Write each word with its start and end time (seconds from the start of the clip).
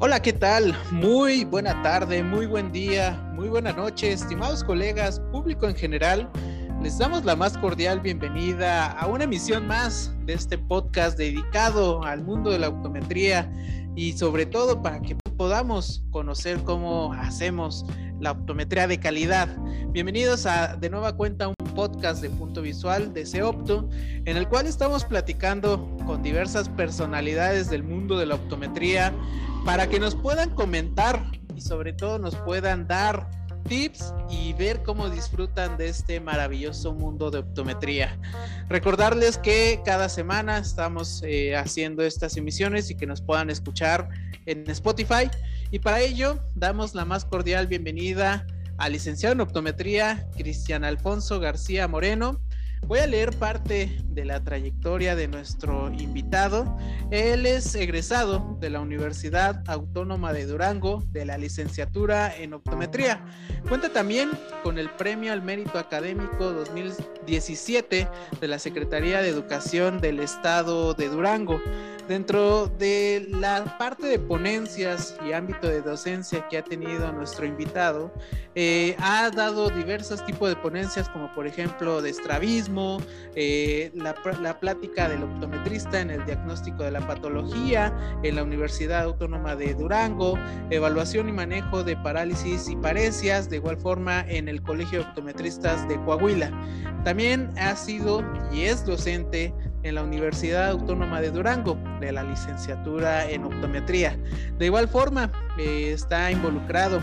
Hola, 0.00 0.22
¿qué 0.22 0.32
tal? 0.32 0.76
Muy 0.92 1.44
buena 1.44 1.82
tarde, 1.82 2.22
muy 2.22 2.46
buen 2.46 2.70
día, 2.70 3.20
muy 3.34 3.48
buena 3.48 3.72
noche, 3.72 4.12
estimados 4.12 4.62
colegas, 4.62 5.18
público 5.32 5.66
en 5.68 5.74
general. 5.74 6.30
Les 6.80 6.98
damos 6.98 7.24
la 7.24 7.34
más 7.34 7.58
cordial 7.58 7.98
bienvenida 7.98 8.92
a 8.92 9.08
una 9.08 9.24
emisión 9.24 9.66
más 9.66 10.14
de 10.24 10.34
este 10.34 10.56
podcast 10.56 11.18
dedicado 11.18 12.04
al 12.04 12.22
mundo 12.22 12.52
de 12.52 12.60
la 12.60 12.68
optometría 12.68 13.52
y 13.96 14.12
sobre 14.12 14.46
todo 14.46 14.80
para 14.80 15.00
que 15.02 15.16
podamos 15.36 16.04
conocer 16.12 16.62
cómo 16.62 17.12
hacemos 17.14 17.84
la 18.20 18.30
optometría 18.30 18.86
de 18.86 19.00
calidad. 19.00 19.48
Bienvenidos 19.88 20.46
a 20.46 20.76
de 20.76 20.90
nueva 20.90 21.16
cuenta 21.16 21.48
un 21.48 21.54
podcast 21.74 22.22
de 22.22 22.30
punto 22.30 22.62
visual 22.62 23.12
de 23.12 23.26
Seopto, 23.26 23.88
en 24.24 24.36
el 24.36 24.46
cual 24.46 24.68
estamos 24.68 25.04
platicando 25.04 25.96
con 26.06 26.22
diversas 26.22 26.68
personalidades 26.68 27.68
del 27.68 27.82
mundo 27.82 28.16
de 28.16 28.26
la 28.26 28.36
optometría 28.36 29.12
para 29.68 29.86
que 29.86 30.00
nos 30.00 30.14
puedan 30.14 30.48
comentar 30.54 31.30
y 31.54 31.60
sobre 31.60 31.92
todo 31.92 32.18
nos 32.18 32.34
puedan 32.36 32.86
dar 32.86 33.28
tips 33.68 34.14
y 34.30 34.54
ver 34.54 34.82
cómo 34.82 35.10
disfrutan 35.10 35.76
de 35.76 35.90
este 35.90 36.20
maravilloso 36.20 36.94
mundo 36.94 37.30
de 37.30 37.40
optometría. 37.40 38.18
Recordarles 38.70 39.36
que 39.36 39.82
cada 39.84 40.08
semana 40.08 40.56
estamos 40.56 41.22
eh, 41.22 41.54
haciendo 41.54 42.02
estas 42.02 42.38
emisiones 42.38 42.90
y 42.90 42.94
que 42.94 43.04
nos 43.04 43.20
puedan 43.20 43.50
escuchar 43.50 44.08
en 44.46 44.64
Spotify. 44.70 45.30
Y 45.70 45.80
para 45.80 46.00
ello 46.00 46.38
damos 46.54 46.94
la 46.94 47.04
más 47.04 47.26
cordial 47.26 47.66
bienvenida 47.66 48.46
al 48.78 48.92
licenciado 48.92 49.34
en 49.34 49.42
optometría 49.42 50.30
Cristian 50.34 50.82
Alfonso 50.82 51.40
García 51.40 51.86
Moreno 51.88 52.40
Voy 52.86 53.00
a 53.00 53.06
leer 53.06 53.36
parte 53.36 53.98
de 54.04 54.24
la 54.24 54.42
trayectoria 54.42 55.14
de 55.14 55.28
nuestro 55.28 55.92
invitado. 55.92 56.76
Él 57.10 57.44
es 57.44 57.74
egresado 57.74 58.56
de 58.60 58.70
la 58.70 58.80
Universidad 58.80 59.62
Autónoma 59.66 60.32
de 60.32 60.46
Durango 60.46 61.02
de 61.10 61.24
la 61.24 61.36
licenciatura 61.36 62.34
en 62.34 62.54
optometría. 62.54 63.24
Cuenta 63.68 63.90
también 63.92 64.30
con 64.62 64.78
el 64.78 64.88
Premio 64.90 65.32
al 65.32 65.42
Mérito 65.42 65.78
Académico 65.78 66.52
2017 66.52 68.08
de 68.40 68.48
la 68.48 68.58
Secretaría 68.58 69.20
de 69.20 69.28
Educación 69.28 70.00
del 70.00 70.20
Estado 70.20 70.94
de 70.94 71.08
Durango. 71.08 71.60
Dentro 72.08 72.68
de 72.68 73.28
la 73.32 73.76
parte 73.76 74.06
de 74.06 74.18
ponencias 74.18 75.14
y 75.28 75.32
ámbito 75.32 75.68
de 75.68 75.82
docencia 75.82 76.48
que 76.48 76.56
ha 76.56 76.64
tenido 76.64 77.12
nuestro 77.12 77.44
invitado, 77.44 78.10
eh, 78.54 78.96
ha 78.98 79.28
dado 79.28 79.68
diversos 79.68 80.24
tipos 80.24 80.48
de 80.48 80.56
ponencias, 80.56 81.06
como 81.10 81.30
por 81.34 81.46
ejemplo 81.46 82.00
de 82.00 82.08
estrabismo, 82.08 82.96
eh, 83.34 83.92
la, 83.94 84.14
plática 84.58 85.06
del 85.06 85.22
optometrista 85.22 86.00
en 86.00 86.10
el 86.10 86.24
diagnóstico 86.24 86.82
de 86.82 86.92
la 86.92 87.06
patología 87.06 87.94
en 88.22 88.36
la 88.36 88.42
Universidad 88.42 89.02
Autónoma 89.02 89.54
de 89.54 89.74
Durango, 89.74 90.38
evaluación 90.70 91.28
y 91.28 91.32
manejo 91.32 91.84
de 91.84 91.94
parálisis 91.98 92.70
y 92.70 92.76
parecias, 92.76 93.50
de 93.50 93.56
igual 93.56 93.76
forma 93.76 94.24
en 94.28 94.48
el 94.48 94.62
Colegio 94.62 95.00
de 95.00 95.04
Optometristas 95.04 95.86
de 95.88 96.02
Coahuila. 96.04 96.50
También 97.04 97.52
ha 97.58 97.76
sido 97.76 98.24
y 98.50 98.62
es 98.62 98.84
docente 98.84 99.52
en 99.82 99.94
la 99.94 100.02
Universidad 100.02 100.70
Autónoma 100.70 101.20
de 101.20 101.30
Durango 101.30 101.78
de 102.00 102.12
la 102.12 102.22
licenciatura 102.22 103.28
en 103.28 103.44
optometría. 103.44 104.18
De 104.58 104.66
igual 104.66 104.88
forma, 104.88 105.30
eh, 105.58 105.92
está 105.92 106.30
involucrado 106.30 107.00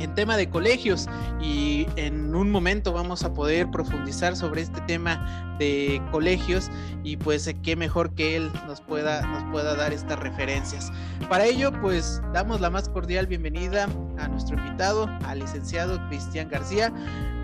en 0.00 0.14
tema 0.14 0.36
de 0.36 0.48
colegios 0.48 1.06
y 1.40 1.86
en 1.96 2.34
un 2.34 2.50
momento 2.50 2.92
vamos 2.92 3.22
a 3.22 3.32
poder 3.32 3.70
profundizar 3.70 4.34
sobre 4.34 4.62
este 4.62 4.80
tema 4.82 5.56
de 5.58 6.02
colegios 6.10 6.70
y 7.04 7.18
pues 7.18 7.54
qué 7.62 7.76
mejor 7.76 8.14
que 8.14 8.36
él 8.36 8.50
nos 8.66 8.80
pueda 8.80 9.20
nos 9.26 9.44
pueda 9.52 9.76
dar 9.76 9.92
estas 9.92 10.18
referencias. 10.18 10.90
Para 11.28 11.44
ello 11.44 11.70
pues 11.82 12.22
damos 12.32 12.60
la 12.60 12.70
más 12.70 12.88
cordial 12.88 13.26
bienvenida 13.26 13.86
a 14.18 14.28
nuestro 14.28 14.56
invitado, 14.56 15.06
al 15.26 15.40
licenciado 15.40 16.00
Cristian 16.08 16.48
García. 16.48 16.92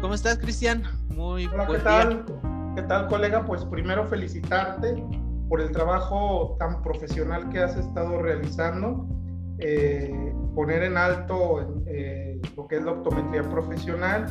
¿Cómo 0.01 0.15
estás, 0.15 0.39
Cristian? 0.39 0.83
Muy 1.09 1.47
Hola, 1.47 1.67
¿qué 1.67 1.79
tal? 1.79 2.25
¿Qué 2.77 2.83
tal, 2.83 3.09
colega? 3.09 3.43
Pues 3.47 3.65
primero 3.65 4.07
felicitarte 4.07 5.03
por 5.49 5.63
el 5.63 5.73
trabajo 5.73 6.57
tan 6.59 6.83
profesional 6.83 7.49
que 7.49 7.59
has 7.59 7.75
estado 7.75 8.21
realizando, 8.21 9.09
eh, 9.61 10.35
poner 10.55 10.83
en 10.83 10.99
alto 10.99 11.83
eh, 11.87 12.39
lo 12.55 12.69
que 12.69 12.77
es 12.77 12.85
la 12.85 12.93
optometría 12.93 13.45
profesional 13.45 14.27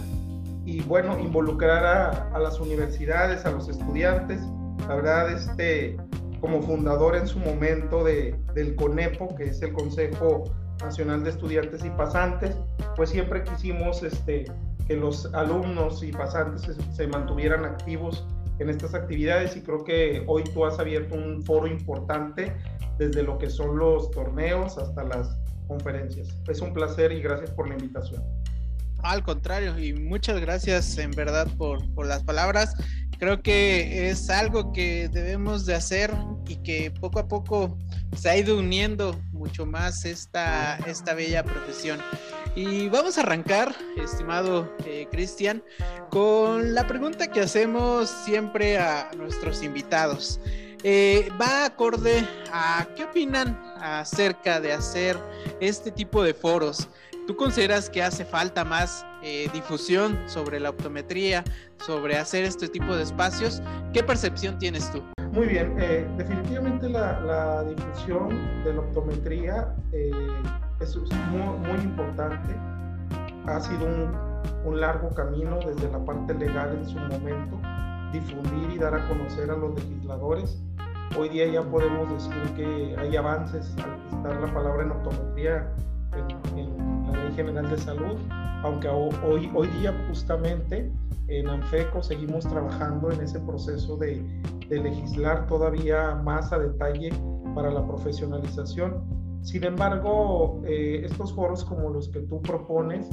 y 0.63 0.79
bueno, 0.83 1.17
involucrar 1.17 2.29
a, 2.31 2.38
las 2.38 2.59
universidades, 2.59 3.47
a 3.47 3.51
los 3.51 3.67
estudiantes. 3.67 4.39
La 4.88 4.94
verdad, 4.94 5.31
este, 5.31 5.97
como 6.39 6.62
fundador 6.62 7.16
en 7.16 7.25
su 7.25 7.39
momento 7.39 8.03
de, 8.03 8.39
del 8.53 8.75
CONEPO, 8.75 9.33
que 9.38 9.45
es 9.45 9.62
el 9.63 9.73
Consejo 9.73 10.44
Nacional 10.83 11.23
de 11.23 11.31
Estudiantes 11.31 11.83
y 11.83 11.89
Pasantes, 11.89 12.56
pues 12.95 13.09
siempre 13.09 13.44
quisimos 13.44 14.03
este, 14.03 14.45
que 14.88 14.95
los 14.95 15.33
alumnos 15.33 16.03
y 16.03 16.12
pasantes 16.12 16.69
se, 16.91 17.07
mantuvieran 17.07 17.66
activos 17.66 18.25
en 18.59 18.69
estas 18.69 18.93
actividades 18.93 19.55
y 19.55 19.61
creo 19.61 19.83
que 19.83 20.23
hoy 20.27 20.43
tú 20.45 20.66
has 20.66 20.79
abierto 20.79 21.16
un 21.16 21.43
foro 21.43 21.67
importante 21.67 22.55
desde 22.97 23.23
lo 23.23 23.38
que 23.38 23.49
son 23.49 23.77
los 23.77 24.11
torneos 24.11 24.77
hasta 24.77 25.03
las 25.03 25.38
conferencias. 25.67 26.29
Es 26.47 26.61
un 26.61 26.73
placer 26.73 27.11
y 27.11 27.21
gracias 27.21 27.51
por 27.51 27.67
la 27.67 27.75
invitación. 27.75 28.23
Al 29.03 29.23
contrario, 29.23 29.77
y 29.77 29.94
muchas 29.94 30.39
gracias 30.39 30.97
en 30.97 31.11
verdad 31.11 31.47
por, 31.57 31.94
por 31.94 32.07
las 32.07 32.23
palabras. 32.23 32.73
Creo 33.19 33.41
que 33.41 34.09
es 34.09 34.29
algo 34.29 34.73
que 34.73 35.09
debemos 35.09 35.65
de 35.65 35.75
hacer 35.75 36.11
y 36.47 36.57
que 36.57 36.91
poco 36.91 37.19
a 37.19 37.27
poco 37.27 37.77
se 38.15 38.29
ha 38.29 38.38
ido 38.38 38.57
uniendo 38.57 39.19
mucho 39.31 39.65
más 39.65 40.05
esta, 40.05 40.77
esta 40.88 41.13
bella 41.13 41.44
profesión. 41.44 41.99
Y 42.55 42.88
vamos 42.88 43.17
a 43.17 43.21
arrancar, 43.21 43.75
estimado 44.01 44.71
eh, 44.85 45.07
Cristian, 45.11 45.61
con 46.09 46.73
la 46.73 46.88
pregunta 46.88 47.27
que 47.27 47.41
hacemos 47.41 48.09
siempre 48.09 48.77
a 48.77 49.11
nuestros 49.17 49.61
invitados. 49.61 50.39
Eh, 50.81 51.27
va 51.39 51.65
acorde 51.65 52.25
a 52.53 52.88
qué 52.95 53.03
opinan 53.03 53.61
acerca 53.81 54.61
de 54.61 54.71
hacer 54.71 55.17
este 55.59 55.91
tipo 55.91 56.23
de 56.23 56.33
foros. 56.33 56.88
¿Tú 57.27 57.35
consideras 57.35 57.89
que 57.89 58.01
hace 58.01 58.23
falta 58.23 58.63
más 58.63 59.05
eh, 59.21 59.49
difusión 59.51 60.17
sobre 60.27 60.61
la 60.61 60.69
optometría, 60.69 61.44
sobre 61.85 62.15
hacer 62.15 62.45
este 62.45 62.69
tipo 62.69 62.95
de 62.95 63.03
espacios? 63.03 63.61
¿Qué 63.91 64.01
percepción 64.01 64.57
tienes 64.59 64.89
tú? 64.94 65.03
Muy 65.33 65.47
bien, 65.47 65.75
definitivamente 66.17 66.88
la, 66.88 67.65
difusión 67.65 68.63
de 68.63 68.73
la 68.73 68.79
optometría 68.79 69.75
es 70.80 70.97
muy, 70.97 71.58
muy 71.68 71.84
importante. 71.84 72.56
Ha 73.47 73.59
sido 73.59 73.86
un, 73.86 74.16
un, 74.66 74.81
largo 74.81 75.09
camino 75.09 75.59
desde 75.66 75.90
la 75.91 76.03
parte 76.03 76.34
legal 76.34 76.78
en 76.78 76.86
su 76.86 76.97
momento, 76.97 77.58
difundir 78.12 78.72
y 78.72 78.78
dar 78.78 78.96
a 78.96 79.08
conocer 79.08 79.50
a 79.52 79.56
los 79.56 79.75
legisladores. 79.75 80.62
Hoy 81.18 81.30
día 81.30 81.47
ya 81.47 81.62
podemos 81.62 82.12
decir 82.12 82.53
que 82.56 82.96
hay 82.97 83.16
avances 83.16 83.74
al 83.78 84.18
estar 84.18 84.41
la 84.41 84.53
palabra 84.53 84.84
en 84.84 84.91
optometría 84.91 85.72
en, 86.13 86.58
en, 86.58 87.12
la 87.12 87.24
Ley 87.24 87.34
General 87.36 87.69
de 87.69 87.78
Salud, 87.78 88.18
aunque 88.63 88.90
hoy, 88.90 89.50
hoy 89.53 89.68
día 89.80 89.94
justamente 90.07 90.92
en 91.28 91.47
ANFECO 91.47 92.03
seguimos 92.03 92.47
trabajando 92.47 93.12
en 93.12 93.22
ese 93.22 93.40
proceso 93.40 93.96
de, 93.97 94.24
de 94.68 94.80
legislar 94.80 95.47
todavía 95.47 96.16
más 96.16 96.52
a 96.52 96.59
detalle 96.59 97.12
para 97.53 97.72
la 97.72 97.86
profesionalización 97.86 99.25
sin 99.45 99.63
embargo, 99.63 100.59
eh, 100.66 101.03
estos 101.06 101.31
foros 101.35 101.63
como 101.63 101.91
los 101.91 102.09
que 102.09 102.19
tú 102.22 102.41
propones, 102.41 103.07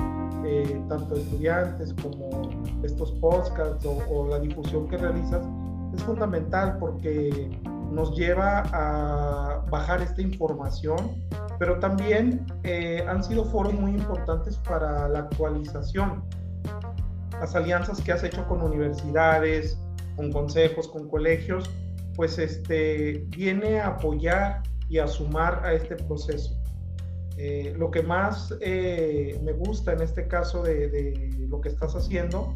eh, 0.47 0.83
tanto 0.89 1.15
estudiantes 1.15 1.95
como 2.03 2.51
estos 2.83 3.13
podcasts 3.13 3.85
o, 3.85 4.27
la 4.29 4.41
difusión 4.41 4.89
que 4.89 4.97
realizas, 4.97 5.47
es 5.95 6.03
fundamental 6.03 6.79
porque 6.81 7.61
nos 7.91 8.17
lleva 8.17 8.63
a 8.73 9.63
bajar 9.71 10.01
esta 10.01 10.23
información, 10.23 11.23
pero 11.59 11.79
también 11.79 12.47
eh, 12.63 13.05
han 13.07 13.23
sido 13.23 13.45
foros 13.45 13.75
muy 13.75 13.91
importantes 13.91 14.57
para 14.57 15.11
la 15.11 15.19
actualización. 15.19 16.25
Las 17.39 17.55
alianzas 17.55 18.01
que 18.01 18.11
has 18.11 18.25
hecho 18.25 18.49
con 18.49 18.63
universidades, 18.63 19.79
con 20.17 20.33
consejos, 20.33 20.89
con 20.89 21.11
colegios, 21.11 21.69
pues 22.17 22.39
este, 22.39 23.27
viene 23.29 23.81
a 23.81 23.89
apoyar 23.89 24.63
y 24.89 24.99
a 24.99 25.07
sumar 25.07 25.65
a 25.65 25.73
este 25.73 25.97
proceso. 25.97 26.63
Eh, 27.37 27.75
lo 27.79 27.91
que 27.91 28.03
más 28.03 28.55
eh, 28.61 29.41
me 29.43 29.53
gusta 29.53 29.93
en 29.93 30.03
este 30.03 30.29
caso 30.29 30.63
de, 30.63 31.31
lo 31.49 31.61
que 31.61 31.71
estás 31.71 31.95
haciendo 31.97 32.55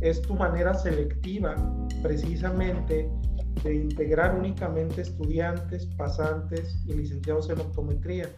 es 0.00 0.22
tu 0.22 0.34
manera 0.34 0.74
selectiva 0.74 1.54
precisamente 2.02 3.10
de 3.62 3.74
integrar 3.74 4.34
únicamente 4.34 5.02
estudiantes, 5.02 5.86
pasantes 5.96 6.82
y 6.86 6.94
licenciados 6.94 7.48
en 7.50 7.60
optometría. 7.60 8.28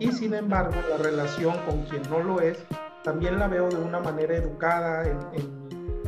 Y 0.00 0.12
sin 0.12 0.34
embargo, 0.34 0.74
la 0.90 0.98
relación 0.98 1.56
con 1.66 1.82
quien 1.84 2.02
no 2.10 2.22
lo 2.22 2.40
es, 2.40 2.58
también 3.04 3.38
la 3.38 3.48
veo 3.48 3.68
de 3.68 3.76
una 3.76 4.00
manera 4.00 4.36
educada 4.36 5.04
en, 5.04 5.18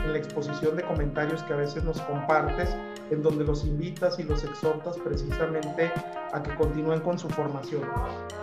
en 0.04 0.12
la 0.12 0.18
exposición 0.18 0.76
de 0.76 0.82
comentarios 0.82 1.42
que 1.44 1.52
a 1.52 1.56
veces 1.56 1.84
nos 1.84 2.00
compartes, 2.02 2.76
en 3.10 3.22
donde 3.22 3.44
los 3.44 3.64
invitas 3.64 4.18
y 4.18 4.22
los 4.22 4.44
exhortas 4.44 4.96
precisamente 4.98 5.90
a 6.32 6.42
que 6.42 6.54
continúen 6.54 7.00
con 7.00 7.18
su 7.18 7.28
formación. 7.28 7.82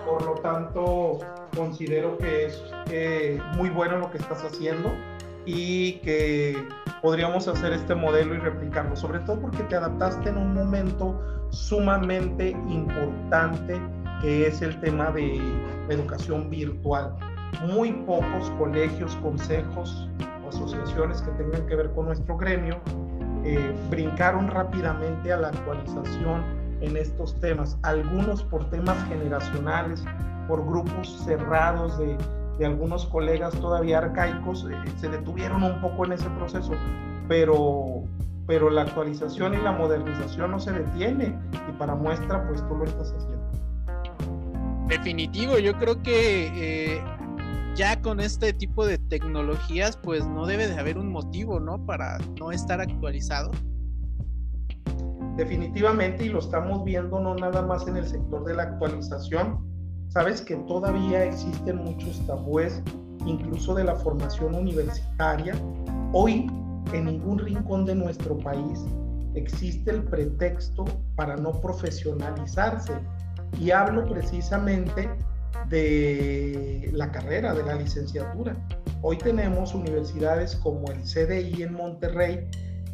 Por 0.06 0.24
lo 0.26 0.34
tanto, 0.36 1.20
considero 1.56 2.18
que 2.18 2.46
es 2.46 2.62
muy 3.56 3.70
bueno 3.70 3.98
lo 3.98 4.12
que 4.12 4.18
estás 4.18 4.44
haciendo 4.44 4.92
y 5.46 5.94
que 6.00 6.58
podríamos 7.02 7.48
hacer 7.48 7.72
este 7.72 7.96
modelo 7.96 8.36
y 8.36 8.40
replicarlo, 8.40 8.96
sobre 8.96 9.20
todo 9.20 9.40
porque 9.40 9.64
te 9.64 9.76
adaptaste 9.76 10.30
en 10.30 10.38
un 10.38 10.54
momento 10.54 11.18
sumamente 11.52 12.50
importante 12.50 13.80
que 14.22 14.48
es 14.48 14.62
el 14.62 14.78
tema 14.82 15.12
de 15.12 15.40
educación 15.90 16.50
virtual. 16.50 17.16
Muy 17.66 17.94
pocos 17.94 18.50
colegios, 18.58 19.16
consejos 19.18 20.10
o 20.44 20.50
asociaciones 20.50 21.22
que 21.22 21.32
tengan 21.32 21.66
que 21.68 21.76
ver 21.76 21.92
con 21.94 22.08
nuestro 22.08 22.36
gremio 22.36 22.82
eh, 23.50 23.74
brincaron 23.90 24.50
rápidamente 24.50 25.32
a 25.32 25.38
la 25.38 25.48
actualización 25.48 26.44
en 26.82 26.98
estos 26.98 27.40
temas, 27.40 27.78
algunos 27.82 28.44
por 28.44 28.70
temas 28.70 29.02
generacionales, 29.08 30.04
por 30.50 30.66
grupos 30.66 31.24
cerrados 31.24 31.98
de, 31.98 32.18
algunos 32.66 33.06
colegas 33.06 33.54
todavía 33.62 34.00
arcaicos, 34.00 34.68
eh, 34.70 34.76
se 34.98 35.08
detuvieron 35.08 35.64
un 35.64 35.80
poco 35.80 36.04
en 36.04 36.12
ese 36.12 36.30
proceso, 36.32 36.74
pero, 37.30 38.04
pero 38.48 38.70
la 38.70 38.82
actualización 38.82 39.54
y 39.54 39.58
la 39.58 39.72
modernización 39.72 40.52
no 40.52 40.60
se 40.60 40.74
detiene 40.74 41.34
y 41.70 41.72
para 41.78 41.96
muestra 41.96 42.46
pues 42.50 42.68
tú 42.68 42.76
lo 42.76 42.84
estás 42.84 43.14
haciendo. 43.14 43.48
Definitivo, 44.88 45.58
yo 45.58 45.74
creo 45.78 46.04
que 46.04 46.96
eh, 46.98 47.02
ya 47.78 48.02
con 48.02 48.20
este 48.20 48.54
tipo 48.54 48.88
de 48.88 48.98
tecnologías 48.98 49.98
pues 49.98 50.26
no 50.26 50.48
debe 50.48 50.68
de 50.68 50.80
haber 50.80 50.98
un 50.98 51.12
motivo, 51.12 51.60
¿no? 51.60 51.86
Para 51.86 52.18
no 52.40 52.52
estar 52.52 52.82
actualizado. 52.82 53.52
Definitivamente 55.38 56.26
y 56.26 56.30
lo 56.30 56.40
estamos 56.40 56.84
viendo 56.84 57.20
no 57.20 57.36
nada 57.36 57.62
más 57.62 57.88
en 57.88 57.98
el 57.98 58.08
sector 58.08 58.44
de 58.46 58.56
la 58.56 58.64
actualización, 58.64 59.64
sabes 60.10 60.42
que 60.42 60.56
todavía 60.56 61.26
existen 61.26 61.78
muchos 61.78 62.26
tabúes, 62.26 62.82
incluso 63.28 63.76
de 63.76 63.84
la 63.84 63.96
formación 63.96 64.56
universitaria. 64.56 65.54
Hoy 66.14 66.48
en 66.94 67.06
ningún 67.06 67.38
rincón 67.38 67.86
de 67.86 67.94
nuestro 67.94 68.40
país 68.40 68.84
existe 69.36 69.92
el 69.92 70.04
pretexto 70.04 70.86
para 71.16 71.36
no 71.36 71.52
profesionalizarse. 71.62 72.94
Y 73.60 73.70
hablo 73.70 74.06
precisamente 74.06 75.10
de 75.70 76.90
la 76.94 77.12
carrera, 77.12 77.54
de 77.54 77.64
la 77.64 77.76
licenciatura. 77.76 78.56
Hoy 79.02 79.18
tenemos 79.18 79.74
universidades 79.74 80.56
como 80.56 80.92
el 80.92 81.02
CDI 81.02 81.64
en 81.64 81.74
Monterrey 81.74 82.48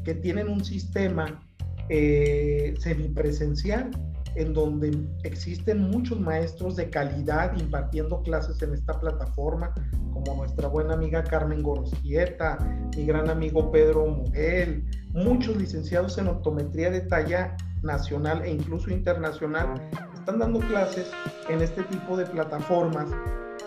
que 0.04 0.16
tienen 0.16 0.50
un 0.50 0.64
sistema 0.64 1.42
eh, 1.90 2.74
semipresencial 2.80 3.92
en 4.36 4.54
donde 4.54 4.98
existen 5.24 5.90
muchos 5.92 6.20
maestros 6.20 6.76
de 6.76 6.90
calidad 6.90 7.56
impartiendo 7.58 8.22
clases 8.24 8.62
en 8.62 8.74
esta 8.74 9.00
plataforma, 9.00 9.74
como 10.12 10.36
nuestra 10.36 10.68
buena 10.68 10.96
amiga 10.96 11.24
Carmen 11.24 11.62
Gorosquieta, 11.62 12.58
mi 12.96 13.06
gran 13.06 13.30
amigo 13.30 13.72
Pedro 13.72 14.08
Muguel, 14.08 14.86
muchos 15.14 15.56
licenciados 15.58 16.18
en 16.18 16.28
optometría 16.28 16.90
de 16.90 17.02
talla 17.02 17.56
nacional 17.84 18.42
e 18.44 18.50
incluso 18.52 18.90
internacional 18.90 19.82
están 20.24 20.40
dando 20.40 20.60
clases 20.60 21.12
en 21.50 21.62
este 21.62 21.84
tipo 21.84 22.16
de 22.16 22.26
plataformas, 22.26 23.10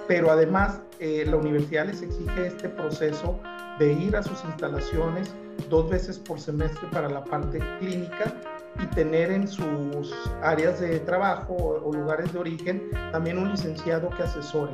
pero 0.08 0.30
además 0.30 0.80
eh, 1.00 1.26
la 1.28 1.36
universidad 1.36 1.84
les 1.84 2.00
exige 2.00 2.46
este 2.46 2.70
proceso 2.70 3.38
de 3.78 3.92
ir 3.92 4.16
a 4.16 4.22
sus 4.22 4.42
instalaciones 4.42 5.34
dos 5.68 5.90
veces 5.90 6.18
por 6.18 6.40
semestre 6.40 6.88
para 6.92 7.10
la 7.10 7.22
parte 7.22 7.58
clínica 7.78 8.32
y 8.82 8.86
tener 8.94 9.32
en 9.32 9.46
sus 9.46 10.14
áreas 10.42 10.80
de 10.80 10.98
trabajo 11.00 11.54
o, 11.54 11.92
lugares 11.92 12.32
de 12.32 12.38
origen 12.38 12.90
también 13.12 13.36
un 13.36 13.50
licenciado 13.50 14.08
que 14.16 14.22
asesore. 14.22 14.72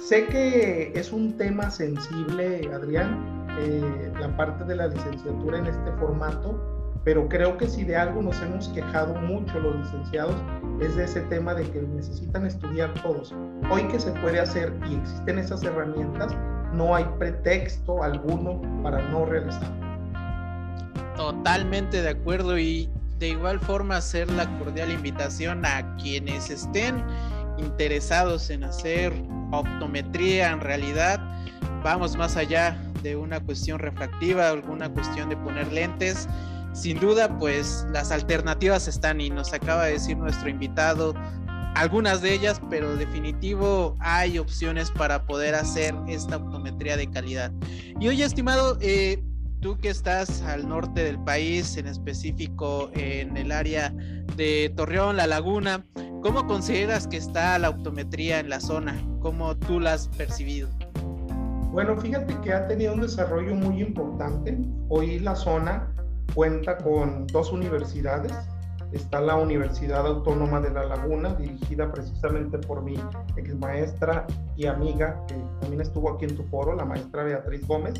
Sé 0.00 0.26
que 0.26 0.92
es 0.94 1.10
un 1.10 1.36
tema 1.36 1.72
sensible, 1.72 2.70
Adrián, 2.72 3.48
eh, 3.58 4.12
la 4.20 4.36
parte 4.36 4.62
de 4.62 4.76
la 4.76 4.86
licenciatura 4.86 5.58
en 5.58 5.66
este 5.66 5.90
formato, 5.98 6.75
pero 7.06 7.28
creo 7.28 7.56
que 7.56 7.68
si 7.68 7.84
de 7.84 7.96
algo 7.96 8.20
nos 8.20 8.42
hemos 8.42 8.68
quejado 8.70 9.14
mucho 9.14 9.60
los 9.60 9.76
licenciados 9.76 10.34
es 10.80 10.96
de 10.96 11.04
ese 11.04 11.20
tema 11.20 11.54
de 11.54 11.62
que 11.70 11.80
necesitan 11.80 12.44
estudiar 12.44 12.92
todos. 12.94 13.32
Hoy 13.70 13.84
que 13.84 14.00
se 14.00 14.10
puede 14.10 14.40
hacer 14.40 14.74
y 14.90 14.96
existen 14.96 15.38
esas 15.38 15.62
herramientas, 15.62 16.34
no 16.72 16.96
hay 16.96 17.04
pretexto 17.20 18.02
alguno 18.02 18.60
para 18.82 19.08
no 19.10 19.24
realizarlo. 19.24 19.86
Totalmente 21.16 22.02
de 22.02 22.08
acuerdo 22.08 22.58
y 22.58 22.90
de 23.20 23.28
igual 23.28 23.60
forma 23.60 23.98
hacer 23.98 24.28
la 24.32 24.44
cordial 24.58 24.90
invitación 24.90 25.64
a 25.64 25.96
quienes 25.98 26.50
estén 26.50 27.04
interesados 27.56 28.50
en 28.50 28.64
hacer 28.64 29.12
optometría 29.52 30.50
en 30.50 30.60
realidad. 30.60 31.20
Vamos 31.84 32.16
más 32.16 32.36
allá 32.36 32.76
de 33.04 33.14
una 33.14 33.38
cuestión 33.38 33.78
refractiva, 33.78 34.48
alguna 34.48 34.88
cuestión 34.88 35.28
de 35.28 35.36
poner 35.36 35.72
lentes. 35.72 36.28
Sin 36.76 37.00
duda, 37.00 37.38
pues 37.38 37.86
las 37.90 38.12
alternativas 38.12 38.86
están 38.86 39.18
y 39.22 39.30
nos 39.30 39.54
acaba 39.54 39.86
de 39.86 39.92
decir 39.92 40.18
nuestro 40.18 40.50
invitado 40.50 41.14
algunas 41.74 42.20
de 42.20 42.34
ellas, 42.34 42.60
pero 42.68 42.96
definitivo 42.96 43.96
hay 43.98 44.38
opciones 44.38 44.90
para 44.90 45.24
poder 45.24 45.54
hacer 45.54 45.94
esta 46.06 46.36
optometría 46.36 46.98
de 46.98 47.10
calidad. 47.10 47.50
Y 47.98 48.08
hoy, 48.08 48.20
estimado, 48.20 48.76
eh, 48.82 49.24
tú 49.60 49.78
que 49.78 49.88
estás 49.88 50.42
al 50.42 50.68
norte 50.68 51.02
del 51.02 51.18
país, 51.18 51.78
en 51.78 51.86
específico 51.86 52.90
en 52.92 53.38
el 53.38 53.52
área 53.52 53.94
de 54.36 54.70
Torreón, 54.76 55.16
La 55.16 55.26
Laguna, 55.26 55.82
¿cómo 56.22 56.46
consideras 56.46 57.06
que 57.06 57.16
está 57.16 57.58
la 57.58 57.70
optometría 57.70 58.38
en 58.38 58.50
la 58.50 58.60
zona? 58.60 59.02
¿Cómo 59.20 59.56
tú 59.56 59.80
la 59.80 59.94
has 59.94 60.08
percibido? 60.08 60.68
Bueno, 61.72 61.96
fíjate 61.96 62.38
que 62.42 62.52
ha 62.52 62.68
tenido 62.68 62.92
un 62.92 63.00
desarrollo 63.00 63.54
muy 63.54 63.80
importante. 63.80 64.58
Hoy 64.90 65.18
la 65.20 65.34
zona 65.34 65.90
cuenta 66.34 66.76
con 66.78 67.26
dos 67.28 67.52
universidades. 67.52 68.32
Está 68.92 69.20
la 69.20 69.36
Universidad 69.36 70.06
Autónoma 70.06 70.60
de 70.60 70.70
La 70.70 70.84
Laguna, 70.84 71.34
dirigida 71.34 71.90
precisamente 71.90 72.58
por 72.58 72.82
mi 72.82 72.94
ex 73.36 73.54
maestra 73.56 74.26
y 74.56 74.66
amiga, 74.66 75.24
que 75.26 75.34
también 75.60 75.82
estuvo 75.82 76.12
aquí 76.12 76.24
en 76.24 76.36
tu 76.36 76.44
foro, 76.44 76.74
la 76.74 76.84
maestra 76.84 77.24
Beatriz 77.24 77.66
Gómez 77.66 77.94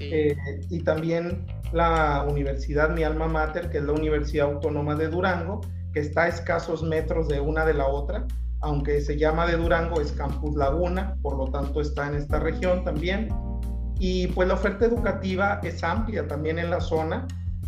eh, 0.00 0.36
y 0.68 0.80
también 0.80 1.46
la 1.72 2.26
universidad, 2.28 2.90
mi 2.90 3.02
alma 3.02 3.28
mater, 3.28 3.70
que 3.70 3.78
es 3.78 3.84
la 3.84 3.92
Universidad 3.92 4.50
Autónoma 4.50 4.94
de 4.94 5.08
Durango, 5.08 5.60
que 5.92 6.00
está 6.00 6.24
a 6.24 6.28
escasos 6.28 6.82
metros 6.82 7.28
de 7.28 7.40
una 7.40 7.64
de 7.64 7.74
la 7.74 7.86
otra, 7.86 8.26
aunque 8.60 9.00
se 9.00 9.16
llama 9.18 9.46
de 9.46 9.56
Durango, 9.56 10.00
es 10.00 10.12
Campus 10.12 10.56
Laguna, 10.56 11.16
por 11.22 11.36
lo 11.36 11.50
tanto 11.50 11.80
está 11.80 12.08
en 12.08 12.14
esta 12.14 12.38
región 12.40 12.84
también. 12.84 13.28
Y 13.98 14.28
pues 14.28 14.48
la 14.48 14.54
oferta 14.54 14.86
educativa 14.86 15.60
es 15.62 15.82
amplia 15.84 16.26
también 16.26 16.58
en 16.58 16.70
la 16.70 16.80
zona. 16.80 17.26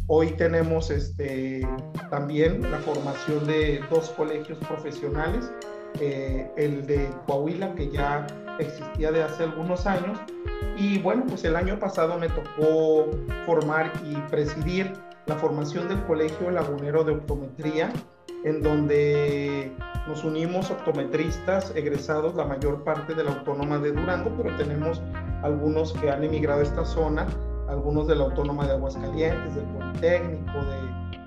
Hoy 0.08 0.32
tenemos 0.32 0.90
este, 0.90 1.66
también 2.10 2.70
la 2.70 2.78
formación 2.78 3.46
de 3.46 3.80
dos 3.88 4.10
colegios 4.10 4.58
profesionales, 4.58 5.50
eh, 6.00 6.50
el 6.56 6.86
de 6.86 7.08
Coahuila, 7.26 7.74
que 7.74 7.88
ya 7.90 8.26
existía 8.58 9.12
de 9.12 9.22
hace 9.22 9.44
algunos 9.44 9.86
años, 9.86 10.18
y 10.76 10.98
bueno, 10.98 11.24
pues 11.28 11.44
el 11.44 11.54
año 11.54 11.78
pasado 11.78 12.18
me 12.18 12.28
tocó 12.28 13.10
formar 13.46 13.92
y 14.04 14.16
presidir 14.30 14.92
la 15.26 15.36
formación 15.36 15.88
del 15.88 16.02
Colegio 16.04 16.50
Lagunero 16.50 17.04
de 17.04 17.12
Optometría, 17.12 17.92
en 18.44 18.60
donde 18.60 19.72
nos 20.08 20.24
unimos 20.24 20.70
optometristas 20.70 21.72
egresados, 21.76 22.34
la 22.34 22.44
mayor 22.44 22.82
parte 22.82 23.14
de 23.14 23.22
la 23.22 23.30
Autónoma 23.30 23.78
de 23.78 23.92
Durango, 23.92 24.32
pero 24.36 24.56
tenemos 24.56 25.00
algunos 25.42 25.92
que 25.92 26.10
han 26.10 26.24
emigrado 26.24 26.60
a 26.60 26.64
esta 26.64 26.84
zona, 26.84 27.26
algunos 27.72 28.06
de 28.06 28.16
la 28.16 28.24
Autónoma 28.24 28.66
de 28.66 28.72
Aguascalientes, 28.72 29.54
del 29.54 29.64
Politécnico, 29.64 30.52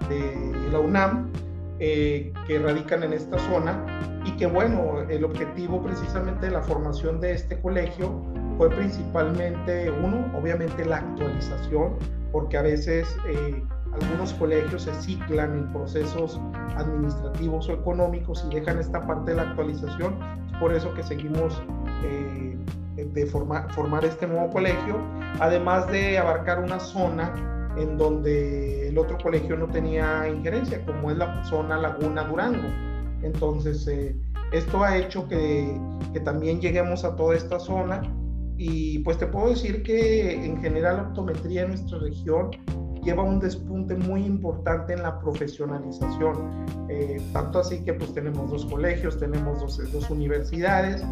de, 0.10 0.70
la 0.72 0.80
UNAM, 0.80 1.32
eh, 1.80 2.32
que 2.48 2.60
radican 2.60 3.04
en 3.04 3.14
esta 3.14 3.38
zona 3.40 3.84
y 4.24 4.32
que 4.38 4.46
bueno, 4.46 5.02
el 5.10 5.24
objetivo 5.24 5.82
precisamente 5.82 6.46
de 6.46 6.52
la 6.52 6.62
formación 6.62 7.20
de 7.20 7.34
este 7.34 7.60
colegio 7.60 8.24
fue 8.58 8.70
principalmente 8.70 9.92
uno, 9.92 10.26
obviamente 10.38 10.86
la 10.86 10.98
actualización, 10.98 11.96
porque 12.32 12.58
a 12.58 12.62
veces 12.62 13.08
eh, 13.28 13.64
algunos 13.94 14.34
colegios 14.34 14.84
se 14.84 14.94
ciclan 14.94 15.58
en 15.58 15.74
procesos 15.74 16.40
administrativos 16.76 17.70
o 17.70 17.74
económicos 17.74 18.46
y 18.50 18.56
dejan 18.56 18.80
esta 18.80 19.06
parte 19.06 19.32
de 19.32 19.38
la 19.38 19.44
actualización. 19.44 20.16
Es 20.52 20.60
por 20.60 20.74
eso 20.74 20.94
que 20.94 21.04
seguimos 21.04 21.62
eh, 22.04 22.58
de 22.96 23.26
formar, 23.26 23.72
formar 23.74 24.06
este 24.06 24.28
nuevo 24.28 24.50
colegio, 24.50 24.98
además 25.40 25.92
de 25.92 26.18
abarcar 26.18 26.60
una 26.60 26.80
zona 26.80 27.34
en 27.78 27.98
donde 27.98 28.90
el 28.90 28.98
otro 28.98 29.18
colegio 29.18 29.58
no 29.58 29.68
tenía 29.68 30.28
injerencia, 30.30 30.86
como 30.86 31.12
es 31.12 31.18
la 31.18 31.44
zona 31.46 31.78
Laguna 31.78 32.24
Durango. 32.24 32.68
Entonces, 33.22 33.88
eh, 33.88 34.16
esto 34.54 34.84
ha 34.84 34.98
hecho 34.98 35.28
que, 35.28 35.78
que 36.14 36.20
también 36.22 36.62
lleguemos 36.62 37.04
a 37.04 37.16
toda 37.16 37.36
esta 37.36 37.60
zona 37.60 38.02
y 38.58 39.00
pues 39.00 39.18
te 39.18 39.28
puedo 39.28 39.50
decir 39.50 39.84
que 39.84 40.46
en 40.46 40.62
general 40.62 40.98
la 40.98 41.04
optometría 41.04 41.64
en 41.64 41.70
nuestra 41.70 42.00
región 42.00 42.52
lleva 43.06 43.24
un 43.24 43.40
despunte 43.40 43.96
muy 43.96 44.26
importante 44.26 44.94
en 44.94 45.04
la 45.04 45.20
profesionalización. 45.20 46.66
Eh, 46.90 47.22
tanto 47.32 47.60
así 47.60 47.84
que 47.84 47.94
pues 47.94 48.14
tenemos 48.14 48.50
dos 48.50 48.66
colegios, 48.66 49.18
tenemos 49.20 49.62
dos, 49.62 49.80
dos 49.92 50.10
universidades 50.10 51.04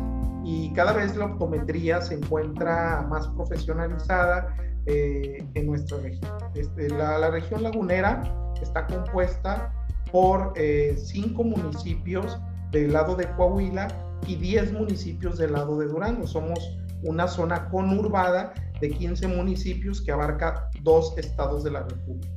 y 0.43 0.73
cada 0.73 0.93
vez 0.93 1.15
la 1.15 1.25
optometría 1.25 2.01
se 2.01 2.15
encuentra 2.15 3.05
más 3.09 3.27
profesionalizada 3.29 4.55
eh, 4.87 5.45
en 5.53 5.67
nuestra 5.67 5.97
región. 5.99 6.31
Este, 6.55 6.89
la, 6.89 7.17
la, 7.19 7.29
región 7.29 7.63
lagunera 7.63 8.21
está 8.61 8.85
compuesta 8.87 9.71
por 10.11 10.53
eh, 10.55 10.95
cinco 10.97 11.43
municipios 11.43 12.39
del 12.71 12.91
lado 12.91 13.15
de 13.15 13.29
Coahuila 13.37 13.87
y 14.27 14.35
10 14.35 14.73
municipios 14.73 15.37
del 15.37 15.53
lado 15.53 15.77
de 15.77 15.87
Durango. 15.87 16.27
Somos 16.27 16.77
una 17.03 17.27
zona 17.27 17.69
conurbada 17.69 18.53
de 18.83 18.89
15 18.89 19.27
municipios 19.27 20.01
que 20.01 20.11
abarca 20.11 20.69
dos 20.81 21.17
estados 21.17 21.63
de 21.63 21.71
la 21.71 21.83
República. 21.83 22.27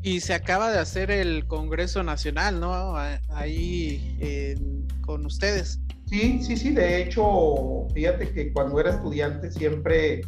Y 0.00 0.20
se 0.20 0.32
acaba 0.32 0.70
de 0.70 0.78
hacer 0.78 1.10
el 1.10 1.48
Congreso 1.48 2.04
Nacional, 2.04 2.60
¿no? 2.60 2.94
Ahí 3.30 4.16
con 5.00 5.26
ustedes. 5.26 5.80
Sí, 6.06 6.40
sí, 6.40 6.56
sí. 6.56 6.70
De 6.70 7.02
hecho, 7.02 7.88
fíjate 7.92 8.30
que 8.30 8.52
cuando 8.52 8.78
era 8.78 8.90
estudiante 8.90 9.50
siempre 9.50 10.20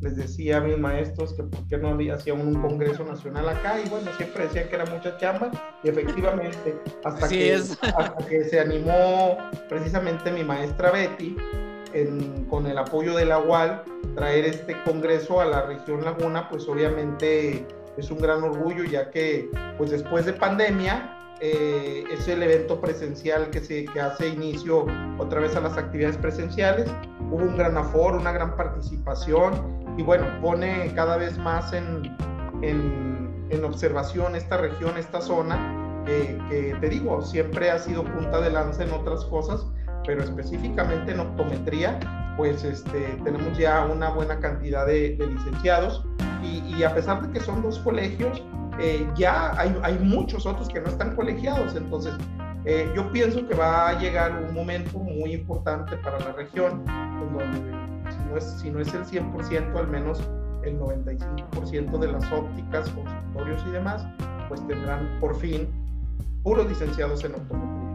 les 0.00 0.16
decía 0.16 0.56
a 0.56 0.60
mis 0.62 0.78
maestros 0.78 1.34
que 1.34 1.42
por 1.42 1.68
qué 1.68 1.76
no 1.76 1.98
hacían 2.14 2.40
un 2.40 2.54
congreso 2.62 3.04
nacional 3.04 3.50
acá 3.50 3.78
y 3.84 3.88
bueno, 3.90 4.10
siempre 4.16 4.44
decían 4.44 4.68
que 4.70 4.76
era 4.76 4.86
mucha 4.86 5.18
chamba 5.18 5.50
y 5.84 5.90
efectivamente 5.90 6.74
hasta, 7.04 7.28
que, 7.28 7.54
hasta 7.54 8.26
que 8.26 8.44
se 8.44 8.60
animó 8.60 9.36
precisamente 9.68 10.32
mi 10.32 10.42
maestra 10.42 10.90
Betty 10.90 11.36
con 12.48 12.66
el 12.66 12.78
apoyo 12.78 13.14
de 13.14 13.24
la 13.24 13.38
UAL 13.38 13.82
traer 14.14 14.44
este 14.44 14.76
congreso 14.84 15.40
a 15.40 15.44
la 15.44 15.62
región 15.62 16.04
Laguna, 16.04 16.48
pues 16.48 16.68
obviamente 16.68 17.66
es 17.96 18.10
un 18.10 18.18
gran 18.18 18.42
orgullo 18.42 18.84
ya 18.84 19.10
que 19.10 19.50
pues 19.76 19.90
después 19.90 20.24
de 20.26 20.32
pandemia 20.32 21.16
eh, 21.40 22.04
es 22.10 22.28
el 22.28 22.42
evento 22.42 22.80
presencial 22.80 23.50
que, 23.50 23.60
se, 23.60 23.86
que 23.86 24.00
hace 24.00 24.28
inicio 24.28 24.86
otra 25.18 25.40
vez 25.40 25.56
a 25.56 25.60
las 25.60 25.76
actividades 25.76 26.16
presenciales. 26.16 26.88
Hubo 27.30 27.44
un 27.44 27.56
gran 27.56 27.76
aforo, 27.76 28.18
una 28.18 28.32
gran 28.32 28.56
participación 28.56 29.94
y 29.96 30.02
bueno, 30.02 30.26
pone 30.40 30.92
cada 30.94 31.16
vez 31.16 31.38
más 31.38 31.72
en, 31.72 32.16
en, 32.62 33.46
en 33.50 33.64
observación 33.64 34.36
esta 34.36 34.56
región, 34.56 34.96
esta 34.96 35.20
zona, 35.20 36.04
que, 36.04 36.76
te 36.80 36.88
digo, 36.88 37.22
siempre 37.22 37.70
ha 37.70 37.78
sido 37.78 38.04
punta 38.04 38.40
de 38.40 38.50
lanza 38.50 38.84
en 38.84 38.92
otras 38.92 39.24
cosas, 39.24 39.66
pero 40.10 40.24
específicamente 40.24 41.12
en 41.12 41.20
optometría, 41.20 42.00
pues 42.36 42.64
este, 42.64 43.16
tenemos 43.22 43.56
ya 43.56 43.84
una 43.84 44.10
buena 44.10 44.40
cantidad 44.40 44.84
de, 44.84 45.16
licenciados 45.16 46.04
y, 46.42 46.82
a 46.82 46.92
pesar 46.92 47.22
de 47.24 47.32
que 47.32 47.38
son 47.38 47.62
dos 47.62 47.78
colegios, 47.78 48.42
eh, 48.80 49.08
ya 49.14 49.52
hay, 49.56 49.98
muchos 50.00 50.46
otros 50.46 50.68
que 50.68 50.80
no 50.80 50.88
están 50.88 51.14
colegiados, 51.14 51.76
entonces 51.76 52.12
eh, 52.64 52.90
yo 52.96 53.12
pienso 53.12 53.46
que 53.46 53.54
va 53.54 53.90
a 53.90 54.00
llegar 54.00 54.32
un 54.48 54.52
momento 54.52 54.98
muy 54.98 55.32
importante 55.32 55.96
para 55.98 56.18
la 56.18 56.32
región, 56.32 56.84
donde 57.32 57.70
no 58.28 58.36
es, 58.36 58.44
si 58.60 58.68
no 58.68 58.80
es 58.80 58.92
el 58.92 59.04
100%, 59.04 59.76
al 59.78 59.86
menos 59.86 60.20
el 60.64 60.76
95% 60.76 61.98
de 62.00 62.10
las 62.10 62.32
ópticas, 62.32 62.90
consultorios 62.90 63.64
y 63.68 63.70
demás, 63.70 64.04
pues 64.48 64.66
tendrán 64.66 65.20
por 65.20 65.38
fin 65.38 65.68
puros 66.42 66.68
licenciados 66.68 67.22
en 67.22 67.36
optometría. 67.36 67.89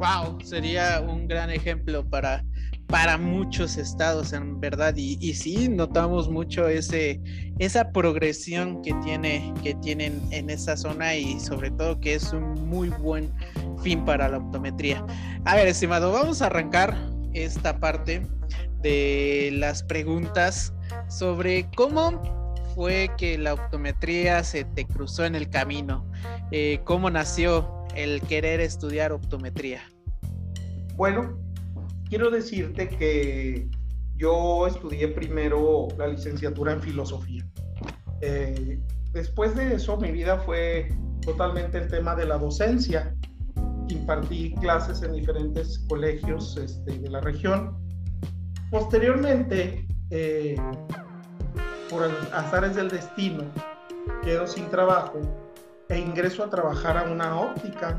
Wow, 0.00 0.38
sería 0.42 0.98
un 1.02 1.28
gran 1.28 1.50
ejemplo 1.50 2.08
para, 2.08 2.42
para 2.86 3.18
muchos 3.18 3.76
estados, 3.76 4.32
en 4.32 4.58
verdad. 4.58 4.94
Y, 4.96 5.18
y 5.20 5.34
sí, 5.34 5.68
notamos 5.68 6.30
mucho 6.30 6.68
ese, 6.68 7.20
esa 7.58 7.92
progresión 7.92 8.80
que, 8.80 8.94
tiene, 9.04 9.52
que 9.62 9.74
tienen 9.74 10.18
en 10.30 10.48
esa 10.48 10.78
zona 10.78 11.16
y 11.16 11.38
sobre 11.38 11.70
todo 11.72 12.00
que 12.00 12.14
es 12.14 12.32
un 12.32 12.66
muy 12.66 12.88
buen 12.88 13.30
fin 13.82 14.02
para 14.06 14.30
la 14.30 14.38
optometría. 14.38 15.04
A 15.44 15.54
ver, 15.54 15.68
estimado, 15.68 16.12
vamos 16.12 16.40
a 16.40 16.46
arrancar 16.46 16.96
esta 17.34 17.78
parte 17.78 18.22
de 18.80 19.50
las 19.52 19.82
preguntas 19.82 20.72
sobre 21.10 21.68
cómo 21.76 22.54
fue 22.74 23.10
que 23.18 23.36
la 23.36 23.52
optometría 23.52 24.42
se 24.44 24.64
te 24.64 24.86
cruzó 24.86 25.26
en 25.26 25.34
el 25.34 25.50
camino, 25.50 26.10
eh, 26.52 26.80
cómo 26.84 27.10
nació 27.10 27.79
el 27.94 28.20
querer 28.22 28.60
estudiar 28.60 29.12
optometría. 29.12 29.80
Bueno, 30.96 31.38
quiero 32.08 32.30
decirte 32.30 32.88
que 32.88 33.68
yo 34.16 34.66
estudié 34.66 35.08
primero 35.08 35.88
la 35.96 36.08
licenciatura 36.08 36.72
en 36.72 36.82
filosofía. 36.82 37.44
Eh, 38.20 38.78
después 39.12 39.54
de 39.56 39.74
eso, 39.74 39.96
mi 39.96 40.10
vida 40.10 40.38
fue 40.38 40.88
totalmente 41.22 41.78
el 41.78 41.88
tema 41.88 42.14
de 42.14 42.26
la 42.26 42.38
docencia. 42.38 43.14
Impartí 43.88 44.54
clases 44.60 45.02
en 45.02 45.12
diferentes 45.12 45.78
colegios 45.88 46.56
este, 46.56 46.98
de 46.98 47.08
la 47.08 47.20
región 47.20 47.80
Posteriormente, 48.70 49.84
eh, 50.10 50.54
por 51.90 52.04
azares 52.32 52.76
del 52.76 52.88
destino, 52.88 53.42
quedo 54.22 54.46
sin 54.46 54.70
trabajo 54.70 55.20
e 55.90 55.98
ingreso 55.98 56.44
a 56.44 56.48
trabajar 56.48 56.96
a 56.96 57.02
una 57.02 57.38
óptica. 57.38 57.98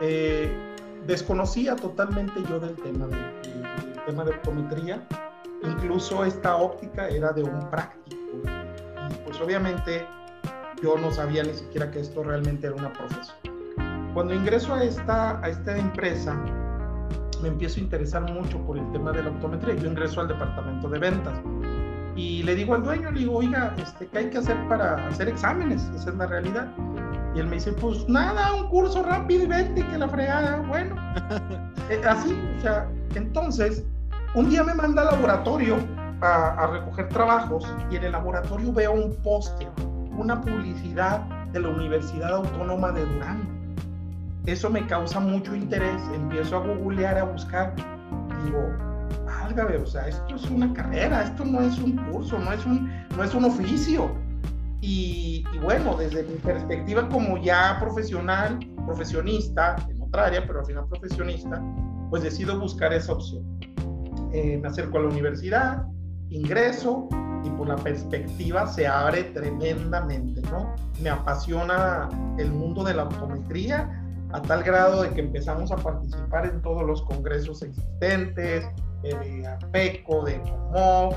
Eh, 0.00 0.48
desconocía 1.06 1.74
totalmente 1.74 2.40
yo 2.48 2.60
del 2.60 2.76
tema 2.76 3.06
de, 3.08 3.16
tema 4.06 4.24
de 4.24 4.30
optometría. 4.30 5.06
Incluso 5.62 6.24
esta 6.24 6.56
óptica 6.56 7.08
era 7.08 7.32
de 7.32 7.42
un 7.42 7.68
práctico. 7.68 8.16
Y 9.10 9.14
pues 9.24 9.40
obviamente 9.40 10.06
yo 10.80 10.96
no 10.96 11.10
sabía 11.10 11.42
ni 11.42 11.52
siquiera 11.52 11.90
que 11.90 12.00
esto 12.00 12.22
realmente 12.22 12.68
era 12.68 12.76
una 12.76 12.92
profesión. 12.92 13.36
Cuando 14.14 14.34
ingreso 14.34 14.72
a 14.72 14.84
esta, 14.84 15.44
a 15.44 15.48
esta 15.48 15.76
empresa, 15.76 16.34
me 17.42 17.48
empiezo 17.48 17.80
a 17.80 17.82
interesar 17.82 18.22
mucho 18.32 18.58
por 18.64 18.78
el 18.78 18.90
tema 18.92 19.10
de 19.10 19.24
la 19.24 19.30
optometría. 19.30 19.74
Yo 19.74 19.88
ingreso 19.88 20.20
al 20.20 20.28
departamento 20.28 20.88
de 20.88 20.98
ventas 21.00 21.40
y 22.18 22.42
le 22.42 22.56
digo 22.56 22.74
al 22.74 22.82
dueño, 22.82 23.12
le 23.12 23.20
digo, 23.20 23.36
oiga, 23.36 23.74
este, 23.78 24.08
¿qué 24.08 24.18
hay 24.18 24.30
que 24.30 24.38
hacer 24.38 24.56
para 24.68 25.06
hacer 25.06 25.28
exámenes? 25.28 25.88
Esa 25.94 26.10
es 26.10 26.16
la 26.16 26.26
realidad. 26.26 26.68
Y 27.34 27.38
él 27.38 27.46
me 27.46 27.54
dice, 27.56 27.72
pues 27.72 28.08
nada, 28.08 28.54
un 28.54 28.68
curso 28.68 29.04
rápido 29.04 29.44
y 29.44 29.46
vente, 29.46 29.86
que 29.86 29.98
la 29.98 30.08
fregada. 30.08 30.56
Bueno, 30.68 30.96
eh, 31.90 32.02
así, 32.04 32.36
o 32.58 32.60
sea, 32.60 32.90
entonces, 33.14 33.84
un 34.34 34.50
día 34.50 34.64
me 34.64 34.74
manda 34.74 35.02
al 35.02 35.14
laboratorio 35.14 35.76
a, 36.20 36.64
a 36.64 36.66
recoger 36.66 37.08
trabajos 37.08 37.64
y 37.90 37.96
en 37.96 38.04
el 38.04 38.12
laboratorio 38.12 38.72
veo 38.72 38.92
un 38.92 39.14
póster, 39.22 39.68
una 40.16 40.40
publicidad 40.40 41.20
de 41.52 41.60
la 41.60 41.68
Universidad 41.68 42.34
Autónoma 42.34 42.90
de 42.90 43.04
Durango 43.04 43.58
eso 44.48 44.70
me 44.70 44.86
causa 44.86 45.20
mucho 45.20 45.54
interés, 45.54 46.00
empiezo 46.14 46.56
a 46.56 46.60
googlear, 46.60 47.18
a 47.18 47.24
buscar, 47.24 47.74
digo, 48.44 48.87
álgame, 49.48 49.76
o 49.76 49.86
sea, 49.86 50.08
esto 50.08 50.36
es 50.36 50.50
una 50.50 50.72
carrera, 50.72 51.22
esto 51.22 51.44
no 51.44 51.60
es 51.60 51.78
un 51.78 51.96
curso, 52.10 52.38
no 52.38 52.52
es 52.52 52.64
un, 52.66 52.90
no 53.16 53.24
es 53.24 53.34
un 53.34 53.44
oficio. 53.44 54.10
Y, 54.80 55.44
bueno, 55.62 55.96
desde 55.96 56.22
mi 56.22 56.36
perspectiva 56.36 57.08
como 57.08 57.38
ya 57.38 57.78
profesional, 57.80 58.58
profesionista, 58.86 59.76
en 59.88 60.00
otra 60.02 60.26
área, 60.26 60.46
pero 60.46 60.60
al 60.60 60.66
final 60.66 60.86
profesionista, 60.88 61.62
pues 62.10 62.22
decido 62.22 62.58
buscar 62.58 62.92
esa 62.92 63.12
opción. 63.12 63.42
Eh, 64.32 64.58
me 64.60 64.68
acerco 64.68 64.98
a 64.98 65.02
la 65.02 65.08
universidad, 65.08 65.86
ingreso 66.30 67.08
y 67.44 67.50
por 67.50 67.68
la 67.68 67.76
perspectiva 67.76 68.66
se 68.66 68.86
abre 68.86 69.24
tremendamente, 69.24 70.42
¿no? 70.42 70.74
Me 71.00 71.10
apasiona 71.10 72.08
el 72.38 72.52
mundo 72.52 72.84
de 72.84 72.94
la 72.94 73.04
optometría 73.04 74.04
a 74.32 74.42
tal 74.42 74.62
grado 74.62 75.02
de 75.02 75.10
que 75.10 75.22
empezamos 75.22 75.72
a 75.72 75.76
participar 75.76 76.46
en 76.46 76.60
todos 76.60 76.84
los 76.84 77.02
congresos 77.02 77.62
existentes, 77.62 78.68
eh, 79.02 79.14
de 79.14 79.46
APECO, 79.46 80.24
de 80.24 80.40
COMO. 80.42 81.10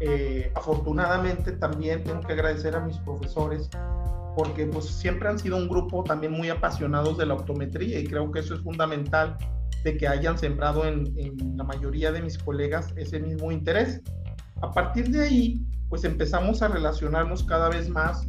Eh, 0.00 0.52
afortunadamente 0.54 1.52
también 1.52 2.04
tengo 2.04 2.20
que 2.20 2.34
agradecer 2.34 2.76
a 2.76 2.80
mis 2.80 2.98
profesores 2.98 3.70
porque 4.36 4.66
pues 4.66 4.84
siempre 4.84 5.28
han 5.28 5.38
sido 5.38 5.56
un 5.56 5.68
grupo 5.68 6.04
también 6.04 6.32
muy 6.32 6.50
apasionados 6.50 7.16
de 7.16 7.24
la 7.24 7.34
optometría 7.34 7.98
y 7.98 8.06
creo 8.06 8.30
que 8.30 8.40
eso 8.40 8.54
es 8.54 8.60
fundamental 8.60 9.38
de 9.84 9.96
que 9.96 10.06
hayan 10.06 10.36
sembrado 10.36 10.84
en, 10.84 11.14
en 11.16 11.56
la 11.56 11.64
mayoría 11.64 12.12
de 12.12 12.20
mis 12.20 12.36
colegas 12.36 12.92
ese 12.96 13.18
mismo 13.20 13.50
interés. 13.50 14.02
A 14.60 14.70
partir 14.70 15.08
de 15.10 15.22
ahí, 15.22 15.66
pues 15.88 16.04
empezamos 16.04 16.60
a 16.60 16.68
relacionarnos 16.68 17.44
cada 17.44 17.70
vez 17.70 17.88
más 17.88 18.26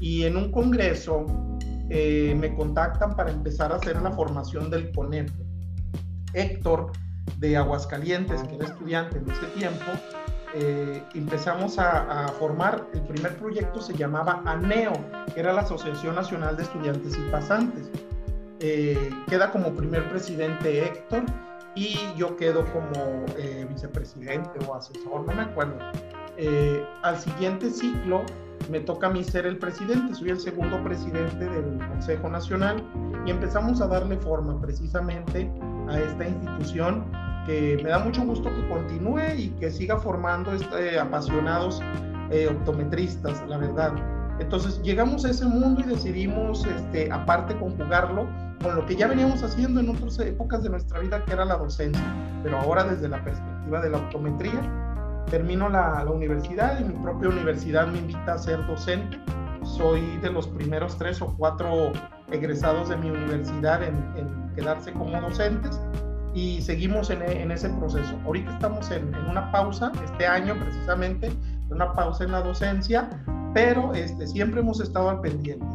y 0.00 0.24
en 0.24 0.36
un 0.36 0.52
congreso 0.52 1.26
eh, 1.90 2.36
me 2.38 2.54
contactan 2.54 3.16
para 3.16 3.30
empezar 3.30 3.72
a 3.72 3.76
hacer 3.76 4.00
la 4.02 4.12
formación 4.12 4.70
del 4.70 4.92
CONEP. 4.92 5.30
Héctor 6.34 6.92
de 7.36 7.56
Aguascalientes, 7.56 8.42
que 8.42 8.56
era 8.56 8.66
estudiante 8.66 9.18
en 9.18 9.30
ese 9.30 9.46
tiempo, 9.56 9.84
eh, 10.54 11.02
empezamos 11.14 11.78
a, 11.78 12.28
formar, 12.38 12.86
el 12.94 13.02
primer 13.02 13.36
proyecto 13.36 13.80
se 13.80 13.94
llamaba 13.94 14.42
ANEO, 14.46 14.92
que 15.34 15.40
era 15.40 15.52
la 15.52 15.62
Asociación 15.62 16.14
Nacional 16.14 16.56
de 16.56 16.62
Estudiantes 16.62 17.16
y 17.18 17.30
Pasantes. 17.30 17.90
Eh, 18.60 19.10
queda 19.28 19.52
como 19.52 19.72
primer 19.72 20.08
presidente 20.08 20.84
Héctor 20.84 21.22
y 21.76 21.96
yo 22.16 22.36
quedo 22.36 22.64
como 22.72 23.24
eh, 23.36 23.66
vicepresidente 23.70 24.58
o 24.66 24.74
asesor, 24.74 25.24
no 25.26 25.32
me 25.32 25.42
acuerdo. 25.42 25.78
Eh, 26.36 26.84
al 27.02 27.18
siguiente 27.18 27.70
ciclo 27.70 28.22
me 28.68 28.80
toca 28.80 29.06
a 29.06 29.10
mí 29.10 29.24
ser 29.24 29.46
el 29.46 29.58
presidente, 29.58 30.14
soy 30.14 30.30
el 30.30 30.40
segundo 30.40 30.82
presidente 30.82 31.44
del 31.44 31.78
Consejo 31.88 32.28
Nacional 32.28 32.82
y 33.26 33.30
empezamos 33.30 33.80
a 33.80 33.86
darle 33.86 34.16
forma 34.18 34.60
precisamente 34.60 35.50
a 35.88 35.98
esta 35.98 36.28
institución 36.28 37.04
que 37.46 37.80
me 37.82 37.90
da 37.90 37.98
mucho 37.98 38.22
gusto 38.24 38.54
que 38.54 38.68
continúe 38.68 39.34
y 39.36 39.48
que 39.58 39.70
siga 39.70 39.98
formando 39.98 40.52
este, 40.52 40.98
apasionados 40.98 41.80
eh, 42.30 42.48
optometristas, 42.48 43.42
la 43.48 43.56
verdad. 43.56 43.92
Entonces 44.38 44.80
llegamos 44.82 45.24
a 45.24 45.30
ese 45.30 45.46
mundo 45.46 45.80
y 45.80 45.84
decidimos, 45.84 46.66
este, 46.66 47.10
aparte, 47.10 47.56
conjugarlo 47.56 48.28
con 48.62 48.76
lo 48.76 48.84
que 48.86 48.96
ya 48.96 49.08
veníamos 49.08 49.42
haciendo 49.42 49.80
en 49.80 49.88
otras 49.88 50.18
épocas 50.20 50.62
de 50.62 50.70
nuestra 50.70 51.00
vida, 51.00 51.24
que 51.24 51.32
era 51.32 51.44
la 51.44 51.56
docencia, 51.56 52.04
pero 52.42 52.58
ahora 52.58 52.84
desde 52.84 53.08
la 53.08 53.22
perspectiva 53.24 53.80
de 53.80 53.90
la 53.90 53.98
optometría. 53.98 54.87
Termino 55.30 55.68
la, 55.68 56.04
la 56.04 56.10
universidad 56.10 56.80
y 56.80 56.84
mi 56.84 56.94
propia 56.94 57.28
universidad 57.28 57.86
me 57.86 57.98
invita 57.98 58.34
a 58.34 58.38
ser 58.38 58.66
docente. 58.66 59.18
Soy 59.62 60.00
de 60.18 60.30
los 60.30 60.46
primeros 60.46 60.96
tres 60.96 61.20
o 61.20 61.34
cuatro 61.36 61.92
egresados 62.30 62.88
de 62.88 62.96
mi 62.96 63.10
universidad 63.10 63.82
en, 63.82 63.94
en 64.16 64.54
quedarse 64.54 64.92
como 64.92 65.20
docentes 65.20 65.80
y 66.34 66.62
seguimos 66.62 67.10
en, 67.10 67.22
en, 67.22 67.50
ese 67.50 67.68
proceso. 67.70 68.18
Ahorita 68.24 68.52
estamos 68.52 68.90
en, 68.90 69.14
en, 69.14 69.24
una 69.28 69.50
pausa, 69.50 69.92
este 70.04 70.26
año 70.26 70.54
precisamente, 70.58 71.30
una 71.70 71.92
pausa 71.94 72.24
en 72.24 72.32
la 72.32 72.42
docencia, 72.42 73.10
pero 73.54 73.92
este, 73.94 74.26
siempre 74.26 74.60
hemos 74.60 74.80
estado 74.80 75.10
al 75.10 75.20
pendiente 75.20 75.66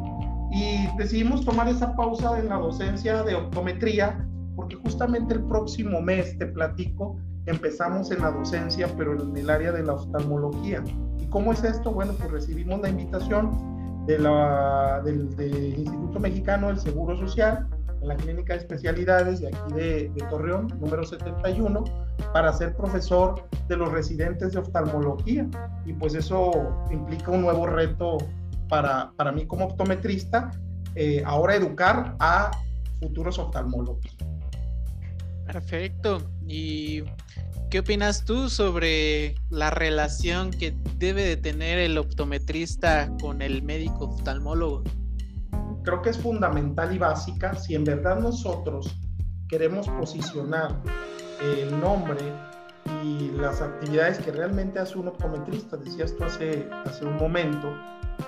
y 0.51 0.88
decidimos 0.98 1.43
tomar 1.43 1.67
esa 1.67 1.95
pausa 1.95 2.39
en 2.39 2.50
la 2.50 2.57
docencia 2.57 3.24
de 3.24 3.36
optometría 3.36 4.25
porque 4.55 4.75
justamente 4.75 5.33
el 5.33 5.43
próximo 5.43 6.00
mes, 6.01 6.38
te 6.38 6.45
platico, 6.45 7.17
empezamos 7.45 8.12
en 8.12 8.21
la 8.21 8.31
docencia, 8.31 8.88
pero 8.97 9.21
en 9.21 9.35
el 9.35 9.50
área 9.50 9.71
de 9.71 9.83
la 9.83 9.93
oftalmología. 9.93 10.83
¿Y 11.19 11.25
cómo 11.27 11.53
es 11.53 11.63
esto? 11.63 11.91
Bueno, 11.91 12.13
pues 12.13 12.31
recibimos 12.31 12.81
la 12.81 12.89
invitación 12.89 14.05
de 14.05 14.19
la, 14.19 15.01
del, 15.03 15.35
del 15.35 15.79
Instituto 15.79 16.19
Mexicano 16.19 16.67
del 16.67 16.79
Seguro 16.79 17.17
Social, 17.17 17.67
en 18.01 18.07
la 18.07 18.15
Clínica 18.15 18.53
de 18.53 18.59
Especialidades 18.59 19.39
de 19.39 19.47
aquí 19.47 19.73
de, 19.73 20.12
de, 20.13 20.25
Torreón, 20.29 20.67
número 20.79 21.05
71, 21.05 21.83
para 22.33 22.51
ser 22.53 22.75
profesor 22.75 23.47
de 23.67 23.77
los 23.77 23.91
residentes 23.91 24.53
de 24.53 24.59
oftalmología. 24.59 25.47
Y 25.85 25.93
pues 25.93 26.13
eso 26.13 26.51
implica 26.91 27.31
un 27.31 27.41
nuevo 27.41 27.65
reto 27.65 28.17
para, 28.67 29.12
para 29.15 29.31
mí 29.31 29.45
como 29.45 29.65
optometrista, 29.65 30.51
eh, 30.95 31.23
ahora 31.25 31.55
educar 31.55 32.15
a 32.19 32.51
futuros 33.00 33.39
oftalmólogos. 33.39 34.17
Perfecto. 35.45 36.21
¿Y 36.47 37.03
qué 37.69 37.79
opinas 37.79 38.25
tú 38.25 38.50
sobre 38.50 39.35
la 39.50 39.69
relación 39.69 40.51
que 40.51 40.75
debe 40.97 41.23
de 41.23 41.38
tener 41.38 41.79
el 41.79 41.97
optometrista 41.97 43.12
con 43.21 43.41
el 43.41 43.62
médico 43.63 44.05
oftalmólogo? 44.05 44.83
Creo 45.83 46.01
que 46.01 46.12
es 46.12 46.17
fundamental 46.17 46.93
y 46.95 46.97
básica 46.97 47.55
si 47.55 47.75
en 47.75 47.83
verdad 47.83 48.19
nosotros 48.19 48.95
queremos 49.50 49.88
posicionar 49.89 50.81
el 51.41 51.79
nombre 51.79 52.21
y 53.03 53.31
las 53.31 53.62
actividades 53.62 54.17
que 54.19 54.31
realmente 54.31 54.79
hace 54.79 54.97
un 54.97 55.09
optometrista. 55.09 55.77
Decías 55.77 56.15
tú 56.15 56.23
hace, 56.23 56.67
hace 56.85 57.05
un 57.05 57.17
momento, 57.17 57.73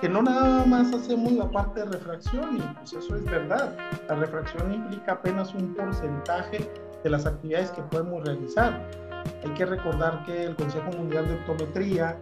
que 0.00 0.08
no 0.08 0.22
nada 0.22 0.64
más 0.66 0.92
hacemos 0.92 1.32
la 1.32 1.50
parte 1.50 1.80
de 1.80 1.86
refracción, 1.86 2.58
y 2.58 2.60
pues 2.78 2.92
eso 2.92 3.16
es 3.16 3.24
verdad. 3.24 3.76
La 4.08 4.14
refracción 4.16 4.72
implica 4.72 5.12
apenas 5.12 5.54
un 5.54 5.74
porcentaje 5.74 6.70
de 7.02 7.10
las 7.10 7.26
actividades 7.26 7.70
que 7.70 7.82
podemos 7.82 8.24
realizar. 8.24 8.88
Hay 9.44 9.50
que 9.54 9.66
recordar 9.66 10.24
que 10.24 10.44
el 10.44 10.56
Consejo 10.56 10.90
Mundial 10.92 11.26
de 11.28 11.34
Optometría 11.34 12.16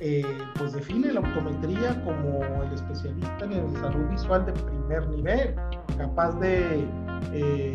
eh, 0.00 0.22
pues 0.58 0.74
define 0.74 1.12
la 1.12 1.20
optometría 1.20 2.02
como 2.04 2.44
el 2.62 2.72
especialista 2.74 3.44
en 3.46 3.52
el 3.52 3.72
salud 3.80 4.06
visual 4.10 4.44
de 4.44 4.52
primer 4.52 5.08
nivel, 5.08 5.54
capaz 5.96 6.38
de 6.38 6.84
eh, 7.32 7.74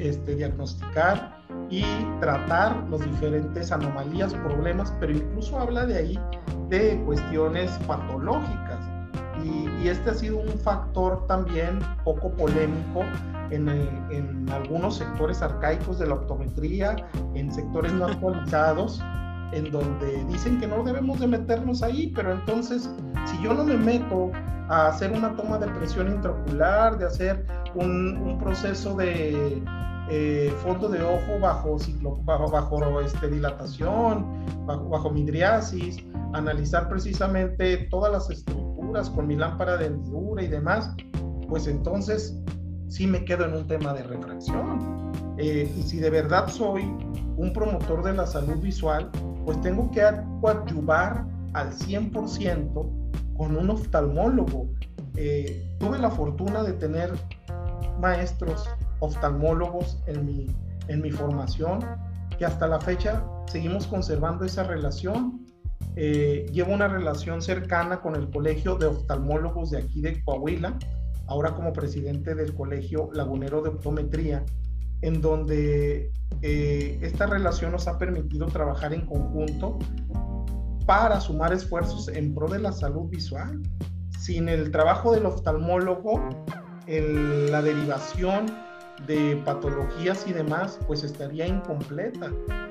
este, 0.00 0.34
diagnosticar 0.34 1.38
y 1.70 1.84
tratar 2.20 2.76
las 2.90 3.00
diferentes 3.00 3.72
anomalías, 3.72 4.34
problemas, 4.34 4.92
pero 5.00 5.12
incluso 5.12 5.58
habla 5.58 5.86
de 5.86 5.96
ahí 5.96 6.18
de 6.68 7.02
cuestiones 7.06 7.70
patológicas. 7.86 8.97
Y, 9.44 9.84
y 9.84 9.88
este 9.88 10.10
ha 10.10 10.14
sido 10.14 10.38
un 10.38 10.58
factor 10.58 11.26
también 11.26 11.78
poco 12.04 12.30
polémico 12.32 13.02
en, 13.50 13.68
en, 13.68 14.48
algunos 14.50 14.96
sectores 14.96 15.42
arcaicos 15.42 15.98
de 15.98 16.06
la 16.06 16.14
optometría, 16.14 16.96
en 17.34 17.52
sectores 17.52 17.92
no 17.92 18.06
actualizados, 18.06 19.02
en 19.52 19.70
donde 19.70 20.24
dicen 20.26 20.60
que 20.60 20.66
no 20.66 20.82
debemos 20.82 21.20
de 21.20 21.26
meternos 21.26 21.82
ahí, 21.82 22.12
pero 22.14 22.32
entonces 22.32 22.90
si 23.26 23.42
yo 23.42 23.54
no 23.54 23.64
me 23.64 23.76
meto 23.76 24.30
a 24.68 24.88
hacer 24.88 25.12
una 25.12 25.34
toma 25.36 25.58
de 25.58 25.68
presión 25.68 26.08
intraocular, 26.08 26.98
de 26.98 27.06
hacer 27.06 27.46
un, 27.74 28.18
un 28.18 28.38
proceso 28.38 28.94
de 28.94 29.62
eh, 30.10 30.54
fondo 30.62 30.88
de 30.88 31.02
ojo 31.02 31.38
bajo, 31.40 31.78
ciclo, 31.78 32.16
bajo, 32.24 32.50
bajo 32.50 33.00
este, 33.00 33.28
dilatación, 33.28 34.26
bajo, 34.66 34.88
bajo 34.88 35.10
midriasis, 35.10 35.98
analizar 36.32 36.88
precisamente 36.88 37.88
todas 37.90 38.12
las 38.12 38.30
estructuras 38.30 38.67
con 39.14 39.26
mi 39.26 39.36
lámpara 39.36 39.76
de 39.76 39.86
hendidura 39.86 40.42
y 40.42 40.48
demás, 40.48 40.90
pues 41.48 41.66
entonces 41.66 42.34
sí 42.88 43.06
me 43.06 43.24
quedo 43.24 43.44
en 43.44 43.54
un 43.54 43.66
tema 43.66 43.92
de 43.92 44.02
refracción. 44.02 45.12
Eh, 45.36 45.70
y 45.76 45.82
si 45.82 45.98
de 45.98 46.10
verdad 46.10 46.48
soy 46.48 46.82
un 47.36 47.52
promotor 47.52 48.02
de 48.02 48.14
la 48.14 48.26
salud 48.26 48.56
visual, 48.56 49.10
pues 49.44 49.60
tengo 49.60 49.90
que 49.90 50.02
coadyuvar 50.40 51.24
al 51.52 51.70
100% 51.72 53.36
con 53.36 53.56
un 53.56 53.70
oftalmólogo. 53.70 54.68
Eh, 55.16 55.76
tuve 55.78 55.98
la 55.98 56.10
fortuna 56.10 56.62
de 56.62 56.72
tener 56.72 57.12
maestros 58.00 58.68
oftalmólogos 59.00 60.02
en 60.06 60.24
mi, 60.24 60.46
en 60.88 61.02
mi 61.02 61.10
formación, 61.10 61.80
que 62.38 62.46
hasta 62.46 62.66
la 62.66 62.80
fecha 62.80 63.22
seguimos 63.46 63.86
conservando 63.86 64.44
esa 64.44 64.64
relación. 64.64 65.46
Eh, 66.00 66.46
llevo 66.52 66.72
una 66.72 66.86
relación 66.86 67.42
cercana 67.42 68.00
con 68.00 68.14
el 68.14 68.30
Colegio 68.30 68.76
de 68.76 68.86
Oftalmólogos 68.86 69.72
de 69.72 69.78
aquí 69.78 70.00
de 70.00 70.22
Coahuila, 70.22 70.78
ahora 71.26 71.56
como 71.56 71.72
presidente 71.72 72.36
del 72.36 72.54
Colegio 72.54 73.10
Lagunero 73.12 73.62
de 73.62 73.70
Optometría, 73.70 74.44
en 75.02 75.20
donde 75.20 76.12
eh, 76.40 77.00
esta 77.02 77.26
relación 77.26 77.72
nos 77.72 77.88
ha 77.88 77.98
permitido 77.98 78.46
trabajar 78.46 78.94
en 78.94 79.06
conjunto 79.06 79.76
para 80.86 81.20
sumar 81.20 81.52
esfuerzos 81.52 82.06
en 82.06 82.32
pro 82.32 82.46
de 82.46 82.60
la 82.60 82.70
salud 82.70 83.08
visual. 83.08 83.60
Sin 84.20 84.48
el 84.48 84.70
trabajo 84.70 85.10
del 85.10 85.26
oftalmólogo, 85.26 86.28
el, 86.86 87.50
la 87.50 87.60
derivación 87.60 88.46
de 89.06 89.40
patologías 89.44 90.26
y 90.26 90.32
demás, 90.32 90.78
pues 90.86 91.04
estaría 91.04 91.46
incompleta. 91.46 92.30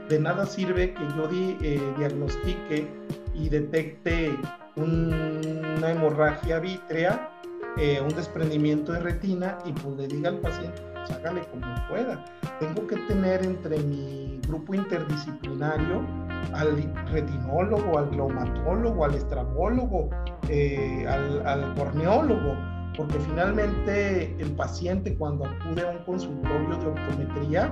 De 0.09 0.19
nada 0.19 0.45
sirve 0.45 0.93
que 0.93 1.03
yo 1.15 1.29
eh, 1.31 1.81
diagnostique 1.97 2.87
y 3.33 3.49
detecte 3.49 4.35
un, 4.75 5.63
una 5.77 5.91
hemorragia 5.91 6.59
vítrea, 6.59 7.29
eh, 7.77 8.01
un 8.01 8.09
desprendimiento 8.09 8.91
de 8.93 8.99
retina 8.99 9.57
y 9.65 9.71
pues 9.73 9.97
le 9.97 10.07
diga 10.07 10.29
al 10.29 10.39
paciente, 10.39 10.81
pues 10.93 11.11
hágale 11.11 11.41
como 11.51 11.67
pueda. 11.89 12.23
Tengo 12.59 12.87
que 12.87 12.95
tener 13.07 13.43
entre 13.43 13.77
mi 13.79 14.39
grupo 14.47 14.73
interdisciplinario 14.73 16.05
al 16.53 16.93
retinólogo, 17.11 17.97
al 17.97 18.09
glaumatólogo, 18.09 19.05
al 19.05 19.15
estrabólogo, 19.15 20.09
eh, 20.49 21.05
al 21.07 21.73
corneólogo 21.75 22.76
porque 22.97 23.19
finalmente 23.19 24.35
el 24.39 24.51
paciente 24.53 25.15
cuando 25.15 25.45
acude 25.45 25.87
a 25.87 25.91
un 25.91 26.03
consultorio 26.03 26.75
de 26.77 26.87
optometría, 26.87 27.71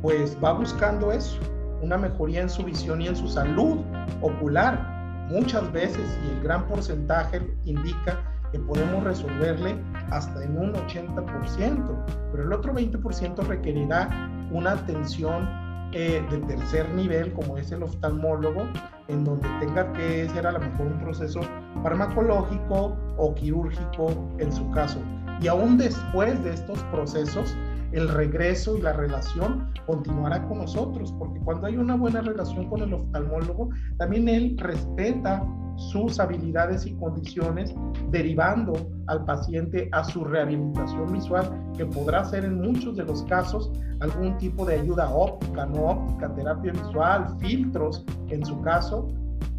pues 0.00 0.38
va 0.42 0.52
buscando 0.52 1.12
eso, 1.12 1.38
una 1.82 1.98
mejoría 1.98 2.42
en 2.42 2.48
su 2.48 2.62
visión 2.62 3.02
y 3.02 3.08
en 3.08 3.16
su 3.16 3.26
salud 3.26 3.80
ocular. 4.20 4.90
Muchas 5.30 5.70
veces, 5.72 6.18
y 6.24 6.30
el 6.36 6.42
gran 6.42 6.66
porcentaje 6.68 7.42
indica 7.64 8.22
que 8.52 8.58
podemos 8.60 9.02
resolverle 9.02 9.76
hasta 10.10 10.44
en 10.44 10.56
un 10.58 10.72
80%, 10.74 12.04
pero 12.30 12.44
el 12.44 12.52
otro 12.52 12.74
20% 12.74 13.36
requerirá 13.46 14.30
una 14.52 14.72
atención 14.72 15.61
eh, 15.92 16.24
de 16.30 16.38
tercer 16.38 16.88
nivel, 16.94 17.32
como 17.32 17.56
es 17.58 17.70
el 17.72 17.82
oftalmólogo, 17.82 18.66
en 19.08 19.24
donde 19.24 19.48
tenga 19.60 19.92
que 19.92 20.28
ser 20.30 20.46
a 20.46 20.52
lo 20.52 20.60
mejor 20.60 20.86
un 20.86 20.98
proceso 20.98 21.40
farmacológico 21.82 22.96
o 23.16 23.34
quirúrgico 23.34 24.14
en 24.38 24.52
su 24.52 24.70
caso. 24.70 24.98
Y 25.40 25.48
aún 25.48 25.76
después 25.76 26.42
de 26.44 26.54
estos 26.54 26.82
procesos, 26.84 27.56
el 27.92 28.08
regreso 28.08 28.76
y 28.76 28.80
la 28.80 28.92
relación 28.92 29.70
continuará 29.86 30.42
con 30.48 30.58
nosotros, 30.58 31.12
porque 31.18 31.40
cuando 31.40 31.66
hay 31.66 31.76
una 31.76 31.94
buena 31.94 32.22
relación 32.22 32.68
con 32.68 32.82
el 32.82 32.94
oftalmólogo, 32.94 33.68
también 33.98 34.28
él 34.28 34.56
respeta 34.58 35.44
sus 35.76 36.20
habilidades 36.20 36.86
y 36.86 36.94
condiciones, 36.94 37.74
derivando 38.10 38.72
al 39.06 39.24
paciente 39.24 39.88
a 39.92 40.04
su 40.04 40.24
rehabilitación 40.24 41.12
visual, 41.12 41.50
que 41.76 41.86
podrá 41.86 42.24
ser 42.24 42.44
en 42.44 42.60
muchos 42.60 42.96
de 42.96 43.04
los 43.04 43.22
casos 43.24 43.70
algún 44.00 44.36
tipo 44.38 44.64
de 44.64 44.80
ayuda 44.80 45.10
óptica, 45.10 45.66
no 45.66 45.84
óptica, 45.86 46.34
terapia 46.34 46.72
visual, 46.72 47.26
filtros 47.40 48.04
en 48.28 48.44
su 48.44 48.60
caso, 48.62 49.08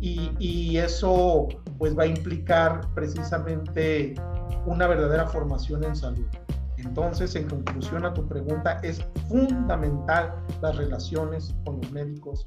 y, 0.04 0.78
eso 0.78 1.47
pues 1.78 1.97
va 1.97 2.04
a 2.04 2.08
implicar 2.08 2.82
precisamente 2.93 4.15
una 4.65 4.88
verdadera 4.88 5.28
formación 5.28 5.84
en 5.86 5.95
salud. 5.95 6.26
Entonces, 6.78 7.36
en 7.36 7.47
conclusión 7.47 8.06
a 8.06 8.13
tu 8.13 8.28
pregunta, 8.28 8.80
es 8.84 9.02
fundamental 9.30 10.34
las 10.62 10.76
relaciones 10.76 11.56
con 11.63 11.80
los 11.80 11.91
médicos 11.91 12.45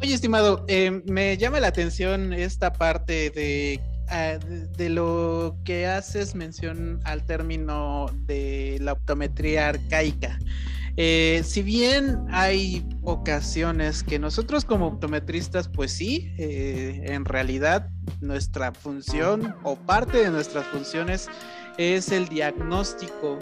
Oye, 0.00 0.14
estimado, 0.14 0.64
eh, 0.68 1.02
me 1.06 1.36
llama 1.36 1.58
la 1.58 1.66
atención 1.68 2.32
esta 2.32 2.72
parte 2.72 3.80
ah, 4.08 4.38
de, 4.38 4.66
de, 4.76 4.88
lo 4.90 5.56
que 5.64 5.88
haces 5.88 6.36
mención 6.36 7.00
al 7.02 7.24
término 7.24 8.06
de 8.26 8.78
la 8.80 8.92
optometría 8.92 9.70
arcaica. 9.70 10.38
Eh, 10.96 11.42
si 11.44 11.62
bien 11.62 12.26
hay 12.30 12.86
ocasiones 13.02 14.04
que 14.04 14.20
nosotros 14.20 14.64
como 14.64 14.86
optometristas, 14.86 15.68
pues 15.68 15.90
sí, 15.92 16.32
eh, 16.38 17.02
en 17.06 17.24
realidad 17.24 17.88
nuestra 18.20 18.72
función 18.72 19.56
o 19.64 19.74
parte 19.74 20.18
de 20.18 20.30
nuestras 20.30 20.64
funciones 20.66 21.28
es 21.76 22.12
el 22.12 22.28
diagnóstico 22.28 23.36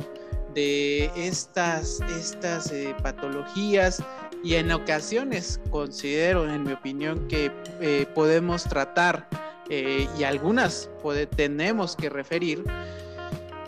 de 0.55 1.11
estas, 1.17 2.01
estas 2.19 2.73
patologías 3.03 4.03
y 4.43 4.55
en 4.55 4.71
ocasiones 4.73 5.61
considero, 5.71 6.49
en 6.49 6.65
mi 6.65 6.73
opinión, 6.73 7.27
que 7.29 7.51
eh, 7.81 8.07
podemos 8.15 8.65
tratar 8.65 9.29
eh, 9.69 10.09
y 10.19 10.25
algunas 10.25 10.89
tenemos 11.37 11.97
que 11.97 12.09
referir. 12.09 12.63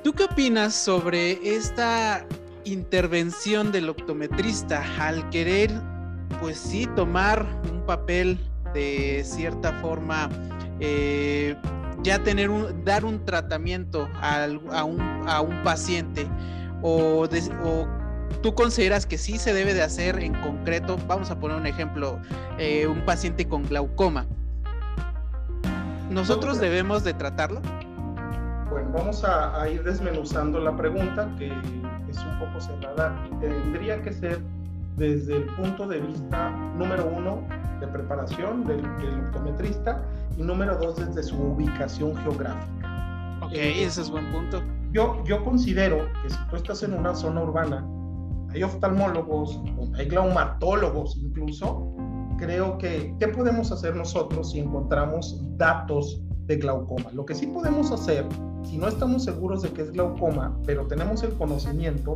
¿Tú 0.02 0.12
qué 0.12 0.24
opinas 0.24 0.74
sobre 0.74 1.32
esta 1.56 2.24
intervención 2.64 3.72
del 3.72 3.88
optometrista 3.88 4.84
al 4.98 5.28
querer, 5.30 5.70
pues 6.40 6.58
sí, 6.58 6.86
tomar 6.94 7.46
un 7.70 7.84
papel 7.84 8.38
de 8.74 9.22
cierta 9.24 9.72
forma 9.80 10.28
ya 12.02 12.22
tener 12.22 12.50
un, 12.50 12.84
dar 12.84 13.04
un 13.04 13.24
tratamiento 13.24 14.08
a, 14.20 14.46
un, 14.84 15.00
a 15.28 15.40
un 15.40 15.62
paciente 15.62 16.28
o, 16.82 17.26
tú 18.42 18.54
consideras 18.54 19.06
que 19.06 19.18
sí 19.18 19.38
se 19.38 19.52
debe 19.52 19.74
de 19.74 19.82
hacer 19.82 20.18
en 20.20 20.34
concreto, 20.34 20.96
vamos 21.06 21.30
a 21.30 21.38
poner 21.38 21.56
un 21.56 21.66
ejemplo, 21.66 22.18
eh, 22.58 22.86
un 22.86 23.04
paciente 23.04 23.46
con 23.46 23.64
glaucoma. 23.64 24.26
¿Nosotros 26.10 26.58
debemos 26.58 27.04
de 27.04 27.14
tratarlo? 27.14 27.60
Bueno, 28.70 28.90
vamos 28.92 29.24
a, 29.24 29.60
a 29.60 29.68
ir 29.68 29.82
desmenuzando 29.82 30.60
la 30.60 30.76
pregunta, 30.76 31.28
que 31.38 31.48
es 32.08 32.18
un 32.18 32.38
poco 32.38 32.60
cerrada 32.60 33.14
y 33.30 33.34
tendría 33.40 34.02
que 34.02 34.12
ser 34.12 34.40
desde 34.96 35.36
el 35.36 35.44
punto 35.54 35.86
de 35.86 36.00
vista 36.00 36.50
número 36.76 37.06
uno 37.06 37.42
de 37.80 37.86
preparación 37.86 38.64
del, 38.66 38.84
optometrista 39.26 40.02
y 40.36 40.42
número 40.42 40.76
dos 40.76 40.96
desde 40.96 41.22
su 41.22 41.36
ubicación 41.36 42.16
geográfica. 42.16 43.38
Ok, 43.42 43.52
eh, 43.52 43.84
ese 43.84 44.02
es 44.02 44.10
buen 44.10 44.30
punto. 44.32 44.62
Yo, 44.92 45.22
yo 45.24 45.44
considero 45.44 46.08
que 46.22 46.30
si 46.30 46.38
tú 46.50 46.56
estás 46.56 46.82
en 46.82 46.94
una 46.94 47.14
zona 47.14 47.42
urbana, 47.42 47.84
hay 48.50 48.62
oftalmólogos, 48.62 49.60
hay 49.96 50.06
glaumatólogos 50.06 51.16
incluso, 51.16 51.94
creo 52.38 52.78
que, 52.78 53.14
¿qué 53.18 53.28
podemos 53.28 53.70
hacer 53.72 53.94
nosotros 53.94 54.52
si 54.52 54.60
encontramos 54.60 55.40
datos 55.56 56.22
de 56.46 56.56
glaucoma? 56.56 57.10
Lo 57.12 57.26
que 57.26 57.34
sí 57.34 57.46
podemos 57.46 57.90
hacer, 57.92 58.26
si 58.64 58.78
no 58.78 58.88
estamos 58.88 59.24
seguros 59.24 59.62
de 59.62 59.70
que 59.70 59.82
es 59.82 59.92
glaucoma, 59.92 60.58
pero 60.64 60.86
tenemos 60.86 61.22
el 61.22 61.34
conocimiento, 61.34 62.14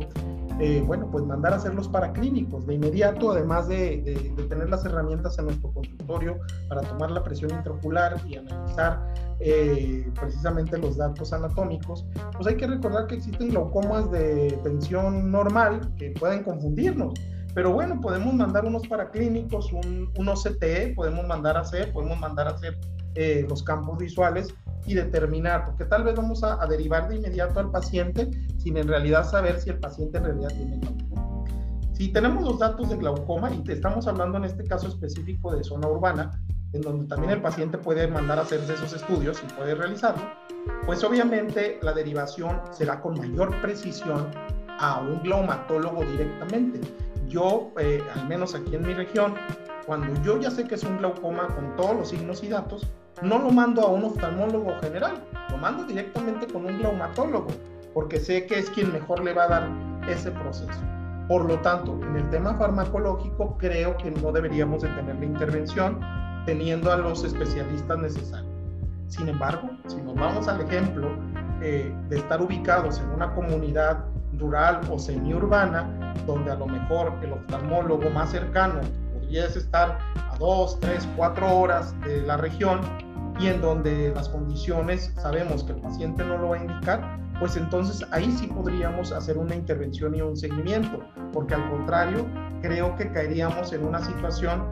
eh, 0.59 0.83
bueno, 0.85 1.09
pues 1.11 1.25
mandar 1.25 1.53
a 1.53 1.55
hacer 1.55 1.73
los 1.73 1.87
paraclínicos 1.87 2.65
de 2.67 2.75
inmediato, 2.75 3.31
además 3.31 3.67
de, 3.67 4.33
tener 4.49 4.69
las 4.69 4.85
herramientas 4.85 5.37
en 5.39 5.45
nuestro 5.45 5.71
consultorio 5.73 6.39
para 6.69 6.81
tomar 6.81 7.11
la 7.11 7.23
presión 7.23 7.51
intraocular 7.51 8.21
y 8.27 8.37
analizar 8.37 9.03
eh, 9.39 10.07
precisamente 10.19 10.77
los 10.77 10.97
datos 10.97 11.33
anatómicos, 11.33 12.05
pues 12.35 12.47
hay 12.47 12.55
que 12.55 12.67
recordar 12.67 13.07
que 13.07 13.15
existen 13.15 13.49
glaucomas 13.49 14.09
de 14.11 14.57
tensión 14.63 15.31
normal 15.31 15.93
que 15.97 16.11
pueden 16.11 16.43
confundirnos. 16.43 17.13
Pero 17.55 17.71
bueno, 17.71 18.01
podemos 18.01 18.33
mandar 18.33 18.65
unos 18.65 18.87
paraclínicos, 18.87 19.71
un, 19.71 20.11
un 20.17 20.27
OCT, 20.27 20.95
podemos 20.95 21.27
mandar 21.27 21.57
a 21.57 21.61
hacer, 21.61 21.93
podemos 21.93 22.19
mandar 22.19 22.47
a 22.47 22.51
hacer 22.51 22.79
eh, 23.15 23.45
los 23.47 23.61
campos 23.61 23.99
visuales 23.99 24.55
y 24.85 24.93
determinar, 24.93 25.65
porque 25.65 25.85
tal 25.85 26.03
vez 26.03 26.15
vamos 26.15 26.43
a, 26.43 26.65
derivar 26.67 27.07
de 27.09 27.17
inmediato 27.17 27.59
al 27.59 27.71
paciente 27.71 28.29
sin 28.57 28.77
en 28.77 28.87
realidad 28.87 29.29
saber 29.29 29.59
si 29.59 29.69
el 29.69 29.79
paciente 29.79 30.17
en 30.17 30.25
realidad 30.25 30.49
tiene 30.49 30.77
glaucoma. 30.77 31.45
Si 31.93 32.11
tenemos 32.11 32.43
los 32.43 32.59
datos 32.59 32.89
de 32.89 32.97
glaucoma 32.97 33.51
y 33.51 33.63
te 33.63 33.73
estamos 33.73 34.07
hablando 34.07 34.37
en 34.37 34.45
este 34.45 34.63
caso 34.63 34.87
específico 34.87 35.55
de 35.55 35.63
zona 35.63 35.87
urbana, 35.87 36.31
en 36.73 36.81
donde 36.81 37.07
también 37.07 37.31
el 37.33 37.41
paciente 37.41 37.77
puede 37.77 38.07
mandar 38.07 38.39
a 38.39 38.41
hacerse 38.41 38.73
esos 38.73 38.93
estudios 38.93 39.41
y 39.43 39.53
puede 39.53 39.75
realizarlo, 39.75 40.23
pues 40.85 41.03
obviamente 41.03 41.79
la 41.83 41.93
derivación 41.93 42.61
será 42.71 42.99
con 42.99 43.17
mayor 43.17 43.61
precisión 43.61 44.27
a 44.79 44.99
un 45.01 45.21
glaumatólogo 45.21 46.03
directamente. 46.03 46.81
Yo, 47.27 47.71
eh, 47.79 48.01
al 48.15 48.27
menos 48.27 48.55
aquí 48.55 48.75
en 48.75 48.85
mi 48.85 48.93
región, 48.93 49.35
cuando 49.85 50.19
yo 50.23 50.39
ya 50.39 50.49
sé 50.49 50.65
que 50.67 50.75
es 50.75 50.83
un 50.83 50.97
glaucoma 50.97 51.47
con 51.47 51.75
todos 51.75 51.95
los 51.95 52.09
signos 52.09 52.43
y 52.43 52.49
datos, 52.49 52.87
no 53.21 53.39
lo 53.39 53.51
mando 53.51 53.83
a 53.83 53.91
un 53.91 54.03
oftalmólogo 54.05 54.73
general, 54.81 55.23
lo 55.51 55.57
mando 55.57 55.83
directamente 55.83 56.47
con 56.47 56.65
un 56.65 56.79
glaumatólogo, 56.79 57.47
porque 57.93 58.19
sé 58.19 58.45
que 58.45 58.59
es 58.59 58.69
quien 58.69 58.91
mejor 58.91 59.23
le 59.23 59.33
va 59.33 59.43
a 59.43 59.47
dar 59.47 59.69
ese 60.09 60.31
proceso. 60.31 60.81
Por 61.27 61.45
lo 61.45 61.59
tanto, 61.59 61.99
en 62.03 62.17
el 62.17 62.29
tema 62.29 62.55
farmacológico 62.55 63.57
creo 63.57 63.95
que 63.97 64.11
no 64.11 64.31
deberíamos 64.31 64.81
de 64.81 64.89
tener 64.89 65.15
la 65.15 65.25
intervención 65.25 65.99
teniendo 66.45 66.91
a 66.91 66.97
los 66.97 67.23
especialistas 67.23 67.97
necesarios. 67.97 68.51
Sin 69.07 69.29
embargo, 69.29 69.69
si 69.87 69.97
nos 70.01 70.15
vamos 70.15 70.47
al 70.47 70.61
ejemplo 70.61 71.09
eh, 71.61 71.95
de 72.09 72.17
estar 72.17 72.41
ubicados 72.41 72.99
en 72.99 73.09
una 73.09 73.33
comunidad 73.33 74.03
rural 74.37 74.81
o 74.91 74.99
semiurbana, 74.99 76.13
donde 76.25 76.51
a 76.51 76.55
lo 76.55 76.67
mejor 76.67 77.13
el 77.21 77.33
oftalmólogo 77.33 78.09
más 78.09 78.31
cercano 78.31 78.81
podría 79.33 79.47
estar 79.47 79.97
a 80.15 80.37
dos, 80.37 80.79
tres, 80.79 81.07
cuatro 81.15 81.57
horas 81.57 81.99
de 82.01 82.21
la 82.21 82.37
región 82.37 82.81
y 83.39 83.47
en 83.47 83.61
donde 83.61 84.13
las 84.13 84.29
condiciones 84.29 85.11
sabemos 85.15 85.63
que 85.63 85.71
el 85.71 85.81
paciente 85.81 86.23
no 86.23 86.37
lo 86.37 86.49
va 86.49 86.57
a 86.57 86.59
indicar, 86.59 87.19
pues 87.39 87.57
entonces 87.57 88.05
ahí 88.11 88.31
sí 88.31 88.45
podríamos 88.45 89.11
hacer 89.11 89.39
una 89.39 89.55
intervención 89.55 90.13
y 90.13 90.21
un 90.21 90.37
seguimiento, 90.37 90.99
porque 91.31 91.55
al 91.55 91.67
contrario, 91.71 92.27
creo 92.61 92.95
que 92.95 93.11
caeríamos 93.11 93.73
en 93.73 93.83
una 93.85 94.05
situación 94.05 94.63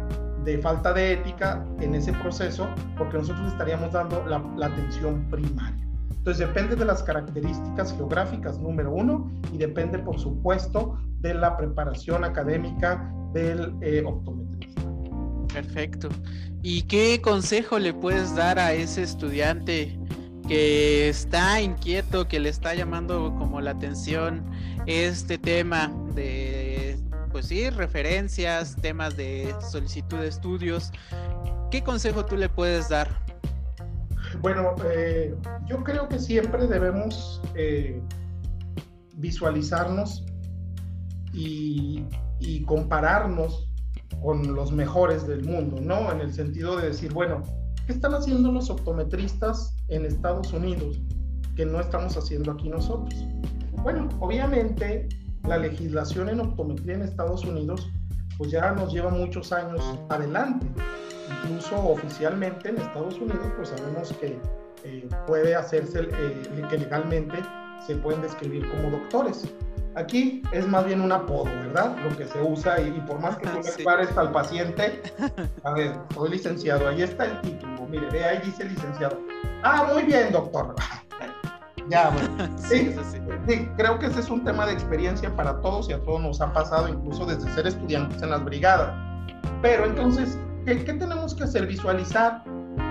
de 0.43 0.60
falta 0.60 0.93
de 0.93 1.13
ética 1.13 1.65
en 1.80 1.95
ese 1.95 2.13
proceso, 2.13 2.69
porque 3.00 3.17
nosotros 3.17 3.52
estaríamos 3.52 3.91
dando 3.91 4.24
la, 4.28 4.67
atención 4.67 5.28
primaria. 5.32 5.90
Entonces 6.21 6.47
depende 6.47 6.75
de 6.75 6.86
las 6.86 7.01
características 7.01 7.95
geográficas, 7.95 8.60
número 8.60 8.93
uno, 8.93 9.31
y 9.51 9.57
depende, 9.57 9.97
por 9.97 10.19
supuesto, 10.19 10.99
de 11.19 11.34
la 11.34 11.57
preparación 11.57 12.23
académica 12.23 13.12
del 13.34 13.73
eh, 13.81 14.03
optometrista. 14.05 14.84
Perfecto. 15.51 16.10
¿Y 16.62 16.84
qué 16.84 17.19
consejo 17.23 17.79
le 17.79 17.95
puedes 17.95 18.36
dar 18.36 18.60
a 18.60 18.71
ese 18.73 19.01
estudiante 19.01 19.97
que 20.47 21.10
está 21.10 21.60
inquieto, 21.60 22.27
que 22.27 22.39
le 22.39 22.49
está 22.49 22.75
llamando 22.75 23.34
como 23.39 23.60
la 23.60 23.71
atención 23.71 24.45
este 24.86 25.39
tema 25.39 25.91
de, 26.13 26.99
pues 27.31 27.47
sí, 27.47 27.67
referencias, 27.71 28.75
temas 28.75 29.17
de 29.17 29.55
solicitud 29.71 30.19
de 30.19 30.27
estudios? 30.27 30.91
¿Qué 31.71 31.81
consejo 31.81 32.25
tú 32.25 32.38
le 32.38 32.47
puedes 32.47 32.89
dar? 32.89 33.10
Bueno, 34.39 34.76
eh, 34.86 35.36
yo 35.67 35.84
creo 35.84 36.08
que 36.08 36.20
siempre 36.20 36.67
debemos 36.67 37.41
eh, 37.56 38.02
visualizarnos 39.17 40.26
y, 41.34 42.06
y 42.39 42.63
compararnos 42.63 43.70
con 44.22 44.54
los 44.54 44.72
mejores 44.72 45.28
del 45.28 45.44
mundo, 45.44 45.78
¿no? 45.82 46.12
En 46.12 46.22
el 46.22 46.34
sentido 46.34 46.78
de 46.78 46.88
decir, 46.88 47.13
bueno, 47.13 47.44
¿qué 47.86 47.94
están 47.94 48.13
haciendo 48.13 48.52
los 48.52 48.70
optometristas 48.70 49.76
en 49.88 50.06
Estados 50.06 50.54
Unidos 50.54 51.00
que 51.56 51.65
no 51.65 51.80
estamos 51.80 52.17
haciendo 52.17 52.52
aquí 52.52 52.70
nosotros? 52.70 53.26
Bueno, 53.84 54.10
obviamente 54.20 55.10
la 55.48 55.58
legislación 55.58 56.30
en 56.30 56.39
optometría 56.39 56.96
en 56.96 57.02
Estados 57.02 57.44
Unidos 57.46 57.89
pues 58.38 58.52
ya 58.52 58.72
nos 58.72 58.94
lleva 58.94 59.10
muchos 59.10 59.52
años 59.52 59.82
adelante. 60.10 60.67
Incluso 61.32 61.76
oficialmente 61.78 62.70
en 62.70 62.78
Estados 62.78 63.20
Unidos 63.20 63.48
pues 63.58 63.70
sabemos 63.70 64.13
que 64.20 64.39
eh, 64.84 65.08
puede 65.28 65.56
hacerse, 65.56 66.08
eh, 66.12 66.65
que 66.70 66.78
legalmente 66.78 67.38
se 67.86 67.96
pueden 67.96 68.22
describir 68.22 68.67
como 68.70 68.89
doctores. 68.89 69.48
Aquí 69.96 70.41
es 70.54 70.65
más 70.67 70.86
bien 70.86 71.02
un 71.02 71.12
apodo, 71.12 71.46
¿verdad? 71.46 71.96
Lo 72.04 72.15
que 72.15 72.26
se 72.26 72.41
usa 72.41 72.80
y, 72.80 72.91
por 73.02 73.20
más 73.20 73.38
que 73.38 73.48
tú 73.48 73.58
le 73.58 73.63
sí. 73.72 73.84
al 74.15 74.32
paciente, 74.32 75.02
a 75.63 75.74
ver, 75.74 75.96
soy 76.13 76.30
licenciado, 76.30 76.88
ahí 76.88 77.02
está 77.02 77.26
el 77.26 77.41
título, 77.41 77.86
mire, 77.88 78.10
ve 78.10 78.24
ahí 78.24 78.41
dice 78.44 78.63
licenciado. 78.63 79.20
Ah, 79.63 79.89
muy 79.91 80.04
bien, 80.04 80.32
doctor. 80.32 80.76
ya, 81.89 82.10
bueno. 82.10 82.58
Sí, 82.58 82.96
sí, 83.12 83.20
sí, 83.48 83.70
creo 83.76 84.00
que 84.00 84.06
ese 84.06 84.22
es 84.22 84.30
un 84.30 84.46
tema 84.46 84.65
de 84.65 84.74
experiencia 84.74 85.36
para 85.36 85.60
todos 85.60 85.89
y 85.89 85.94
a 85.94 86.00
todos 86.00 86.22
nos 86.22 86.39
ha 86.39 86.54
pasado, 86.54 86.88
incluso 86.88 87.26
desde 87.26 87.52
ser 87.54 87.67
estudiantes 87.67 88.22
en 88.22 88.30
las 88.30 88.46
brigadas. 88.46 88.94
Pero 89.62 89.86
entonces, 89.86 90.38
¿qué, 90.65 90.84
qué 90.84 90.93
tenemos 90.93 91.36
que 91.36 91.43
hacer? 91.43 91.67
Visualizar. 91.67 92.43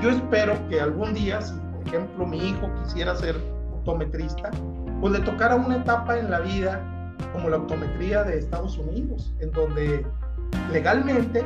Yo 0.02 0.10
espero 0.10 0.54
que 0.68 0.80
algún 0.80 1.14
día, 1.14 1.40
si 1.40 1.54
por 1.54 1.86
ejemplo 1.86 2.26
mi 2.26 2.50
hijo 2.50 2.70
quisiera 2.82 3.14
ser 3.16 3.36
optometrista, 3.72 4.50
pues 5.00 5.12
le 5.12 5.20
tocara 5.20 5.56
una 5.56 5.76
etapa 5.76 6.18
en 6.18 6.30
la 6.30 6.40
vida 6.40 6.80
como 7.32 7.48
la 7.48 7.58
optometría 7.58 8.24
de 8.24 8.38
Estados 8.38 8.76
Unidos, 8.78 9.32
en 9.40 9.50
donde 9.52 10.04
legalmente 10.72 11.44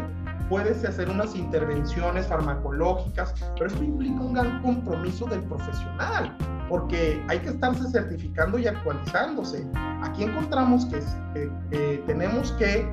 puedes 0.48 0.84
hacer 0.84 1.08
unas 1.08 1.34
intervenciones 1.34 2.26
farmacológicas, 2.26 3.34
pero 3.54 3.66
esto 3.66 3.82
implica 3.82 4.20
un 4.20 4.34
gran 4.34 4.62
compromiso 4.62 5.26
del 5.26 5.40
profesional, 5.42 6.36
porque 6.68 7.22
hay 7.28 7.38
que 7.40 7.50
estarse 7.50 7.88
certificando 7.90 8.58
y 8.58 8.66
actualizándose. 8.66 9.66
Aquí 10.02 10.24
encontramos 10.24 10.86
que, 10.86 11.00
tenemos 12.06 12.52
que 12.52 12.86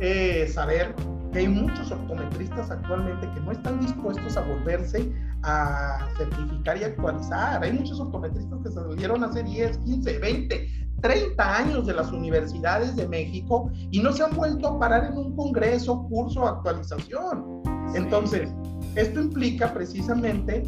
eh, 0.00 0.48
saber 0.48 0.94
que 1.32 1.40
hay 1.40 1.48
muchos 1.48 1.90
optometristas 1.90 2.70
actualmente 2.70 3.28
que 3.32 3.40
no 3.40 3.52
están 3.52 3.80
dispuestos 3.80 4.36
a 4.36 4.42
volverse 4.42 5.12
a 5.42 6.08
certificar 6.16 6.76
y 6.76 6.84
actualizar. 6.84 7.62
Hay 7.64 7.72
muchos 7.72 7.98
optometristas 7.98 8.60
que 8.62 8.70
salieron 8.70 9.24
hace 9.24 9.42
10, 9.42 9.78
15, 9.78 10.18
20, 10.18 10.68
30 11.00 11.56
años 11.56 11.86
de 11.86 11.94
las 11.94 12.12
universidades 12.12 12.94
de 12.96 13.08
México 13.08 13.70
y 13.90 14.00
no 14.00 14.12
se 14.12 14.22
han 14.22 14.36
vuelto 14.36 14.68
a 14.68 14.78
parar 14.78 15.06
en 15.06 15.18
un 15.18 15.34
congreso, 15.34 16.04
curso, 16.08 16.46
actualización. 16.46 17.62
Entonces, 17.94 18.50
esto 18.94 19.20
implica 19.20 19.72
precisamente 19.72 20.62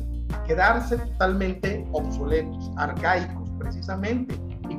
quedarse 0.46 0.96
totalmente 0.96 1.87
obsoletos, 1.92 2.70
arcaicos, 2.77 3.50
precisamente. 3.59 4.35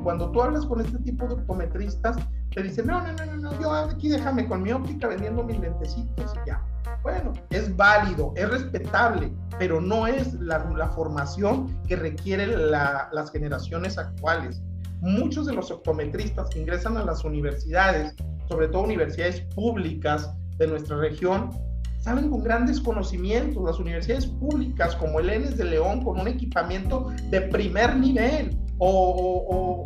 Cuando 0.06 0.30
tú 0.30 0.40
hablas 0.40 0.68
con 0.68 0.80
este 0.82 1.00
tipo 1.00 1.26
de 1.26 1.34
optometristas, 1.34 2.16
te 2.54 2.62
dicen, 2.62 2.86
no, 2.86 3.02
no, 3.02 3.12
no, 3.26 3.38
no, 3.38 3.60
yo 3.60 3.74
aquí 3.74 4.08
déjame 4.08 4.48
con 4.48 4.62
mi 4.62 4.72
óptica 4.72 5.08
vendiendo 5.08 5.44
mis 5.44 5.60
lentecitos 5.60 6.32
y 6.44 6.48
ya. 6.48 6.64
Bueno, 7.02 7.34
es 7.50 7.76
válido, 7.76 8.32
es 8.36 8.48
respetable, 8.48 9.34
pero 9.58 9.82
no 9.82 10.06
es 10.06 10.36
la, 10.36 10.60
la 10.78 10.90
formación 10.90 11.76
que 11.88 11.96
requieren 11.96 12.70
las 12.70 13.32
generaciones 13.32 13.98
actuales. 13.98 14.62
Muchos 15.02 15.48
de 15.48 15.54
los 15.54 15.72
optometristas 15.72 16.52
que 16.52 16.60
ingresan 16.60 16.98
a 16.98 17.04
las 17.04 17.26
universidades, 17.26 18.14
sobre 18.48 18.68
todo 18.68 18.84
universidades 18.84 19.42
públicas 19.56 20.30
de 20.60 20.68
nuestra 20.68 20.98
región, 20.98 21.50
salen 21.98 22.30
con 22.30 22.44
grandes 22.44 22.80
conocimientos. 22.80 23.64
Las 23.64 23.80
universidades 23.80 24.28
públicas 24.28 24.96
como 24.98 25.20
el 25.20 25.32
ENES 25.32 25.58
de 25.58 25.64
León 25.64 26.04
con 26.04 26.20
un 26.20 26.28
equipamiento 26.28 27.12
de 27.32 27.42
primer 27.42 27.98
nivel 27.98 28.56
o, 28.78 29.84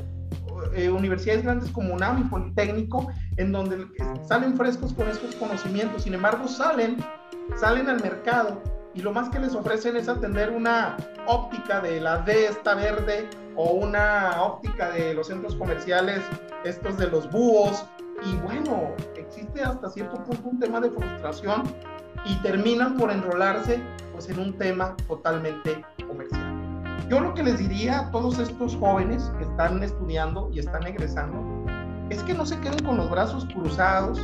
eh, 0.73 0.89
universidades 0.89 1.43
grandes 1.43 1.71
como 1.71 1.93
UNAM 1.93 2.21
y 2.21 2.23
Politécnico, 2.25 3.11
en 3.37 3.51
donde 3.51 3.87
salen 4.27 4.55
frescos 4.55 4.93
con 4.93 5.07
estos 5.07 5.35
conocimientos, 5.35 6.03
sin 6.03 6.13
embargo 6.13 6.47
salen, 6.47 6.97
salen 7.55 7.87
al 7.89 8.01
mercado 8.01 8.61
y 8.93 9.01
lo 9.01 9.11
más 9.11 9.29
que 9.29 9.39
les 9.39 9.55
ofrecen 9.55 9.95
es 9.95 10.09
atender 10.09 10.51
una 10.51 10.97
óptica 11.27 11.79
de 11.79 12.01
la 12.01 12.19
D 12.19 12.47
esta 12.47 12.75
verde 12.75 13.29
o 13.55 13.71
una 13.71 14.41
óptica 14.41 14.91
de 14.91 15.13
los 15.13 15.27
centros 15.27 15.55
comerciales, 15.55 16.21
estos 16.63 16.97
de 16.97 17.07
los 17.07 17.29
búhos, 17.31 17.85
y 18.25 18.35
bueno, 18.37 18.95
existe 19.15 19.61
hasta 19.61 19.89
cierto 19.89 20.21
punto 20.23 20.49
un 20.49 20.59
tema 20.59 20.79
de 20.79 20.91
frustración 20.91 21.63
y 22.25 22.35
terminan 22.41 22.97
por 22.97 23.11
enrolarse 23.11 23.81
pues 24.11 24.29
en 24.29 24.39
un 24.39 24.57
tema 24.57 24.95
totalmente 25.07 25.83
comercial. 26.07 26.48
Yo 27.09 27.19
lo 27.19 27.33
que 27.33 27.41
les 27.41 27.57
diría 27.57 28.01
a 28.01 28.11
todos 28.11 28.37
estos 28.37 28.75
jóvenes 28.75 29.31
que 29.39 29.43
están 29.43 29.81
estudiando 29.81 30.51
y 30.53 30.59
están 30.59 30.85
egresando 30.85 31.43
es 32.11 32.21
que 32.21 32.35
no 32.35 32.45
se 32.45 32.59
queden 32.59 32.85
con 32.85 32.97
los 32.97 33.09
brazos 33.09 33.45
cruzados. 33.45 34.19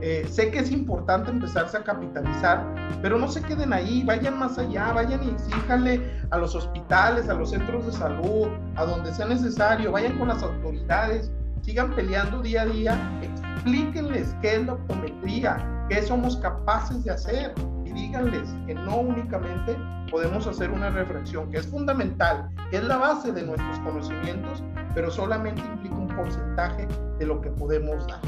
Eh, 0.00 0.26
sé 0.28 0.50
que 0.50 0.58
es 0.58 0.72
importante 0.72 1.30
empezarse 1.30 1.76
a 1.76 1.84
capitalizar, 1.84 2.66
pero 3.00 3.18
no 3.18 3.28
se 3.28 3.40
queden 3.40 3.72
ahí, 3.72 4.02
vayan 4.02 4.36
más 4.36 4.58
allá, 4.58 4.92
vayan 4.92 5.22
y 5.22 5.30
exíjanle 5.30 6.10
a 6.30 6.38
los 6.38 6.56
hospitales, 6.56 7.28
a 7.28 7.34
los 7.34 7.50
centros 7.50 7.86
de 7.86 7.92
salud, 7.92 8.48
a 8.74 8.84
donde 8.84 9.14
sea 9.14 9.26
necesario, 9.26 9.92
vayan 9.92 10.18
con 10.18 10.26
las 10.26 10.42
autoridades, 10.42 11.30
sigan 11.62 11.94
peleando 11.94 12.42
día 12.42 12.62
a 12.62 12.66
día, 12.66 13.20
explíquenles 13.22 14.34
qué 14.42 14.56
es 14.56 14.66
la 14.66 14.72
optometría, 14.72 15.86
qué 15.88 16.02
somos 16.02 16.36
capaces 16.38 17.04
de 17.04 17.12
hacer 17.12 17.54
díganles 17.94 18.54
que 18.66 18.74
no 18.74 18.96
únicamente 18.96 19.76
podemos 20.10 20.46
hacer 20.46 20.70
una 20.70 20.90
reflexión 20.90 21.50
que 21.50 21.58
es 21.58 21.66
fundamental, 21.66 22.50
que 22.70 22.76
es 22.76 22.84
la 22.84 22.98
base 22.98 23.32
de 23.32 23.42
nuestros 23.42 23.78
conocimientos, 23.78 24.62
pero 24.94 25.10
solamente 25.10 25.62
implica 25.62 25.94
un 25.94 26.08
porcentaje 26.08 26.86
de 27.18 27.26
lo 27.26 27.40
que 27.40 27.50
podemos 27.50 28.06
dar. 28.06 28.20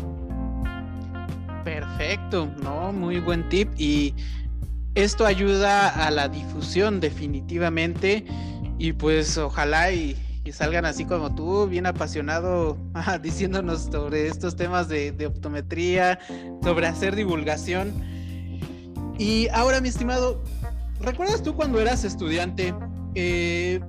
Perfecto, 1.64 2.48
no, 2.62 2.92
muy 2.92 3.20
buen 3.20 3.48
tip 3.48 3.68
y 3.76 4.14
esto 4.94 5.26
ayuda 5.26 5.88
a 6.06 6.10
la 6.10 6.28
difusión 6.28 7.00
definitivamente 7.00 8.24
y 8.78 8.92
pues 8.92 9.36
ojalá 9.36 9.90
y, 9.92 10.16
salgan 10.52 10.84
así 10.84 11.04
como 11.04 11.34
tú, 11.34 11.66
bien 11.66 11.86
apasionado, 11.86 12.78
diciéndonos 13.22 13.88
sobre 13.90 14.28
estos 14.28 14.54
temas 14.54 14.88
de 14.88 15.26
optometría, 15.26 16.20
sobre 16.62 16.86
hacer 16.86 17.16
divulgación. 17.16 18.15
Y 19.18 19.48
ahora, 19.48 19.80
mi 19.80 19.88
estimado, 19.88 20.42
¿Recuerdas 21.00 21.42
tú 21.42 21.54
cuando 21.54 21.80
eras 21.80 22.04
estudiante? 22.04 22.74
Eh, 23.14 23.80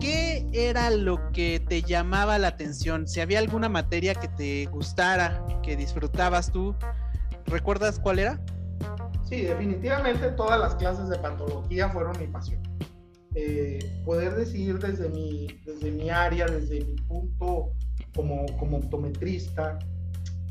¿Qué 0.00 0.46
era 0.52 0.90
lo 0.90 1.30
que 1.32 1.60
te 1.60 1.82
llamaba 1.82 2.38
la 2.38 2.48
atención? 2.48 3.06
Si 3.06 3.20
había 3.20 3.38
alguna 3.38 3.68
materia 3.68 4.14
que 4.14 4.28
te 4.28 4.66
gustara, 4.66 5.44
que 5.62 5.76
disfrutabas 5.76 6.50
tú, 6.50 6.74
¿recuerdas 7.46 7.98
cuál 7.98 8.18
era? 8.20 8.40
Sí, 9.24 9.42
definitivamente 9.42 10.30
todas 10.30 10.58
las 10.58 10.74
clases 10.76 11.08
de 11.08 11.18
patología 11.18 11.90
fueron 11.90 12.18
mi 12.18 12.28
pasión. 12.28 12.62
Eh, 13.34 13.78
poder 14.04 14.34
decidir 14.34 14.78
desde 14.78 15.10
mi, 15.10 15.48
desde 15.66 15.90
mi 15.90 16.08
área, 16.08 16.46
desde 16.46 16.82
mi 16.84 16.96
punto 17.02 17.72
como, 18.14 18.46
como 18.58 18.78
optometrista, 18.78 19.78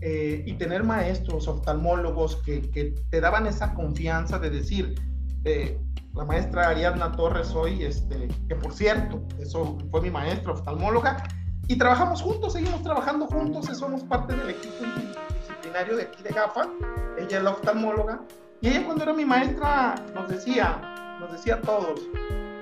eh, 0.01 0.43
y 0.45 0.53
tener 0.53 0.83
maestros 0.83 1.47
oftalmólogos 1.47 2.37
que, 2.37 2.69
que, 2.69 2.95
te 3.09 3.19
daban 3.19 3.47
esa 3.47 3.73
confianza 3.73 4.37
de 4.37 4.49
decir, 4.49 4.95
eh, 5.43 5.79
la 6.13 6.25
maestra 6.25 6.69
Ariadna 6.69 7.11
Torres 7.13 7.53
hoy, 7.55 7.83
este, 7.83 8.27
que 8.47 8.55
por 8.55 8.73
cierto, 8.73 9.23
eso 9.39 9.77
fue 9.89 10.01
mi 10.01 10.11
maestra 10.11 10.53
oftalmóloga, 10.53 11.23
y 11.67 11.77
trabajamos 11.77 12.21
juntos, 12.21 12.53
seguimos 12.53 12.81
trabajando 12.83 13.27
juntos, 13.27 13.65
somos 13.77 14.03
parte 14.03 14.35
del 14.35 14.51
equipo 14.51 14.85
disciplinario 15.33 15.97
de 15.97 16.03
aquí 16.03 16.23
de 16.23 16.29
GAFA, 16.29 16.69
ella 17.17 17.37
es 17.37 17.43
la 17.43 17.49
oftalmóloga, 17.51 18.21
y 18.61 18.69
ella 18.69 18.85
cuando 18.85 19.03
era 19.03 19.13
mi 19.13 19.25
maestra 19.25 19.95
nos 20.13 20.29
decía, 20.29 20.79
nos 21.19 21.31
decía 21.31 21.55
a 21.55 21.61
todos, 21.61 21.99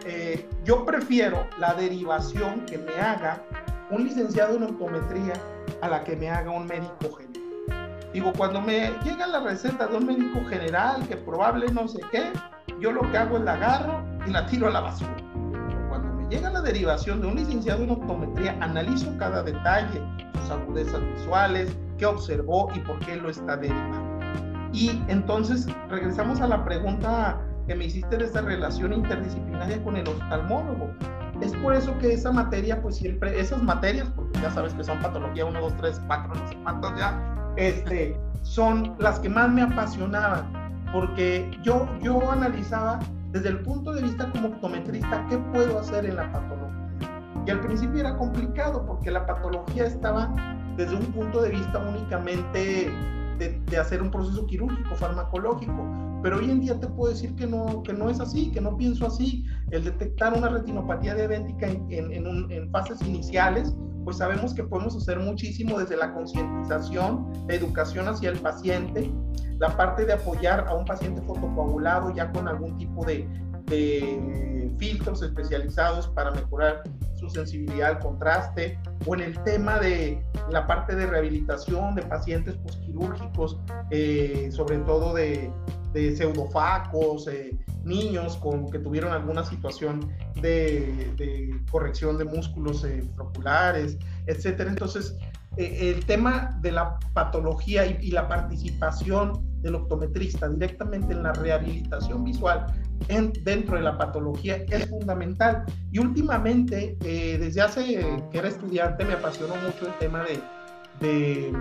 eh, 0.05 0.47
yo 0.63 0.85
prefiero 0.85 1.47
la 1.59 1.73
derivación 1.73 2.65
que 2.65 2.77
me 2.77 2.93
haga 2.93 3.41
un 3.91 4.03
licenciado 4.03 4.55
en 4.55 4.63
optometría 4.63 5.33
a 5.81 5.89
la 5.89 6.03
que 6.03 6.15
me 6.15 6.29
haga 6.29 6.51
un 6.51 6.65
médico 6.65 7.11
general. 7.17 7.99
Digo, 8.13 8.31
cuando 8.37 8.61
me 8.61 8.91
llega 9.03 9.27
la 9.27 9.41
receta 9.41 9.87
de 9.87 9.97
un 9.97 10.05
médico 10.05 10.39
general 10.47 11.05
que 11.07 11.17
probable 11.17 11.71
no 11.71 11.87
sé 11.87 11.99
qué, 12.11 12.31
yo 12.79 12.91
lo 12.91 13.09
que 13.11 13.17
hago 13.17 13.37
es 13.37 13.43
la 13.43 13.53
agarro 13.53 14.03
y 14.25 14.31
la 14.31 14.45
tiro 14.45 14.67
a 14.67 14.71
la 14.71 14.81
basura. 14.81 15.15
Cuando 15.89 16.13
me 16.13 16.29
llega 16.29 16.49
la 16.49 16.61
derivación 16.61 17.21
de 17.21 17.27
un 17.27 17.35
licenciado 17.35 17.83
en 17.83 17.91
optometría, 17.91 18.57
analizo 18.61 19.15
cada 19.17 19.43
detalle, 19.43 20.01
sus 20.39 20.49
agudezas 20.49 21.01
visuales, 21.01 21.75
qué 21.97 22.05
observó 22.05 22.69
y 22.73 22.79
por 22.79 22.99
qué 22.99 23.17
lo 23.17 23.29
está 23.29 23.57
derivando. 23.57 24.15
Y 24.71 25.01
entonces 25.07 25.67
regresamos 25.89 26.41
a 26.41 26.47
la 26.47 26.63
pregunta 26.65 27.41
que 27.67 27.75
me 27.75 27.85
hiciste 27.85 28.17
de 28.17 28.25
esa 28.25 28.41
relación 28.41 28.93
interdisciplinaria 28.93 29.83
con 29.83 29.97
el 29.97 30.07
oftalmólogo. 30.07 30.93
Es 31.41 31.53
por 31.57 31.73
eso 31.73 31.97
que 31.99 32.13
esa 32.13 32.31
materia, 32.31 32.81
pues 32.81 32.95
siempre, 32.95 33.39
esas 33.39 33.61
materias, 33.61 34.09
porque 34.15 34.39
ya 34.39 34.51
sabes 34.51 34.73
que 34.73 34.83
son 34.83 34.99
patología 35.01 35.45
1, 35.45 35.59
2, 35.59 35.77
3, 35.77 36.01
4, 36.07 36.33
no 36.33 36.47
sé 36.47 36.57
cuántos 36.63 36.97
ya, 36.97 37.53
este, 37.57 38.17
son 38.43 38.95
las 38.99 39.19
que 39.19 39.29
más 39.29 39.49
me 39.49 39.61
apasionaban 39.61 40.65
porque 40.95 41.51
yo, 41.61 41.89
yo 42.01 42.31
analizaba 42.31 42.99
desde 43.31 43.49
el 43.49 43.59
punto 43.63 43.93
de 43.93 44.03
vista 44.03 44.31
como 44.31 44.47
optometrista 44.47 45.25
qué 45.29 45.37
puedo 45.37 45.79
hacer 45.79 46.05
en 46.05 46.15
la 46.15 46.31
patología. 46.31 46.85
Y 47.45 47.51
al 47.51 47.59
principio 47.59 47.99
era 47.99 48.15
complicado 48.15 48.85
porque 48.85 49.11
la 49.11 49.25
patología 49.25 49.85
estaba 49.85 50.33
desde 50.77 50.95
un 50.95 51.05
punto 51.07 51.41
de 51.41 51.49
vista 51.49 51.79
únicamente 51.79 52.91
de, 53.37 53.77
hacer 53.77 54.01
un 54.01 54.11
proceso 54.11 54.45
quirúrgico, 54.45 54.95
farmacológico. 54.95 56.19
Pero 56.23 56.37
hoy 56.37 56.49
en 56.49 56.61
día 56.61 56.79
te 56.79 56.87
puedo 56.87 57.11
decir 57.11 57.35
que 57.35 57.45
no, 57.45 57.83
que 57.83 57.93
no 57.93 58.09
es 58.09 58.19
así, 58.19 58.51
que 58.51 58.61
no 58.61 58.75
pienso 58.77 59.05
así. 59.05 59.45
El 59.71 59.83
detectar 59.83 60.33
una 60.33 60.49
retinopatía 60.49 61.15
diabética 61.15 61.67
en, 61.67 61.91
en, 61.91 62.51
en 62.51 62.71
fases 62.71 63.01
iniciales 63.01 63.75
pues 64.05 64.17
sabemos 64.17 64.53
que 64.53 64.63
podemos 64.63 64.95
hacer 64.95 65.19
muchísimo 65.19 65.79
desde 65.79 65.97
la 65.97 66.13
concientización, 66.13 67.27
la 67.47 67.55
educación 67.55 68.07
hacia 68.07 68.29
el 68.29 68.39
paciente, 68.39 69.11
la 69.57 69.75
parte 69.75 70.05
de 70.05 70.13
apoyar 70.13 70.67
a 70.67 70.75
un 70.75 70.85
paciente 70.85 71.23
fotocoagulado 71.23 72.13
ya 72.13 72.31
con 72.31 72.47
algún 72.47 72.77
tipo 72.77 73.03
de, 73.03 73.27
de 73.65 74.71
filtros 74.77 75.21
especializados 75.21 76.07
para 76.09 76.31
mejorar 76.31 76.83
su 77.15 77.29
sensibilidad 77.29 77.91
al 77.91 77.99
contraste, 77.99 78.77
o 79.05 79.15
en 79.15 79.21
el 79.21 79.43
tema 79.43 79.79
de 79.79 80.23
la 80.51 80.67
parte 80.67 80.95
de 80.95 81.07
rehabilitación 81.07 81.95
de 81.95 82.03
pacientes 82.03 82.55
postquirúrgicos, 82.55 83.57
eh, 83.89 84.49
sobre 84.51 84.79
todo 84.79 85.13
de, 85.13 85.51
de 85.93 86.15
pseudofacos, 86.15 87.27
eh, 87.27 87.57
niños 87.83 88.35
con, 88.37 88.69
que 88.69 88.79
tuvieron 88.79 89.13
alguna 89.13 89.43
situación 89.43 90.11
de, 90.41 91.13
de 91.17 91.61
corrección 91.71 92.17
de 92.17 92.25
músculos 92.25 92.83
eh, 92.83 93.07
oculares, 93.17 93.97
etcétera. 94.25 94.69
Entonces, 94.69 95.15
eh, 95.57 95.93
el 95.95 96.05
tema 96.05 96.57
de 96.61 96.71
la 96.73 96.99
patología 97.13 97.85
y, 97.85 97.97
y, 98.01 98.11
la 98.11 98.27
participación 98.27 99.54
del 99.65 99.75
optometrista 99.75 100.47
directamente 100.47 101.13
en 101.13 101.23
la 101.23 101.33
rehabilitación 101.33 102.23
visual 102.23 102.65
en, 103.09 103.33
dentro 103.43 103.75
de 103.75 103.83
la 103.83 103.97
patología 103.97 104.63
es 104.69 104.87
fundamental. 104.87 105.65
Y 105.91 105.99
últimamente, 105.99 106.97
eh, 107.03 107.37
desde 107.39 107.61
hace 107.61 107.83
que 108.31 108.37
era 108.37 108.47
estudiante, 108.47 109.03
me 109.03 109.13
apasionó 109.13 109.55
mucho 109.55 109.87
el 109.87 109.97
tema 109.99 110.23
de, 110.23 110.39
de 111.05 111.49
eh, 111.49 111.53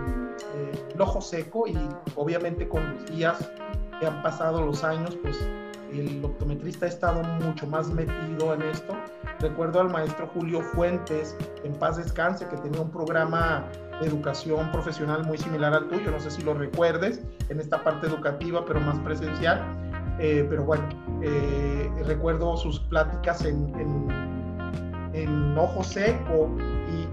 ojo 0.99 1.21
seco 1.21 1.67
y 1.67 1.77
obviamente 2.15 2.69
con 2.69 2.95
los 2.95 3.07
días 3.07 3.39
que 3.99 4.07
han 4.07 4.23
pasado 4.23 4.65
los 4.65 4.85
años, 4.85 5.17
pues 5.23 5.39
el 5.93 6.25
optometrista 6.25 6.87
ha 6.87 6.89
estado 6.89 7.23
mucho 7.23 7.67
más 7.67 7.89
metido 7.89 8.55
en 8.55 8.63
esto. 8.63 8.95
Recuerdo 9.41 9.81
al 9.81 9.91
maestro 9.91 10.29
Julio 10.35 10.61
Fuentes, 10.61 11.37
en 11.63 11.73
paz 11.75 11.97
descanse, 11.97 12.47
que 12.49 12.57
tenía 12.59 12.81
un 12.81 12.91
programa 12.91 13.65
educación 14.03 14.71
profesional 14.73 15.25
muy 15.25 15.39
similar 15.39 15.75
al 15.75 15.89
tuyo, 15.89 16.11
no 16.11 16.21
sé 16.21 16.31
si 16.31 16.43
lo 16.43 16.55
recuerdes, 16.55 17.21
en 17.49 17.61
esta 17.61 17.83
parte 17.83 18.07
educativa, 18.07 18.65
pero 18.65 18.81
más 18.81 18.99
presencial. 19.01 19.63
Eh, 20.19 20.47
pero 20.49 20.65
bueno, 20.65 20.85
eh, 21.23 21.91
recuerdo 22.07 22.57
sus 22.57 22.79
pláticas 22.81 23.45
en, 23.45 23.75
en, 23.81 24.09
en 25.13 25.59
Ojo 25.59 25.83
Seco 25.83 26.57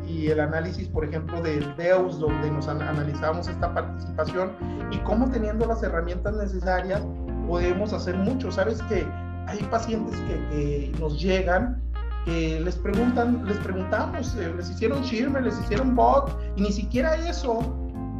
y, 0.08 0.28
el 0.28 0.39
análisis, 0.39 0.88
por 0.88 1.04
ejemplo, 1.06 1.41
del 1.41 1.76
Deus, 1.78 2.20
donde 2.20 2.52
nos 2.52 2.67
an 2.67 2.82
analizamos 2.82 3.48
esta 3.48 3.74
participación 3.74 4.52
y 4.91 4.98
cómo 5.00 5.30
teniendo 5.32 5.65
las 5.65 5.82
herramientas 5.82 6.36
necesarias 6.36 7.02
podemos 7.48 7.91
hacer 7.91 8.15
mucho. 8.17 8.52
Sabes 8.52 8.82
que 8.84 9.08
hay 9.48 9.60
pacientes 9.72 10.20
que 10.22 10.94
nos 11.00 11.20
llegan 11.20 11.82
les 12.25 12.75
preguntan, 12.75 13.45
les 13.45 13.57
preguntamos, 13.57 14.36
eh, 14.36 14.53
les 14.55 14.69
hicieron 14.69 15.01
Shirmer, 15.01 15.43
les 15.43 15.60
hicieron 15.60 15.95
bot, 15.95 16.38
y 16.55 16.62
ni 16.62 16.71
siquiera 16.71 17.15
eso 17.15 17.60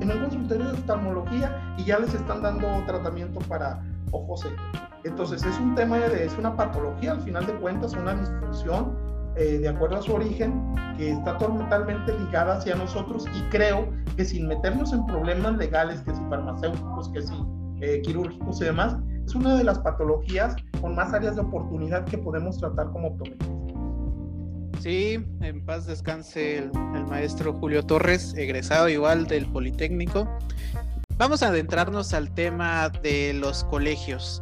en 0.02 0.12
un 0.12 0.20
consultorio 0.20 0.66
de 0.66 0.74
oftalmología 0.74 1.76
y 1.78 1.86
ya 1.86 2.00
les 2.00 2.14
están 2.14 2.42
dando 2.42 2.68
tratamiento 2.88 3.40
para 3.42 3.84
ojo 4.12 4.38
seco. 4.38 4.56
Entonces 5.04 5.44
es 5.44 5.58
un 5.60 5.76
tema 5.76 5.98
de, 6.00 6.26
es 6.26 6.38
una 6.38 6.56
patología 6.56 7.12
al 7.12 7.22
final 7.22 7.46
de 7.46 7.54
cuentas, 7.54 7.94
una 7.94 8.16
disfunción 8.16 8.98
eh, 9.36 9.60
de 9.60 9.70
acuerdo 9.70 9.98
a 9.98 10.02
su 10.02 10.14
origen 10.14 10.76
que 10.98 11.12
está 11.12 11.38
totalmente 11.38 12.18
ligada 12.18 12.58
hacia 12.58 12.76
nosotros 12.76 13.26
y 13.34 13.42
creo 13.50 13.88
que 14.18 14.26
sin 14.26 14.48
meternos 14.48 14.92
en 14.94 15.06
problemas 15.06 15.58
legales, 15.58 16.02
que 16.02 16.14
si 16.14 16.22
farmacéuticos, 16.30 17.10
que 17.10 17.22
si 17.22 17.34
eh, 17.82 18.02
quirúrgicos 18.04 18.62
y 18.62 18.66
demás, 18.66 18.98
es 19.26 19.36
una 19.36 19.56
de 19.56 19.64
las 19.64 19.80
patologías 19.80 20.56
con 20.82 20.96
más 20.96 21.14
áreas 21.14 21.36
de 21.36 21.42
oportunidad 21.42 22.06
que 22.06 22.18
podemos 22.18 22.58
tratar 22.58 22.92
como 22.92 23.10
optometristas. 23.10 23.61
Sí, 24.80 25.20
en 25.42 25.66
paz 25.66 25.86
descanse 25.86 26.58
el, 26.58 26.72
maestro 27.08 27.54
Julio 27.54 27.84
Torres, 27.84 28.34
egresado 28.36 28.90
igual 28.90 29.28
del 29.28 29.46
Politécnico. 29.46 30.28
Vamos 31.18 31.44
a 31.44 31.50
adentrarnos 31.50 32.14
al 32.14 32.34
tema 32.34 32.90
de 32.90 33.34
los 33.34 33.64
colegios. 33.66 34.42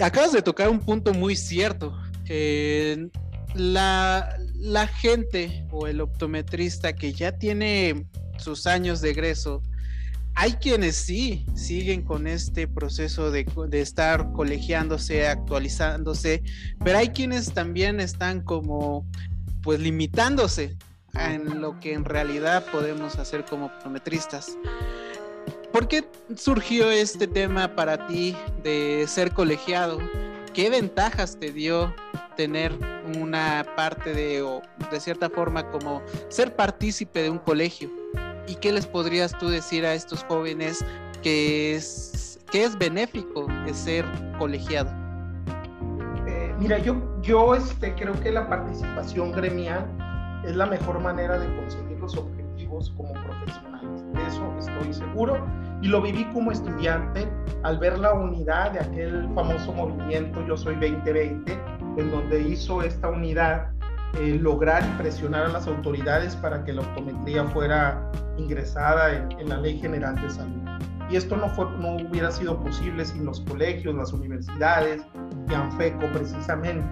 Acabas 0.00 0.32
de 0.32 0.42
tocar 0.42 0.68
un 0.68 0.80
punto 0.80 1.14
muy 1.14 1.34
cierto. 1.34 1.96
Eh, 2.26 3.08
la, 3.54 4.36
la 4.54 4.86
gente 4.86 5.66
o 5.70 5.86
el 5.86 6.00
optometrista 6.00 6.94
que 6.94 7.12
ya 7.12 7.32
tiene 7.32 8.06
sus 8.36 8.66
años 8.66 9.00
de 9.00 9.10
egreso 9.10 9.62
hay 10.40 10.52
quienes 10.52 10.94
sí 10.94 11.44
siguen 11.56 12.02
con 12.02 12.28
este 12.28 12.68
proceso 12.68 13.32
de, 13.32 13.44
estar 13.72 14.32
colegiándose, 14.32 15.26
actualizándose, 15.26 16.44
pero 16.84 16.98
hay 16.98 17.08
quienes 17.08 17.52
también 17.52 17.98
están 17.98 18.42
como 18.42 19.04
pues 19.62 19.80
limitándose 19.80 20.76
en 21.14 21.60
lo 21.60 21.80
que 21.80 21.92
en 21.92 22.04
realidad 22.04 22.64
podemos 22.70 23.16
hacer 23.16 23.44
como 23.46 23.66
optometristas. 23.66 24.56
¿Por 25.72 25.88
qué 25.88 26.08
surgió 26.36 26.88
este 26.88 27.26
tema 27.26 27.74
para 27.74 28.06
ti 28.06 28.36
de 28.62 29.06
ser 29.08 29.32
colegiado? 29.32 29.98
¿Qué 30.54 30.70
ventajas 30.70 31.36
te 31.40 31.50
dio 31.50 31.92
tener 32.36 32.72
una 33.20 33.66
parte 33.74 34.14
de, 34.14 34.42
o 34.42 34.62
de 34.88 35.00
cierta 35.00 35.28
forma, 35.30 35.68
como 35.72 36.00
ser 36.28 36.54
partícipe 36.54 37.22
de 37.22 37.30
un 37.30 37.38
colegio? 37.38 37.90
¿Y 38.48 38.54
qué 38.54 38.72
les 38.72 38.86
podrías 38.86 39.36
tú 39.38 39.48
decir 39.48 39.84
a 39.84 39.92
estos 39.92 40.24
jóvenes 40.24 40.82
que 41.22 41.74
es, 41.74 42.40
que 42.50 42.64
es 42.64 42.78
benéfico 42.78 43.46
de 43.66 43.74
ser 43.74 44.06
colegiado? 44.38 44.90
Eh, 46.26 46.54
mira, 46.58 46.78
yo, 46.78 46.96
yo 47.20 47.54
este, 47.54 47.94
creo 47.94 48.18
que 48.20 48.32
la 48.32 48.48
participación 48.48 49.32
gremial 49.32 49.86
es 50.46 50.56
la 50.56 50.64
mejor 50.64 50.98
manera 51.00 51.38
de 51.38 51.46
conseguir 51.56 51.98
los 51.98 52.16
objetivos 52.16 52.90
como 52.96 53.12
profesionales. 53.12 54.02
De 54.14 54.26
eso 54.26 54.54
estoy 54.58 54.94
seguro. 54.94 55.46
Y 55.82 55.88
lo 55.88 56.00
viví 56.00 56.24
como 56.32 56.50
estudiante 56.50 57.28
al 57.64 57.78
ver 57.78 57.98
la 57.98 58.14
unidad 58.14 58.72
de 58.72 58.80
aquel 58.80 59.28
famoso 59.34 59.72
movimiento 59.72 60.44
Yo 60.46 60.56
Soy 60.56 60.74
2020, 60.76 61.52
en 61.98 62.10
donde 62.10 62.40
hizo 62.40 62.82
esta 62.82 63.10
unidad 63.10 63.70
eh, 64.14 64.38
lograr 64.40 64.82
y 64.82 64.98
presionar 64.98 65.44
a 65.44 65.48
las 65.48 65.66
autoridades 65.66 66.34
para 66.36 66.64
que 66.64 66.72
la 66.72 66.82
optometría 66.82 67.44
fuera 67.44 68.10
ingresada 68.36 69.28
en, 69.38 69.48
la 69.48 69.58
Ley 69.58 69.78
General 69.78 70.14
de 70.20 70.30
Salud. 70.30 70.62
Y 71.10 71.16
esto 71.16 71.36
no, 71.36 71.48
fue, 71.50 71.66
no 71.78 71.96
hubiera 71.96 72.30
sido 72.30 72.58
posible 72.60 73.04
sin 73.04 73.24
los 73.24 73.40
colegios, 73.42 73.94
las 73.94 74.12
universidades 74.12 75.02
y 75.48 75.54
ANFECO 75.54 76.06
precisamente. 76.12 76.88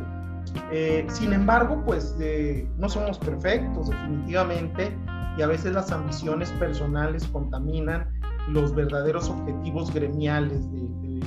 Eh, 0.71 1.07
sin 1.09 1.33
embargo, 1.33 1.83
pues 1.85 2.17
eh, 2.21 2.69
no 2.77 2.89
somos 2.89 3.19
perfectos 3.19 3.91
definitivamente 3.91 4.97
y 5.37 5.43
a 5.43 5.47
veces 5.47 5.73
las 5.73 5.91
ambiciones 5.93 6.51
personales 6.53 7.27
contaminan 7.27 8.09
los 8.49 8.75
verdaderos 8.75 9.29
objetivos 9.29 9.93
gremiales 9.93 10.71
de, 10.73 11.21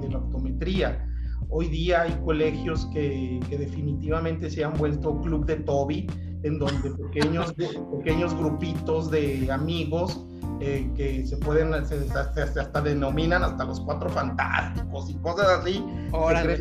de 0.00 0.08
la 0.10 0.18
optometría. 0.18 1.06
Hoy 1.48 1.68
día 1.68 2.02
hay 2.02 2.12
colegios 2.24 2.86
que, 2.92 3.40
que, 3.48 3.56
definitivamente 3.58 4.50
se 4.50 4.64
han 4.64 4.74
vuelto 4.74 5.20
club 5.20 5.46
de 5.46 5.56
Toby, 5.56 6.06
en 6.42 6.58
donde 6.58 6.90
pequeños, 6.90 7.54
pequeños 7.98 8.34
grupitos 8.34 9.10
de 9.10 9.50
amigos 9.50 10.24
eh, 10.60 10.90
que 10.96 11.26
se 11.26 11.36
pueden, 11.36 11.86
se, 11.86 12.08
se, 12.08 12.18
hasta 12.60 12.80
denominan 12.80 13.44
hasta 13.44 13.64
los 13.64 13.78
cuatro 13.80 14.08
fantásticos 14.08 15.10
y 15.10 15.14
cosas 15.16 15.60
así, 15.60 15.84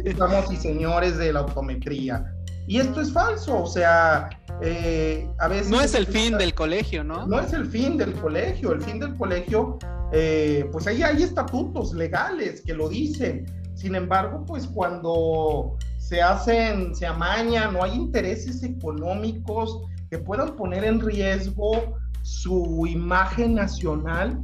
estamos 0.03 0.51
y 0.51 0.57
señores 0.57 1.17
de 1.17 1.31
la 1.31 1.41
optometría. 1.41 2.25
Y 2.67 2.79
esto 2.79 2.99
es 2.99 3.13
falso, 3.13 3.63
o 3.63 3.67
sea, 3.67 4.29
eh, 4.61 5.29
a 5.39 5.47
veces... 5.47 5.69
No 5.69 5.79
es 5.79 5.93
el 5.95 6.07
fin 6.07 6.37
del 6.37 6.53
colegio, 6.53 7.03
¿no? 7.03 7.25
No 7.25 7.39
es 7.39 7.53
el 7.53 7.67
fin 7.67 7.97
del 7.97 8.13
colegio, 8.15 8.73
el 8.73 8.81
fin 8.81 8.99
del 8.99 9.15
colegio, 9.15 9.77
eh, 10.11 10.67
pues 10.71 10.87
ahí 10.87 11.01
hay 11.01 11.23
estatutos 11.23 11.93
legales 11.93 12.61
que 12.61 12.73
lo 12.73 12.89
dicen 12.89 13.45
sin 13.75 13.93
embargo, 13.95 14.43
pues 14.45 14.67
cuando 14.67 15.77
se 15.97 16.21
hacen, 16.21 16.95
se 16.95 17.05
amañan, 17.05 17.73
no 17.73 17.83
hay 17.83 17.93
intereses 17.93 18.63
económicos 18.63 19.81
que 20.09 20.17
puedan 20.17 20.55
poner 20.55 20.83
en 20.85 21.01
riesgo 21.01 21.97
su 22.21 22.87
imagen 22.87 23.55
nacional, 23.55 24.41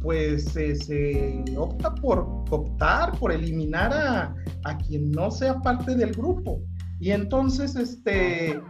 pues 0.00 0.54
eh, 0.56 0.74
se 0.76 1.44
opta 1.56 1.94
por 1.94 2.26
optar, 2.50 3.18
por 3.18 3.32
eliminar 3.32 3.92
a, 3.92 4.34
a, 4.64 4.78
quien 4.78 5.12
no 5.12 5.30
sea 5.30 5.60
parte 5.62 5.94
del 5.94 6.12
grupo. 6.12 6.60
Y 7.00 7.12
entonces, 7.12 7.76
este, 7.76 8.60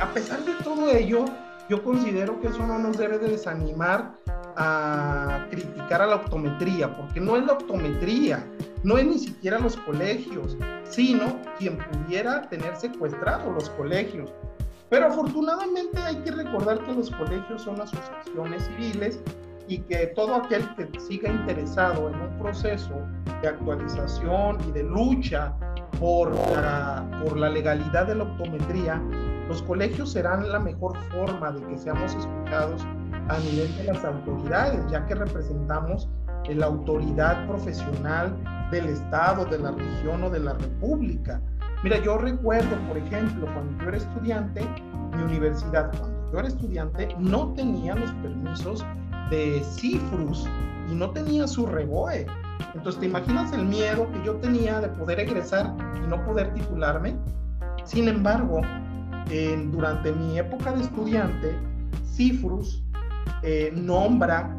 a 0.00 0.12
pesar 0.12 0.44
de 0.44 0.52
todo 0.62 0.90
ello, 0.90 1.24
yo 1.70 1.82
considero 1.82 2.40
que 2.40 2.48
eso 2.48 2.66
no 2.66 2.78
nos 2.78 2.98
debe 2.98 3.18
de 3.18 3.28
desanimar 3.30 4.14
a 4.56 5.46
criticar 5.50 6.02
a 6.02 6.06
la 6.06 6.16
optometría, 6.16 6.94
porque 6.96 7.20
no 7.20 7.36
es 7.36 7.46
la 7.46 7.54
optometría, 7.54 8.44
no 8.84 8.98
es 8.98 9.06
ni 9.06 9.18
siquiera 9.18 9.58
los 9.58 9.76
colegios, 9.78 10.56
sino 10.84 11.40
quien 11.58 11.78
pudiera 11.78 12.42
tener 12.48 12.76
secuestrados 12.76 13.52
los 13.52 13.70
colegios. 13.70 14.30
Pero 14.90 15.06
afortunadamente 15.06 15.98
hay 15.98 16.16
que 16.16 16.30
recordar 16.30 16.84
que 16.84 16.92
los 16.92 17.10
colegios 17.10 17.62
son 17.62 17.80
asociaciones 17.80 18.64
civiles 18.66 19.18
y 19.66 19.78
que 19.78 20.08
todo 20.08 20.36
aquel 20.36 20.62
que 20.76 20.88
siga 21.00 21.30
interesado 21.30 22.10
en 22.10 22.20
un 22.20 22.38
proceso 22.38 22.94
de 23.40 23.48
actualización 23.48 24.58
y 24.68 24.72
de 24.72 24.82
lucha 24.84 25.54
por 25.98 26.34
la, 26.52 27.22
por 27.24 27.38
la 27.38 27.48
legalidad 27.48 28.06
de 28.06 28.14
la 28.14 28.24
optometría 28.24 29.02
los 29.48 29.62
colegios 29.62 30.12
serán 30.12 30.50
la 30.50 30.58
mejor 30.58 30.96
forma 31.10 31.52
de 31.52 31.66
que 31.66 31.78
seamos 31.78 32.14
escuchados 32.14 32.82
a 33.28 33.38
nivel 33.40 33.74
de 33.76 33.84
las 33.84 34.04
autoridades, 34.04 34.80
ya 34.90 35.06
que 35.06 35.14
representamos 35.14 36.08
la 36.52 36.66
autoridad 36.66 37.46
profesional 37.46 38.36
del 38.70 38.86
Estado, 38.86 39.44
de 39.44 39.58
la 39.58 39.70
región 39.70 40.24
o 40.24 40.30
de 40.30 40.40
la 40.40 40.54
República. 40.54 41.40
Mira, 41.82 42.02
yo 42.02 42.18
recuerdo, 42.18 42.76
por 42.88 42.98
ejemplo, 42.98 43.46
cuando 43.54 43.82
yo 43.82 43.88
era 43.88 43.96
estudiante, 43.98 44.68
mi 45.16 45.22
universidad, 45.22 45.90
cuando 45.98 46.32
yo 46.32 46.38
era 46.38 46.48
estudiante, 46.48 47.08
no 47.18 47.52
tenía 47.54 47.94
los 47.94 48.10
permisos 48.14 48.84
de 49.30 49.62
CIFRUS 49.76 50.48
y 50.90 50.94
no 50.94 51.10
tenía 51.10 51.46
su 51.46 51.66
REBOE. 51.66 52.26
Entonces, 52.74 53.00
¿te 53.00 53.06
imaginas 53.06 53.52
el 53.52 53.64
miedo 53.64 54.10
que 54.12 54.24
yo 54.24 54.36
tenía 54.36 54.80
de 54.80 54.88
poder 54.88 55.20
egresar 55.20 55.74
y 56.02 56.06
no 56.08 56.24
poder 56.24 56.52
titularme? 56.54 57.16
Sin 57.84 58.08
embargo, 58.08 58.60
durante 59.70 60.12
mi 60.12 60.38
época 60.38 60.72
de 60.72 60.82
estudiante, 60.82 61.56
CIFRUS 62.14 62.82
eh, 63.42 63.72
nombra 63.74 64.56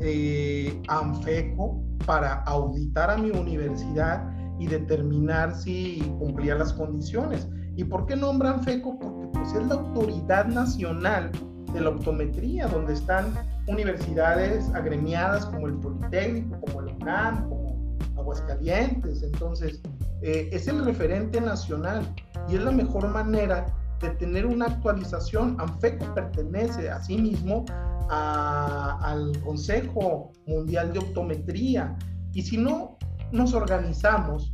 eh, 0.00 0.80
ANFECO 0.88 1.82
para 2.06 2.42
auditar 2.44 3.10
a 3.10 3.16
mi 3.16 3.30
universidad 3.30 4.30
y 4.58 4.66
determinar 4.66 5.54
si 5.54 6.00
cumplía 6.18 6.54
las 6.54 6.72
condiciones. 6.72 7.48
¿Y 7.76 7.84
por 7.84 8.06
qué 8.06 8.16
nombra 8.16 8.50
ANFECO? 8.50 8.98
Porque 8.98 9.28
pues, 9.32 9.52
es 9.54 9.66
la 9.66 9.74
autoridad 9.74 10.46
nacional 10.46 11.30
de 11.72 11.80
la 11.80 11.90
optometría, 11.90 12.66
donde 12.66 12.94
están 12.94 13.26
universidades 13.66 14.68
agremiadas 14.74 15.46
como 15.46 15.68
el 15.68 15.74
Politécnico, 15.74 16.60
como 16.60 16.80
el 16.80 16.94
UNAM, 16.94 17.48
como 17.48 17.98
Aguascalientes. 18.16 19.22
Entonces, 19.22 19.80
eh, 20.22 20.48
es 20.52 20.66
el 20.66 20.84
referente 20.84 21.40
nacional 21.40 22.02
y 22.48 22.56
es 22.56 22.62
la 22.62 22.72
mejor 22.72 23.08
manera 23.08 23.66
de 24.00 24.10
tener 24.10 24.46
una 24.46 24.66
actualización. 24.66 25.56
ANFECO 25.58 26.14
pertenece 26.14 26.90
a 26.90 27.02
sí 27.02 27.16
mismo 27.18 27.64
al 28.10 29.38
Consejo 29.44 30.32
Mundial 30.46 30.92
de 30.92 31.00
Optometría 31.00 31.96
y 32.32 32.42
si 32.42 32.56
no 32.56 32.96
nos 33.32 33.52
organizamos, 33.52 34.52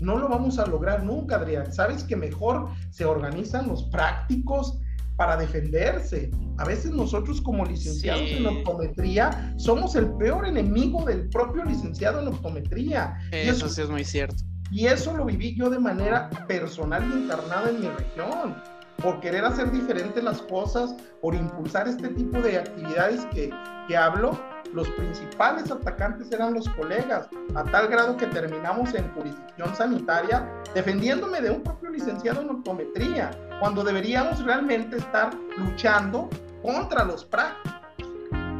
no 0.00 0.18
lo 0.18 0.28
vamos 0.28 0.58
a 0.58 0.66
lograr 0.66 1.04
nunca, 1.04 1.36
Adrián. 1.36 1.72
Sabes 1.72 2.04
que 2.04 2.16
mejor 2.16 2.68
se 2.90 3.04
organizan 3.04 3.68
los 3.68 3.84
prácticos 3.84 4.78
para 5.16 5.36
defenderse. 5.36 6.30
A 6.58 6.64
veces 6.64 6.90
nosotros 6.90 7.40
como 7.40 7.64
licenciados 7.64 8.28
en 8.30 8.46
optometría 8.46 9.54
somos 9.56 9.94
el 9.96 10.12
peor 10.14 10.46
enemigo 10.46 11.04
del 11.04 11.28
propio 11.28 11.64
licenciado 11.64 12.20
en 12.20 12.28
optometría. 12.28 13.16
Eso, 13.32 13.68
sí 13.68 13.82
es 13.82 13.88
muy 13.88 14.04
cierto. 14.04 14.44
Y 14.70 14.86
eso 14.86 15.16
lo 15.16 15.24
viví 15.24 15.54
yo 15.56 15.70
de 15.70 15.78
manera 15.78 16.28
personal 16.48 17.08
y 17.08 17.24
encarnada 17.24 17.70
en 17.70 17.80
mi 17.80 17.88
región, 17.88 18.56
por 19.02 19.20
querer 19.20 19.44
hacer 19.44 19.70
diferentes 19.70 20.22
las 20.22 20.42
cosas, 20.42 20.94
por 21.20 21.34
impulsar 21.34 21.88
este 21.88 22.08
tipo 22.08 22.40
de 22.40 22.58
actividades 22.58 23.24
que, 23.26 23.50
que 23.88 23.96
hablo 23.96 24.38
los 24.72 24.88
principales 24.90 25.70
atacantes 25.70 26.30
eran 26.32 26.54
los 26.54 26.68
colegas, 26.70 27.28
a 27.54 27.64
tal 27.64 27.88
grado 27.88 28.16
que 28.16 28.26
terminamos 28.26 28.92
en 28.94 29.10
jurisdicción 29.14 29.74
sanitaria 29.74 30.46
defendiéndome 30.74 31.40
de 31.40 31.50
un 31.50 31.62
propio 31.62 31.90
licenciado 31.90 32.42
en 32.42 32.50
optometría, 32.50 33.30
cuando 33.60 33.82
deberíamos 33.82 34.44
realmente 34.44 34.96
estar 34.98 35.30
luchando 35.56 36.28
contra 36.62 37.04
los 37.04 37.24
prácticos. 37.24 37.76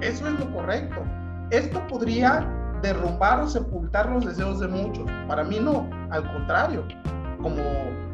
Eso 0.00 0.26
es 0.26 0.38
lo 0.38 0.50
correcto. 0.52 1.02
Esto 1.50 1.86
podría 1.86 2.46
derrumbar 2.82 3.40
o 3.40 3.48
sepultar 3.48 4.10
los 4.10 4.24
deseos 4.24 4.60
de 4.60 4.68
muchos. 4.68 5.06
Para 5.28 5.44
mí 5.44 5.58
no, 5.60 5.88
al 6.10 6.30
contrario. 6.32 6.86
Como 7.42 7.62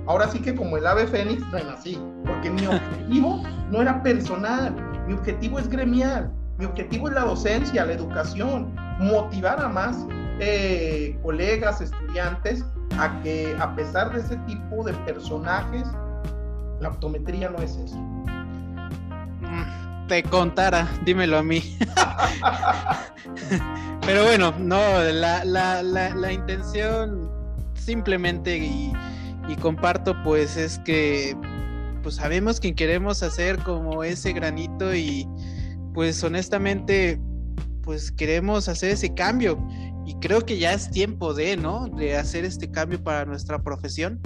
ahora 0.06 0.28
sí 0.28 0.40
que 0.40 0.54
como 0.54 0.76
el 0.76 0.86
ave 0.86 1.06
fénix 1.06 1.48
renací, 1.50 1.98
porque 2.24 2.50
mi 2.50 2.66
objetivo 2.66 3.42
no 3.70 3.82
era 3.82 4.02
personal, 4.02 4.74
mi 5.06 5.14
objetivo 5.14 5.58
es 5.58 5.68
gremial 5.68 6.30
mi 6.62 6.66
objetivo 6.66 7.08
es 7.08 7.14
la 7.14 7.22
docencia, 7.22 7.84
la 7.84 7.92
educación, 7.92 8.72
motivar 9.00 9.60
a 9.60 9.68
más 9.68 10.06
eh, 10.38 11.18
colegas, 11.22 11.80
estudiantes, 11.80 12.64
a 12.98 13.20
que 13.22 13.56
a 13.58 13.74
pesar 13.74 14.12
de 14.12 14.20
ese 14.20 14.36
tipo 14.46 14.84
de 14.84 14.92
personajes, 15.04 15.88
la 16.80 16.90
optometría 16.90 17.48
no 17.48 17.58
es 17.58 17.76
eso. 17.76 17.96
Mm, 17.96 20.06
te 20.08 20.22
contara, 20.22 20.86
dímelo 21.04 21.38
a 21.38 21.42
mí. 21.42 21.76
Pero 24.06 24.24
bueno, 24.24 24.52
no, 24.58 25.00
la, 25.00 26.32
intención 26.32 27.30
simplemente 27.74 28.58
y, 28.58 28.92
y, 29.48 29.56
comparto 29.56 30.14
pues 30.22 30.56
es 30.56 30.78
que 30.80 31.36
pues 32.02 32.16
sabemos 32.16 32.58
que 32.58 32.74
queremos 32.74 33.22
hacer 33.22 33.58
como 33.58 34.02
ese 34.02 34.32
granito 34.32 34.94
y, 34.94 35.26
pues 35.94 36.22
honestamente, 36.24 37.20
pues 37.82 38.10
queremos 38.10 38.68
hacer 38.68 38.90
ese 38.90 39.14
cambio 39.14 39.58
y 40.04 40.14
creo 40.14 40.40
que 40.40 40.58
ya 40.58 40.72
es 40.72 40.90
tiempo 40.90 41.32
de, 41.32 41.56
¿no? 41.56 41.86
De 41.86 42.16
hacer 42.16 42.44
este 42.44 42.70
cambio 42.70 43.02
para 43.02 43.24
nuestra 43.24 43.62
profesión. 43.62 44.20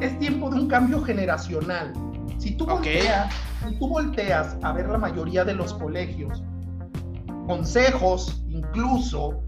Es 0.00 0.18
tiempo 0.18 0.50
de 0.50 0.60
un 0.60 0.68
cambio 0.68 1.02
generacional. 1.02 1.92
Si 2.38 2.52
tú, 2.52 2.66
volteas, 2.66 3.32
si 3.68 3.78
tú 3.78 3.88
volteas 3.88 4.56
a 4.62 4.72
ver 4.72 4.88
la 4.88 4.98
mayoría 4.98 5.44
de 5.44 5.54
los 5.54 5.74
colegios, 5.74 6.42
consejos 7.46 8.42
incluso, 8.48 9.42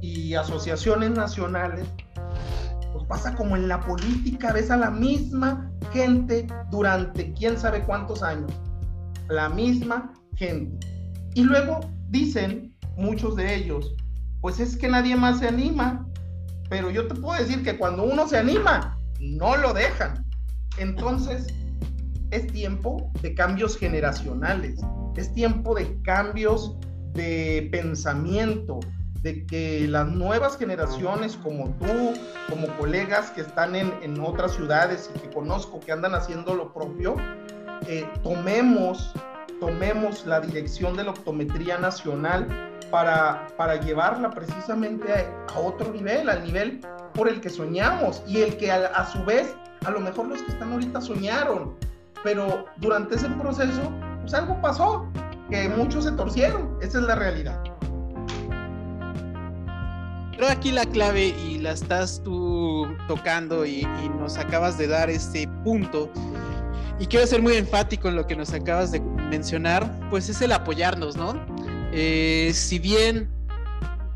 y 0.00 0.34
asociaciones 0.34 1.10
nacionales, 1.10 1.86
pues 2.92 3.04
pasa 3.06 3.34
como 3.34 3.56
en 3.56 3.68
la 3.68 3.80
política, 3.80 4.52
ves 4.52 4.70
a 4.70 4.76
la 4.76 4.90
misma 4.90 5.70
gente 5.92 6.46
durante 6.70 7.32
quién 7.34 7.58
sabe 7.58 7.82
cuántos 7.82 8.22
años 8.22 8.52
la 9.28 9.48
misma 9.48 10.12
gente. 10.34 10.86
Y 11.34 11.42
luego 11.42 11.80
dicen 12.08 12.74
muchos 12.96 13.36
de 13.36 13.54
ellos, 13.54 13.94
pues 14.40 14.60
es 14.60 14.76
que 14.76 14.88
nadie 14.88 15.16
más 15.16 15.40
se 15.40 15.48
anima, 15.48 16.06
pero 16.68 16.90
yo 16.90 17.06
te 17.08 17.14
puedo 17.14 17.38
decir 17.38 17.62
que 17.62 17.76
cuando 17.76 18.04
uno 18.04 18.28
se 18.28 18.38
anima, 18.38 18.98
no 19.20 19.56
lo 19.56 19.72
dejan. 19.72 20.24
Entonces, 20.78 21.46
es 22.30 22.46
tiempo 22.48 23.10
de 23.22 23.34
cambios 23.34 23.76
generacionales, 23.76 24.80
es 25.16 25.32
tiempo 25.32 25.74
de 25.74 26.00
cambios 26.02 26.76
de 27.14 27.68
pensamiento, 27.70 28.80
de 29.26 29.44
que 29.44 29.88
las 29.88 30.06
nuevas 30.06 30.56
generaciones 30.56 31.36
como 31.42 31.70
tú, 31.80 32.14
como 32.48 32.68
colegas 32.78 33.32
que 33.32 33.40
están 33.40 33.74
en, 33.74 33.92
en 34.00 34.20
otras 34.20 34.52
ciudades 34.52 35.10
y 35.12 35.18
que 35.18 35.28
conozco 35.30 35.80
que 35.80 35.90
andan 35.90 36.14
haciendo 36.14 36.54
lo 36.54 36.72
propio, 36.72 37.16
eh, 37.88 38.08
tomemos, 38.22 39.12
tomemos 39.58 40.24
la 40.26 40.38
dirección 40.40 40.96
de 40.96 41.02
la 41.02 41.10
optometría 41.10 41.76
nacional 41.76 42.46
para, 42.92 43.48
para 43.56 43.74
llevarla 43.80 44.30
precisamente 44.30 45.12
a, 45.12 45.58
otro 45.58 45.92
nivel, 45.92 46.28
al 46.28 46.44
nivel 46.44 46.80
por 47.12 47.28
el 47.28 47.40
que 47.40 47.50
soñamos 47.50 48.22
y 48.28 48.42
el 48.42 48.56
que 48.58 48.70
a, 48.70 48.86
a 48.86 49.10
su 49.10 49.24
vez, 49.24 49.56
a 49.84 49.90
lo 49.90 49.98
mejor 49.98 50.28
los 50.28 50.40
que 50.42 50.52
están 50.52 50.72
ahorita 50.72 51.00
soñaron, 51.00 51.74
pero 52.22 52.66
durante 52.76 53.16
ese 53.16 53.28
proceso, 53.30 53.90
pues 54.20 54.32
algo 54.34 54.60
pasó, 54.60 55.04
que 55.50 55.68
muchos 55.68 56.04
se 56.04 56.12
torcieron, 56.12 56.78
esa 56.80 56.98
es 56.98 57.04
la 57.04 57.16
realidad. 57.16 57.75
Pero 60.36 60.48
aquí 60.48 60.70
la 60.70 60.84
clave 60.84 61.28
y 61.28 61.58
la 61.58 61.72
estás 61.72 62.22
tú 62.22 62.86
tocando 63.08 63.64
y, 63.64 63.80
y, 63.80 64.08
nos 64.20 64.36
acabas 64.36 64.76
de 64.78 64.86
dar 64.86 65.08
este 65.08 65.48
punto 65.64 66.12
y 66.98 67.06
quiero 67.06 67.26
ser 67.26 67.42
muy 67.42 67.54
enfático 67.54 68.08
en 68.08 68.16
lo 68.16 68.26
que 68.26 68.36
nos 68.36 68.52
acabas 68.52 68.90
de 68.90 69.00
mencionar, 69.00 69.90
pues 70.08 70.28
es 70.28 70.40
el 70.40 70.52
apoyarnos, 70.52 71.16
¿no? 71.16 71.34
Eh, 71.92 72.52
si 72.54 72.78
bien 72.78 73.30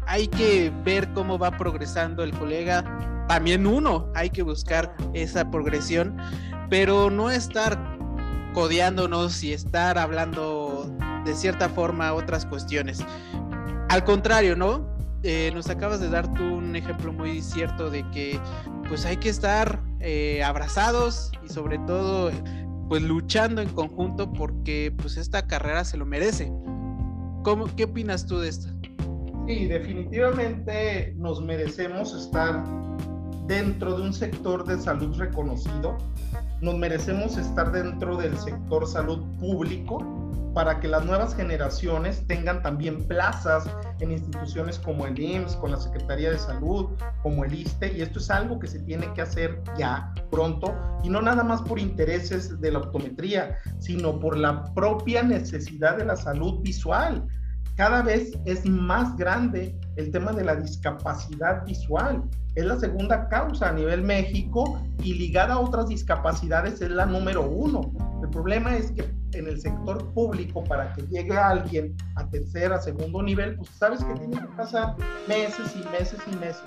hay 0.07 0.29
que 0.29 0.73
ver 0.85 1.13
cómo 1.13 1.39
va 1.39 1.57
progresando 1.57 2.23
el 2.23 2.33
colega, 2.33 2.85
también 3.29 3.67
uno 3.67 4.09
hay 4.15 4.31
que 4.31 4.43
buscar 4.43 4.95
esa 5.13 5.51
progresión, 5.51 6.17
pero 6.71 7.11
no 7.11 7.31
estar 7.31 7.79
codeándonos 8.55 9.43
y 9.43 9.53
estar 9.53 9.99
hablando 9.99 10.91
de 11.25 11.35
cierta 11.35 11.69
forma 11.69 12.13
otras 12.15 12.47
cuestiones. 12.47 13.05
Al 13.89 14.05
contrario, 14.05 14.57
¿no? 14.57 14.90
Eh, 15.23 15.51
nos 15.53 15.69
acabas 15.69 16.01
de 16.01 16.09
dar 16.09 16.33
tú 16.33 16.43
un 16.43 16.75
ejemplo 16.75 17.13
muy 17.13 17.43
cierto 17.43 17.91
de 17.91 18.09
que 18.11 18.41
pues 18.89 19.05
hay 19.05 19.19
que 19.19 19.29
estar 19.29 19.83
eh, 20.01 20.43
abrazados 20.43 21.31
y 21.45 21.49
sobre 21.51 21.79
todo 21.81 22.31
pues 22.89 23.03
luchando 23.03 23.61
en 23.61 23.69
conjunto 23.69 24.33
porque 24.33 24.93
pues 24.97 25.19
esta 25.19 25.47
carrera 25.47 25.85
se 25.85 25.99
lo 25.99 26.07
merece. 26.07 26.51
¿Cómo, 27.43 27.67
¿Qué 27.77 27.85
opinas 27.85 28.27
tú 28.27 28.39
de 28.39 28.49
esto? 28.49 28.69
Sí, 29.47 29.67
definitivamente 29.67 31.15
nos 31.17 31.43
merecemos 31.43 32.15
estar 32.15 32.65
dentro 33.47 33.99
de 33.99 34.03
un 34.03 34.13
sector 34.13 34.65
de 34.65 34.79
salud 34.79 35.17
reconocido, 35.19 35.99
nos 36.61 36.79
merecemos 36.79 37.37
estar 37.37 37.73
dentro 37.73 38.17
del 38.17 38.37
sector 38.39 38.87
salud 38.87 39.23
público 39.39 40.20
para 40.55 40.81
que 40.81 40.89
las 40.89 41.05
nuevas 41.05 41.35
generaciones 41.35 42.27
tengan 42.27 42.63
también 42.63 43.07
plazas 43.07 43.69
en 44.01 44.13
instituciones 44.13 44.79
como 44.79 45.07
el 45.07 45.19
IMSS, 45.19 45.57
con 45.57 45.71
la 45.71 45.77
Secretaría 45.77 46.31
de 46.31 46.39
Salud, 46.39 46.89
como 47.23 47.45
el 47.45 47.55
ISTE, 47.55 47.93
y 47.93 48.03
esto 48.03 48.19
es 48.19 48.31
algo 48.31 48.59
que 48.59 48.67
se 48.67 48.81
tiene 48.81 49.13
que 49.15 49.23
hacer 49.23 49.63
ya 49.79 50.13
pronto, 50.31 50.75
y 51.03 51.09
no 51.09 51.23
nada 51.23 51.45
más 51.45 51.63
por 51.63 51.79
intereses 51.79 52.61
de 52.61 52.73
la 52.73 52.81
optometría, 52.81 53.59
sino 53.79 54.19
por 54.19 54.37
la 54.37 54.65
propia 54.75 55.23
necesidad 55.23 55.97
de 55.97 56.05
la 56.05 56.17
salud 56.17 56.61
visual. 56.63 57.27
Cada 57.81 58.03
vez 58.03 58.39
es 58.45 58.67
más 58.67 59.17
grande 59.17 59.75
el 59.97 60.13
tema 60.13 60.33
de 60.33 60.45
la 60.45 60.55
discapacidad 60.55 61.65
visual. 61.65 62.23
Es 62.55 62.67
la 62.67 62.79
segunda 62.79 63.27
causa 63.31 63.71
a 63.71 63.73
nivel 63.73 64.03
México 64.03 64.79
y 65.03 65.15
ligada 65.15 65.55
a 65.55 65.61
otras 65.61 65.89
discapacidades 65.89 66.83
es 66.83 66.91
la 66.91 67.07
número 67.07 67.41
uno. 67.41 67.91
El 68.23 68.29
problema 68.29 68.77
es 68.77 68.91
que 68.93 69.11
en 69.33 69.49
el 69.49 69.59
sector 69.59 70.13
público 70.13 70.63
para 70.63 70.93
que 70.93 71.07
llegue 71.07 71.35
alguien 71.39 71.97
a 72.17 72.29
tercer, 72.29 72.71
a 72.71 72.83
segundo 72.83 73.23
nivel, 73.23 73.57
pues 73.57 73.71
sabes 73.71 74.05
que 74.05 74.13
tiene 74.13 74.39
que 74.39 74.49
pasar 74.59 74.95
meses 75.27 75.75
y 75.75 75.89
meses 75.89 76.21
y 76.31 76.37
meses. 76.37 76.65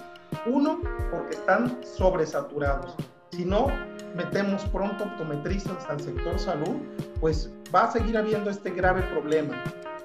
Uno, 0.47 0.80
porque 1.11 1.36
están 1.36 1.78
sobresaturados. 1.95 2.95
Si 3.34 3.45
no 3.45 3.68
metemos 4.16 4.66
pronto 4.66 5.03
optometristas 5.03 5.88
al 5.88 5.99
sector 5.99 6.39
salud, 6.39 6.82
pues 7.20 7.53
va 7.74 7.84
a 7.84 7.91
seguir 7.91 8.18
habiendo 8.18 8.49
este 8.49 8.72
grave 8.72 9.03
problema. 9.14 9.64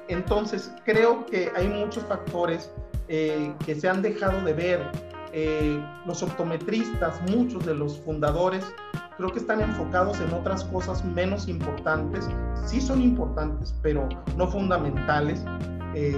Entonces, 0.08 0.72
creo 0.84 1.26
que 1.26 1.50
hay 1.54 1.68
muchos 1.68 2.04
factores 2.04 2.70
eh, 3.08 3.52
que 3.64 3.74
se 3.74 3.88
han 3.88 4.02
dejado 4.02 4.42
de 4.44 4.52
ver. 4.52 5.08
Eh, 5.32 5.78
los 6.06 6.22
optometristas, 6.22 7.20
muchos 7.30 7.66
de 7.66 7.74
los 7.74 7.98
fundadores, 8.00 8.64
creo 9.18 9.30
que 9.30 9.38
están 9.38 9.60
enfocados 9.60 10.18
en 10.20 10.32
otras 10.32 10.64
cosas 10.64 11.04
menos 11.04 11.48
importantes. 11.48 12.26
Sí 12.64 12.80
son 12.80 13.02
importantes, 13.02 13.74
pero 13.82 14.08
no 14.36 14.48
fundamentales. 14.48 15.44
Eh, 15.94 16.14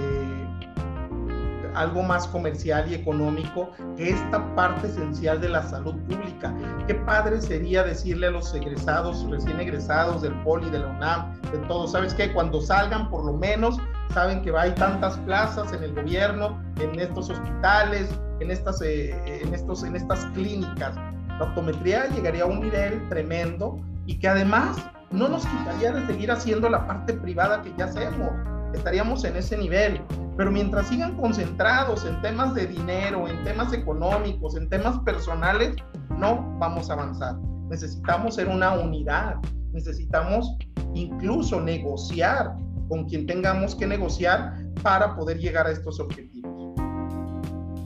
algo 1.75 2.03
más 2.03 2.27
comercial 2.27 2.91
y 2.91 2.95
económico 2.95 3.71
que 3.97 4.09
esta 4.09 4.55
parte 4.55 4.87
esencial 4.87 5.39
de 5.41 5.49
la 5.49 5.63
salud 5.63 5.95
pública. 6.07 6.53
Qué 6.87 6.95
padre 6.95 7.41
sería 7.41 7.83
decirle 7.83 8.27
a 8.27 8.31
los 8.31 8.53
egresados, 8.53 9.25
recién 9.29 9.59
egresados 9.59 10.21
del 10.21 10.33
POLI, 10.43 10.69
de 10.69 10.79
la 10.79 10.87
UNAM, 10.87 11.41
de 11.51 11.57
todos, 11.67 11.91
¿sabes 11.91 12.13
qué? 12.13 12.31
Cuando 12.33 12.61
salgan, 12.61 13.09
por 13.09 13.25
lo 13.25 13.33
menos, 13.33 13.77
saben 14.13 14.41
que 14.41 14.51
hay 14.57 14.71
tantas 14.71 15.17
plazas 15.19 15.71
en 15.73 15.83
el 15.83 15.95
gobierno, 15.95 16.61
en 16.79 16.99
estos 16.99 17.29
hospitales, 17.29 18.09
en 18.39 18.51
estas, 18.51 18.81
eh, 18.81 19.15
en 19.41 19.53
estos, 19.53 19.83
en 19.83 19.95
estas 19.95 20.25
clínicas. 20.33 20.95
La 21.39 21.45
optometría 21.45 22.07
llegaría 22.09 22.43
a 22.43 22.47
un 22.47 22.61
nivel 22.61 23.07
tremendo 23.09 23.79
y 24.05 24.19
que 24.19 24.27
además 24.27 24.77
no 25.11 25.27
nos 25.27 25.45
quitaría 25.45 25.91
de 25.91 26.05
seguir 26.07 26.31
haciendo 26.31 26.69
la 26.69 26.87
parte 26.87 27.13
privada 27.13 27.61
que 27.61 27.73
ya 27.77 27.85
hacemos. 27.85 28.31
Estaríamos 28.73 29.23
en 29.23 29.35
ese 29.35 29.57
nivel. 29.57 30.01
Pero 30.37 30.51
mientras 30.51 30.87
sigan 30.87 31.17
concentrados 31.17 32.05
en 32.05 32.21
temas 32.21 32.55
de 32.55 32.67
dinero, 32.67 33.27
en 33.27 33.43
temas 33.43 33.73
económicos, 33.73 34.55
en 34.55 34.69
temas 34.69 34.97
personales, 34.99 35.75
no 36.17 36.57
vamos 36.59 36.89
a 36.89 36.93
avanzar. 36.93 37.35
Necesitamos 37.69 38.35
ser 38.35 38.47
una 38.47 38.73
unidad. 38.73 39.35
Necesitamos 39.73 40.57
incluso 40.93 41.59
negociar 41.61 42.53
con 42.89 43.05
quien 43.05 43.25
tengamos 43.25 43.75
que 43.75 43.87
negociar 43.87 44.53
para 44.83 45.15
poder 45.15 45.39
llegar 45.39 45.67
a 45.67 45.71
estos 45.71 45.99
objetivos. 45.99 46.51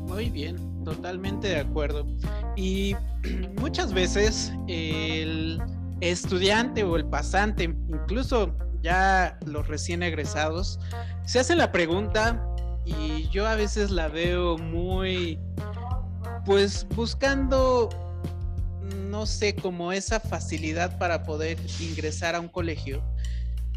Muy 0.08 0.30
bien, 0.30 0.56
totalmente 0.84 1.50
de 1.50 1.60
acuerdo. 1.60 2.06
Y 2.56 2.96
muchas 3.60 3.94
veces 3.94 4.54
el 4.68 5.62
estudiante 6.02 6.84
o 6.84 6.96
el 6.96 7.06
pasante, 7.06 7.66
incluso 7.66 8.56
ya 8.86 9.40
los 9.46 9.68
recién 9.68 10.04
egresados, 10.04 10.80
se 11.26 11.40
hacen 11.40 11.58
la 11.58 11.72
pregunta 11.72 12.40
y 12.86 13.28
yo 13.30 13.48
a 13.48 13.56
veces 13.56 13.90
la 13.90 14.08
veo 14.08 14.60
muy, 14.60 15.40
pues 16.46 16.88
buscando, 16.96 17.90
no 19.10 19.26
sé, 19.26 19.56
como 19.56 19.92
esa 19.92 20.20
facilidad 20.20 20.98
para 21.00 21.24
poder 21.24 21.58
ingresar 21.82 22.36
a 22.36 22.40
un 22.40 22.48
colegio 22.48 23.04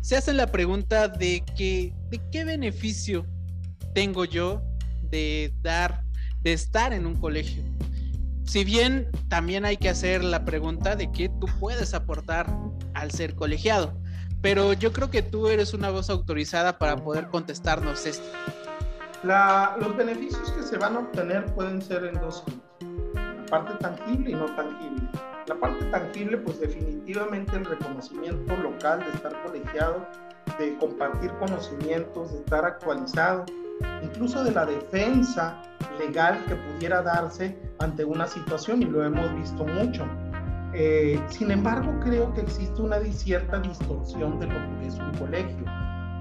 se 0.09 0.17
hacen 0.17 0.37
la 0.37 0.47
pregunta 0.47 1.09
de 1.09 1.45
que, 1.57 1.93
de 2.11 2.21
qué 2.31 2.45
beneficio 2.45 3.27
tengo 3.95 4.25
yo 4.25 4.63
de 5.11 5.53
dar, 5.61 6.03
de 6.41 6.53
estar 6.53 6.93
en 6.93 7.07
un 7.07 7.17
colegio. 7.17 7.63
Si 8.45 8.65
bien 8.65 9.09
también 9.29 9.65
hay 9.65 9.77
que 9.77 9.91
hacer 9.91 10.25
la 10.25 10.45
pregunta 10.45 10.97
de 10.97 11.13
qué 11.13 11.29
tú 11.29 11.47
puedes 11.61 11.93
aportar 11.93 12.47
al 12.95 13.11
ser 13.11 13.35
colegiado, 13.35 14.01
pero 14.41 14.72
yo 14.72 14.93
creo 14.93 15.11
que 15.11 15.22
tú 15.22 15.49
eres 15.49 15.74
una 15.74 15.91
voz 15.91 16.11
autorizada 16.11 16.78
para 16.78 16.97
poder 16.97 17.28
contestarnos 17.28 18.07
esto. 18.07 18.26
los 19.22 19.97
beneficios 19.97 20.51
que 20.53 20.62
se 20.62 20.78
van 20.78 20.97
a 20.97 21.01
obtener 21.01 21.47
pueden 21.55 21.82
ser 21.82 22.05
en 22.05 22.14
dos 22.20 22.45
la 23.51 23.51
parte 23.51 23.74
tangible 23.82 24.30
y 24.30 24.34
no 24.34 24.45
tangible. 24.55 25.09
La 25.47 25.55
parte 25.55 25.84
tangible, 25.86 26.36
pues 26.36 26.61
definitivamente 26.61 27.57
el 27.57 27.64
reconocimiento 27.64 28.57
local 28.59 29.01
de 29.01 29.11
estar 29.16 29.43
colegiado, 29.43 30.07
de 30.59 30.76
compartir 30.76 31.30
conocimientos, 31.39 32.30
de 32.32 32.39
estar 32.41 32.66
actualizado, 32.66 33.47
incluso 34.03 34.45
de 34.45 34.53
la 34.53 34.66
defensa 34.66 35.62
legal 35.99 36.45
que 36.47 36.57
pudiera 36.57 37.01
darse 37.01 37.57
ante 37.78 38.05
una 38.05 38.26
situación 38.26 38.82
y 38.82 38.84
lo 38.84 39.03
hemos 39.03 39.34
visto 39.34 39.64
mucho. 39.64 40.07
Eh, 40.75 41.21
sin 41.29 41.51
embargo, 41.51 41.93
creo 42.01 42.33
que 42.35 42.43
existe 42.43 42.81
una 42.83 43.01
cierta 43.01 43.59
distorsión 43.61 44.39
de 44.39 44.47
lo 44.47 44.81
que 44.81 44.87
es 44.87 44.99
un 44.99 45.12
colegio. 45.19 45.64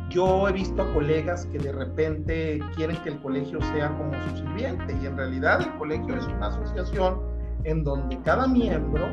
Yo 0.09 0.47
he 0.47 0.53
visto 0.53 0.81
a 0.81 0.93
colegas 0.93 1.45
que 1.47 1.59
de 1.59 1.71
repente 1.71 2.59
quieren 2.75 2.95
que 3.03 3.09
el 3.09 3.19
colegio 3.19 3.59
sea 3.73 3.89
como 3.97 4.13
su 4.29 4.37
sirviente 4.37 4.95
y 5.01 5.05
en 5.05 5.17
realidad 5.17 5.61
el 5.61 5.77
colegio 5.77 6.15
es 6.15 6.25
una 6.27 6.47
asociación 6.47 7.19
en 7.65 7.83
donde 7.83 8.17
cada 8.21 8.47
miembro 8.47 9.05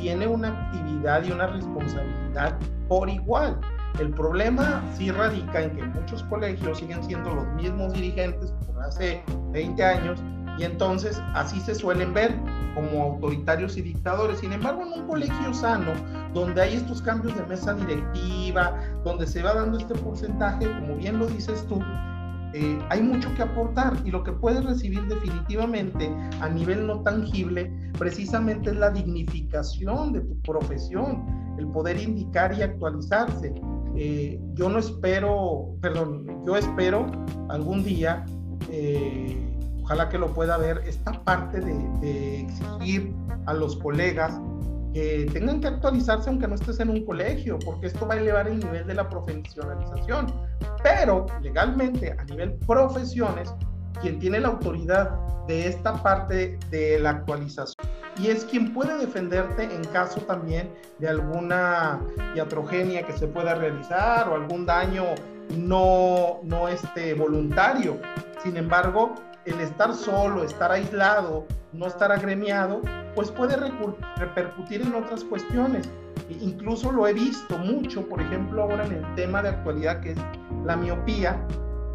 tiene 0.00 0.26
una 0.26 0.48
actividad 0.48 1.22
y 1.24 1.30
una 1.30 1.46
responsabilidad 1.46 2.58
por 2.88 3.08
igual. 3.08 3.60
El 4.00 4.10
problema 4.10 4.82
sí 4.94 5.12
radica 5.12 5.62
en 5.62 5.76
que 5.76 5.82
muchos 5.84 6.24
colegios 6.24 6.78
siguen 6.78 7.04
siendo 7.04 7.34
los 7.34 7.46
mismos 7.54 7.92
dirigentes 7.92 8.52
por 8.66 8.82
hace 8.82 9.22
20 9.52 9.84
años 9.84 10.22
y 10.58 10.64
entonces 10.64 11.20
así 11.34 11.60
se 11.60 11.74
suelen 11.74 12.12
ver 12.12 12.34
como 12.74 13.02
autoritarios 13.02 13.76
y 13.76 13.82
dictadores. 13.82 14.38
Sin 14.40 14.52
embargo, 14.52 14.82
en 14.82 15.00
un 15.00 15.06
colegio 15.06 15.54
sano, 15.54 15.92
donde 16.34 16.62
hay 16.62 16.74
estos 16.76 17.02
cambios 17.02 17.36
de 17.36 17.44
mesa 17.46 17.74
directiva, 17.74 18.78
donde 19.04 19.26
se 19.26 19.42
va 19.42 19.54
dando 19.54 19.78
este 19.78 19.94
porcentaje, 19.94 20.66
como 20.80 20.96
bien 20.96 21.18
lo 21.18 21.26
dices 21.26 21.66
tú, 21.68 21.80
eh, 22.54 22.78
hay 22.90 23.02
mucho 23.02 23.34
que 23.34 23.42
aportar 23.42 23.96
y 24.04 24.10
lo 24.10 24.22
que 24.22 24.32
puedes 24.32 24.62
recibir 24.64 25.02
definitivamente 25.06 26.14
a 26.40 26.50
nivel 26.50 26.86
no 26.86 27.00
tangible 27.00 27.72
precisamente 27.98 28.70
es 28.70 28.76
la 28.76 28.90
dignificación 28.90 30.12
de 30.12 30.20
tu 30.20 30.38
profesión, 30.42 31.24
el 31.58 31.66
poder 31.68 31.98
indicar 31.98 32.52
y 32.52 32.62
actualizarse. 32.62 33.54
Eh, 33.96 34.38
yo 34.54 34.68
no 34.68 34.78
espero, 34.78 35.76
perdón, 35.80 36.44
yo 36.46 36.56
espero 36.56 37.10
algún 37.48 37.84
día, 37.84 38.24
eh, 38.70 39.51
ojalá 39.92 40.08
que 40.08 40.16
lo 40.16 40.28
pueda 40.32 40.56
ver, 40.56 40.82
esta 40.86 41.12
parte 41.24 41.60
de, 41.60 41.74
de 42.00 42.40
exigir 42.40 43.14
a 43.44 43.52
los 43.52 43.76
colegas 43.76 44.32
que 44.94 45.28
tengan 45.34 45.60
que 45.60 45.66
actualizarse 45.66 46.30
aunque 46.30 46.48
no 46.48 46.54
estés 46.54 46.80
en 46.80 46.88
un 46.88 47.04
colegio, 47.04 47.58
porque 47.58 47.88
esto 47.88 48.06
va 48.06 48.14
a 48.14 48.16
elevar 48.16 48.48
el 48.48 48.58
nivel 48.58 48.86
de 48.86 48.94
la 48.94 49.08
profesionalización. 49.10 50.32
Pero 50.82 51.26
legalmente, 51.42 52.16
a 52.18 52.24
nivel 52.24 52.54
profesiones, 52.66 53.52
quien 54.00 54.18
tiene 54.18 54.40
la 54.40 54.48
autoridad 54.48 55.10
de 55.46 55.68
esta 55.68 56.02
parte 56.02 56.58
de 56.70 56.98
la 56.98 57.10
actualización 57.10 57.86
y 58.18 58.28
es 58.28 58.44
quien 58.44 58.72
puede 58.72 58.96
defenderte 58.98 59.64
en 59.64 59.84
caso 59.84 60.20
también 60.20 60.70
de 60.98 61.08
alguna 61.08 62.00
iatrogenia 62.34 63.04
que 63.06 63.12
se 63.12 63.26
pueda 63.26 63.54
realizar 63.54 64.28
o 64.28 64.34
algún 64.34 64.66
daño 64.66 65.04
no, 65.56 66.40
no 66.44 66.68
este, 66.68 67.14
voluntario. 67.14 67.98
Sin 68.42 68.56
embargo, 68.56 69.14
el 69.44 69.60
estar 69.60 69.94
solo, 69.94 70.44
estar 70.44 70.70
aislado, 70.70 71.46
no 71.72 71.86
estar 71.86 72.12
agremiado, 72.12 72.80
pues 73.14 73.30
puede 73.30 73.56
repercutir 74.16 74.82
en 74.82 74.94
otras 74.94 75.24
cuestiones. 75.24 75.88
E 76.28 76.34
incluso 76.40 76.92
lo 76.92 77.06
he 77.06 77.12
visto 77.12 77.58
mucho, 77.58 78.06
por 78.08 78.20
ejemplo, 78.20 78.62
ahora 78.62 78.86
en 78.86 78.92
el 78.92 79.14
tema 79.14 79.42
de 79.42 79.50
actualidad 79.50 80.00
que 80.00 80.12
es 80.12 80.18
la 80.64 80.76
miopía. 80.76 81.44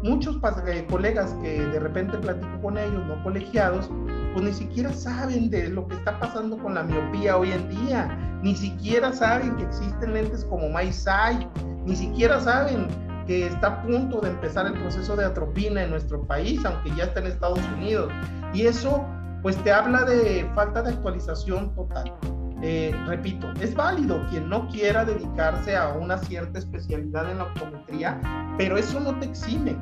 Muchos 0.02 0.38
eh, 0.66 0.86
colegas 0.88 1.34
que 1.42 1.60
de 1.60 1.80
repente 1.80 2.18
platico 2.18 2.60
con 2.62 2.78
ellos, 2.78 3.04
no 3.06 3.20
colegiados, 3.24 3.90
pues 4.32 4.44
ni 4.44 4.52
siquiera 4.52 4.92
saben 4.92 5.50
de 5.50 5.68
lo 5.68 5.88
que 5.88 5.96
está 5.96 6.18
pasando 6.20 6.56
con 6.58 6.74
la 6.74 6.84
miopía 6.84 7.36
hoy 7.36 7.50
en 7.50 7.68
día, 7.68 8.06
ni 8.42 8.54
siquiera 8.54 9.12
saben 9.12 9.56
que 9.56 9.64
existen 9.64 10.14
lentes 10.14 10.44
como 10.44 10.68
MySight, 10.68 11.48
ni 11.84 11.96
siquiera 11.96 12.40
saben 12.40 12.86
que 13.28 13.46
está 13.46 13.66
a 13.66 13.82
punto 13.82 14.22
de 14.22 14.30
empezar 14.30 14.66
el 14.66 14.72
proceso 14.72 15.14
de 15.14 15.26
atropina 15.26 15.82
en 15.82 15.90
nuestro 15.90 16.26
país, 16.26 16.64
aunque 16.64 16.90
ya 16.96 17.04
está 17.04 17.20
en 17.20 17.26
Estados 17.26 17.60
Unidos. 17.76 18.10
Y 18.54 18.62
eso 18.62 19.04
pues 19.42 19.56
te 19.62 19.70
habla 19.70 20.04
de 20.04 20.50
falta 20.54 20.82
de 20.82 20.94
actualización 20.94 21.74
total. 21.74 22.12
Eh, 22.62 22.92
repito, 23.06 23.52
es 23.60 23.74
válido 23.74 24.26
quien 24.30 24.48
no 24.48 24.66
quiera 24.68 25.04
dedicarse 25.04 25.76
a 25.76 25.90
una 25.90 26.16
cierta 26.18 26.58
especialidad 26.58 27.30
en 27.30 27.38
la 27.38 27.44
optometría, 27.44 28.18
pero 28.56 28.78
eso 28.78 28.98
no 28.98 29.16
te 29.20 29.26
exime 29.26 29.76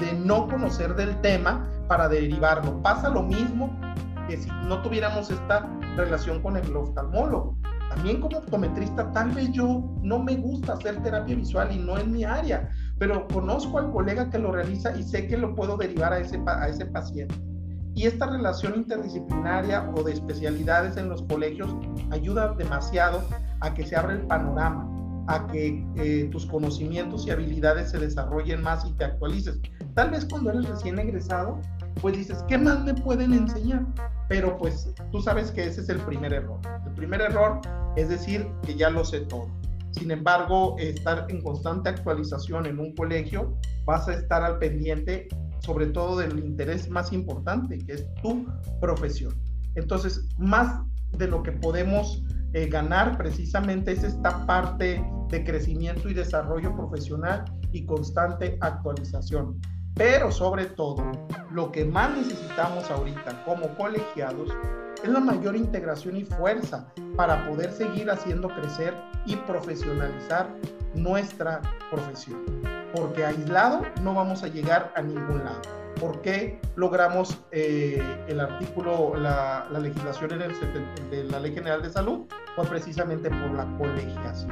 de 0.00 0.12
no 0.14 0.46
conocer 0.46 0.94
del 0.94 1.20
tema 1.20 1.68
para 1.88 2.08
derivarlo. 2.08 2.80
Pasa 2.82 3.10
lo 3.10 3.24
mismo 3.24 3.76
que 4.28 4.36
si 4.36 4.48
no 4.68 4.80
tuviéramos 4.80 5.28
esta 5.28 5.68
relación 5.96 6.40
con 6.40 6.56
el 6.56 6.74
oftalmólogo. 6.74 7.56
También 7.90 8.20
como 8.20 8.38
optometrista, 8.38 9.12
tal 9.12 9.32
vez 9.32 9.50
yo 9.52 9.82
no 10.00 10.18
me 10.18 10.36
gusta 10.36 10.74
hacer 10.74 11.02
terapia 11.02 11.36
visual 11.36 11.70
y 11.72 11.78
no 11.78 11.98
es 11.98 12.06
mi 12.06 12.24
área, 12.24 12.70
pero 13.02 13.26
conozco 13.26 13.78
al 13.78 13.90
colega 13.90 14.30
que 14.30 14.38
lo 14.38 14.52
realiza 14.52 14.96
y 14.96 15.02
sé 15.02 15.26
que 15.26 15.36
lo 15.36 15.56
puedo 15.56 15.76
derivar 15.76 16.12
a 16.12 16.20
ese, 16.20 16.40
a 16.46 16.68
ese 16.68 16.86
paciente. 16.86 17.34
Y 17.96 18.06
esta 18.06 18.26
relación 18.26 18.76
interdisciplinaria 18.76 19.90
o 19.96 20.04
de 20.04 20.12
especialidades 20.12 20.96
en 20.96 21.08
los 21.08 21.20
colegios 21.22 21.74
ayuda 22.12 22.54
demasiado 22.54 23.24
a 23.58 23.74
que 23.74 23.84
se 23.84 23.96
abra 23.96 24.12
el 24.12 24.20
panorama, 24.28 24.88
a 25.26 25.48
que 25.48 25.84
eh, 25.96 26.28
tus 26.30 26.46
conocimientos 26.46 27.26
y 27.26 27.32
habilidades 27.32 27.90
se 27.90 27.98
desarrollen 27.98 28.62
más 28.62 28.86
y 28.86 28.92
te 28.92 29.06
actualices. 29.06 29.58
Tal 29.94 30.12
vez 30.12 30.24
cuando 30.24 30.50
eres 30.50 30.68
recién 30.68 30.96
egresado, 31.00 31.60
pues 32.00 32.16
dices, 32.16 32.44
¿qué 32.46 32.56
más 32.56 32.84
me 32.84 32.94
pueden 32.94 33.32
enseñar? 33.32 33.84
Pero 34.28 34.56
pues 34.58 34.94
tú 35.10 35.20
sabes 35.20 35.50
que 35.50 35.66
ese 35.66 35.80
es 35.80 35.88
el 35.88 35.98
primer 36.02 36.32
error. 36.32 36.60
El 36.86 36.92
primer 36.92 37.20
error 37.20 37.60
es 37.96 38.10
decir 38.10 38.46
que 38.64 38.76
ya 38.76 38.90
lo 38.90 39.04
sé 39.04 39.22
todo. 39.22 39.48
Sin 39.92 40.10
embargo, 40.10 40.76
estar 40.78 41.26
en 41.28 41.42
constante 41.42 41.90
actualización 41.90 42.66
en 42.66 42.78
un 42.78 42.94
colegio, 42.94 43.56
vas 43.84 44.08
a 44.08 44.14
estar 44.14 44.42
al 44.42 44.58
pendiente 44.58 45.28
sobre 45.60 45.86
todo 45.86 46.18
del 46.18 46.38
interés 46.38 46.90
más 46.90 47.12
importante, 47.12 47.78
que 47.78 47.92
es 47.92 48.14
tu 48.22 48.46
profesión. 48.80 49.32
Entonces, 49.76 50.28
más 50.38 50.80
de 51.12 51.28
lo 51.28 51.42
que 51.42 51.52
podemos 51.52 52.22
eh, 52.52 52.66
ganar 52.66 53.16
precisamente 53.16 53.92
es 53.92 54.02
esta 54.02 54.44
parte 54.46 55.04
de 55.28 55.44
crecimiento 55.44 56.08
y 56.08 56.14
desarrollo 56.14 56.74
profesional 56.74 57.44
y 57.72 57.86
constante 57.86 58.58
actualización. 58.60 59.60
Pero 59.94 60.32
sobre 60.32 60.66
todo, 60.66 61.12
lo 61.50 61.70
que 61.70 61.84
más 61.84 62.16
necesitamos 62.16 62.90
ahorita 62.90 63.44
como 63.44 63.74
colegiados 63.76 64.50
es 65.02 65.08
la 65.08 65.20
mayor 65.20 65.56
integración 65.56 66.16
y 66.16 66.24
fuerza 66.24 66.86
para 67.16 67.48
poder 67.48 67.72
seguir 67.72 68.10
haciendo 68.10 68.48
crecer 68.48 68.94
y 69.26 69.36
profesionalizar 69.36 70.48
nuestra 70.94 71.60
profesión. 71.90 72.42
Porque 72.94 73.24
aislado 73.24 73.82
no 74.02 74.14
vamos 74.14 74.42
a 74.42 74.48
llegar 74.48 74.92
a 74.94 75.02
ningún 75.02 75.44
lado. 75.44 75.60
¿Por 76.00 76.20
qué 76.20 76.60
logramos 76.76 77.38
eh, 77.52 78.02
el 78.28 78.40
artículo, 78.40 79.14
la, 79.16 79.66
legislación 79.80 80.32
en 80.32 80.42
el, 80.42 81.10
de 81.10 81.24
la 81.24 81.40
Ley 81.40 81.54
General 81.54 81.82
de 81.82 81.90
Salud? 81.90 82.26
Pues 82.56 82.68
precisamente 82.68 83.30
por 83.30 83.52
la 83.52 83.66
colegiación. 83.78 84.50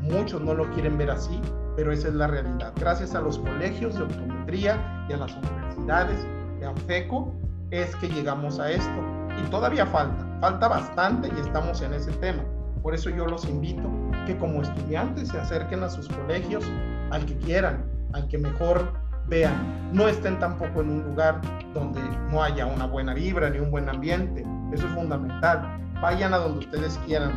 Muchos 0.00 0.40
no 0.40 0.54
lo 0.54 0.68
quieren 0.70 0.98
ver 0.98 1.10
así, 1.10 1.40
pero 1.76 1.92
esa 1.92 2.08
es 2.08 2.14
la 2.14 2.26
realidad. 2.26 2.72
Gracias 2.76 3.14
a 3.14 3.20
los 3.20 3.38
colegios 3.38 3.94
de 3.96 4.02
optometría 4.02 5.06
y 5.08 5.12
a 5.12 5.18
las 5.18 5.32
universidades 5.36 6.18
de 6.58 6.66
AFECO 6.66 7.32
es 7.70 7.94
que 7.96 8.08
llegamos 8.08 8.58
a 8.58 8.70
esto. 8.70 9.21
Y 9.38 9.50
todavía 9.50 9.86
falta, 9.86 10.26
falta 10.40 10.68
bastante 10.68 11.30
y 11.34 11.40
estamos 11.40 11.80
en 11.82 11.94
ese 11.94 12.12
tema. 12.12 12.42
Por 12.82 12.94
eso 12.94 13.10
yo 13.10 13.26
los 13.26 13.44
invito 13.44 13.88
que 14.26 14.36
como 14.36 14.62
estudiantes 14.62 15.28
se 15.28 15.38
acerquen 15.38 15.82
a 15.82 15.88
sus 15.88 16.08
colegios, 16.08 16.64
al 17.10 17.24
que 17.26 17.36
quieran, 17.38 17.84
al 18.12 18.26
que 18.28 18.38
mejor 18.38 18.92
vean. 19.28 19.90
No 19.92 20.08
estén 20.08 20.38
tampoco 20.38 20.80
en 20.80 20.90
un 20.90 21.04
lugar 21.04 21.40
donde 21.74 22.00
no 22.30 22.42
haya 22.42 22.66
una 22.66 22.86
buena 22.86 23.14
vibra 23.14 23.50
ni 23.50 23.58
un 23.58 23.70
buen 23.70 23.88
ambiente. 23.88 24.44
Eso 24.72 24.86
es 24.86 24.92
fundamental. 24.94 25.78
Vayan 26.00 26.34
a 26.34 26.38
donde 26.38 26.60
ustedes 26.60 26.98
quieran. 27.06 27.32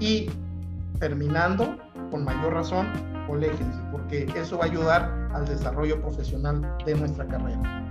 Y 0.00 0.30
terminando, 0.98 1.76
con 2.10 2.24
mayor 2.24 2.54
razón, 2.54 2.86
colégense, 3.26 3.80
porque 3.90 4.26
eso 4.36 4.58
va 4.58 4.64
a 4.64 4.68
ayudar 4.68 5.30
al 5.32 5.46
desarrollo 5.46 6.00
profesional 6.00 6.76
de 6.84 6.94
nuestra 6.94 7.26
carrera. 7.26 7.89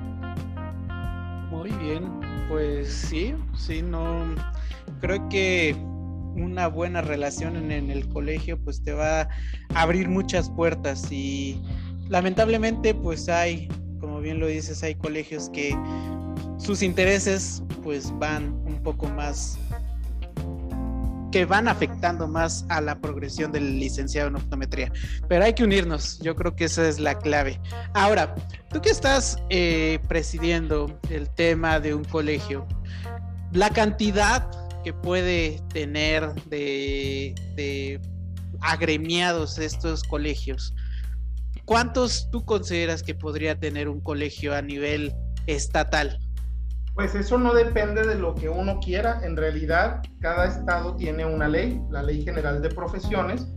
Muy 1.59 1.71
bien, 1.71 2.09
pues 2.47 2.87
sí, 2.87 3.35
sí, 3.53 3.81
no, 3.81 4.33
creo 5.01 5.27
que 5.27 5.75
una 6.37 6.69
buena 6.69 7.01
relación 7.01 7.57
en, 7.57 7.69
en, 7.69 7.91
el 7.91 8.07
colegio 8.07 8.57
pues 8.63 8.81
te 8.81 8.93
va 8.93 9.23
a 9.23 9.29
abrir 9.75 10.07
muchas 10.07 10.49
puertas 10.49 11.11
y 11.11 11.61
lamentablemente 12.07 12.95
pues 12.95 13.27
hay, 13.27 13.67
como 13.99 14.21
bien 14.21 14.39
lo 14.39 14.47
dices, 14.47 14.83
hay 14.83 14.95
colegios 14.95 15.49
que 15.49 15.77
sus 16.59 16.81
intereses 16.81 17.61
pues 17.83 18.09
van 18.19 18.53
un 18.65 18.81
poco 18.81 19.09
más 19.09 19.59
que 21.31 21.45
van 21.45 21.67
afectando 21.67 22.27
más 22.27 22.65
a 22.69 22.81
la 22.81 22.99
progresión 22.99 23.51
del 23.51 23.79
licenciado 23.79 24.29
en 24.29 24.35
optometría. 24.35 24.91
Pero 25.27 25.43
hay 25.43 25.53
que 25.53 25.63
unirnos, 25.63 26.19
yo 26.19 26.35
creo 26.35 26.55
que 26.55 26.65
esa 26.65 26.87
es 26.87 26.99
la 26.99 27.17
clave. 27.17 27.59
Ahora, 27.93 28.33
tú 28.71 28.81
que 28.81 28.89
estás 28.89 29.37
eh, 29.49 29.99
presidiendo 30.07 30.99
el 31.09 31.29
tema 31.29 31.79
de 31.79 31.93
un 31.93 32.03
colegio, 32.03 32.67
la 33.51 33.69
cantidad 33.69 34.49
que 34.83 34.93
puede 34.93 35.61
tener 35.73 36.33
de, 36.45 37.35
de 37.55 38.01
agremiados 38.61 39.59
estos 39.59 40.03
colegios, 40.03 40.73
¿cuántos 41.65 42.29
tú 42.31 42.45
consideras 42.45 43.03
que 43.03 43.13
podría 43.13 43.59
tener 43.59 43.89
un 43.89 44.01
colegio 44.01 44.55
a 44.55 44.61
nivel 44.61 45.13
estatal? 45.47 46.19
Pues 46.93 47.15
eso 47.15 47.37
no 47.37 47.53
depende 47.53 48.05
de 48.05 48.15
lo 48.15 48.35
que 48.35 48.49
uno 48.49 48.79
quiera. 48.79 49.21
En 49.23 49.37
realidad, 49.37 50.01
cada 50.19 50.47
estado 50.47 50.95
tiene 50.95 51.25
una 51.25 51.47
ley, 51.47 51.81
la 51.89 52.03
Ley 52.03 52.23
General 52.23 52.61
de 52.61 52.69
Profesiones, 52.69 53.47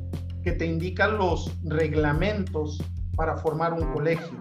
que 0.42 0.52
te 0.52 0.66
indica 0.66 1.08
los 1.08 1.52
reglamentos 1.64 2.82
para 3.16 3.36
formar 3.36 3.72
un 3.72 3.92
colegio. 3.92 4.38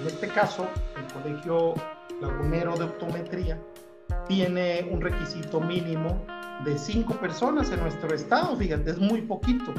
En 0.00 0.06
este 0.06 0.28
caso, 0.28 0.66
el 0.96 1.12
Colegio 1.12 1.74
Lagunero 2.20 2.76
de 2.76 2.84
Optometría 2.84 3.58
tiene 4.26 4.88
un 4.90 5.00
requisito 5.00 5.60
mínimo 5.60 6.24
de 6.64 6.76
cinco 6.78 7.14
personas 7.14 7.70
en 7.70 7.80
nuestro 7.80 8.14
estado, 8.14 8.56
fíjate, 8.56 8.90
es 8.90 8.98
muy 8.98 9.22
poquito. 9.22 9.72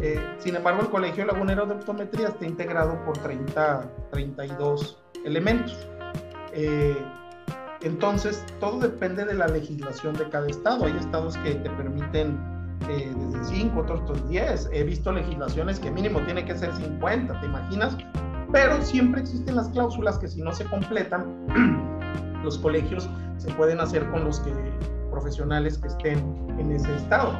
Eh, 0.00 0.18
sin 0.38 0.56
embargo, 0.56 0.82
el 0.82 0.88
Colegio 0.88 1.26
Lagunero 1.26 1.66
de 1.66 1.74
Optometría 1.74 2.28
está 2.28 2.46
integrado 2.46 3.04
por 3.04 3.18
30, 3.18 3.90
32 4.10 4.98
elementos. 5.24 5.88
Eh, 6.52 6.96
entonces, 7.82 8.44
todo 8.60 8.78
depende 8.80 9.24
de 9.24 9.34
la 9.34 9.48
legislación 9.48 10.14
de 10.14 10.28
cada 10.28 10.46
estado. 10.48 10.84
Hay 10.84 10.96
estados 10.98 11.36
que 11.38 11.54
te 11.54 11.70
permiten 11.70 12.38
eh, 12.88 13.10
desde 13.16 13.44
5, 13.44 13.80
otros 13.80 14.28
10. 14.28 14.68
He 14.72 14.84
visto 14.84 15.10
legislaciones 15.12 15.80
que 15.80 15.90
mínimo 15.90 16.20
tiene 16.20 16.44
que 16.44 16.56
ser 16.56 16.74
50, 16.74 17.40
¿te 17.40 17.46
imaginas? 17.46 17.96
Pero 18.52 18.82
siempre 18.82 19.22
existen 19.22 19.56
las 19.56 19.68
cláusulas 19.70 20.18
que 20.18 20.28
si 20.28 20.42
no 20.42 20.52
se 20.52 20.64
completan, 20.66 21.24
los 22.44 22.58
colegios 22.58 23.08
se 23.38 23.50
pueden 23.54 23.80
hacer 23.80 24.08
con 24.10 24.24
los 24.24 24.40
que, 24.40 24.52
profesionales 25.10 25.78
que 25.78 25.88
estén 25.88 26.18
en 26.58 26.72
ese 26.72 26.94
estado. 26.96 27.32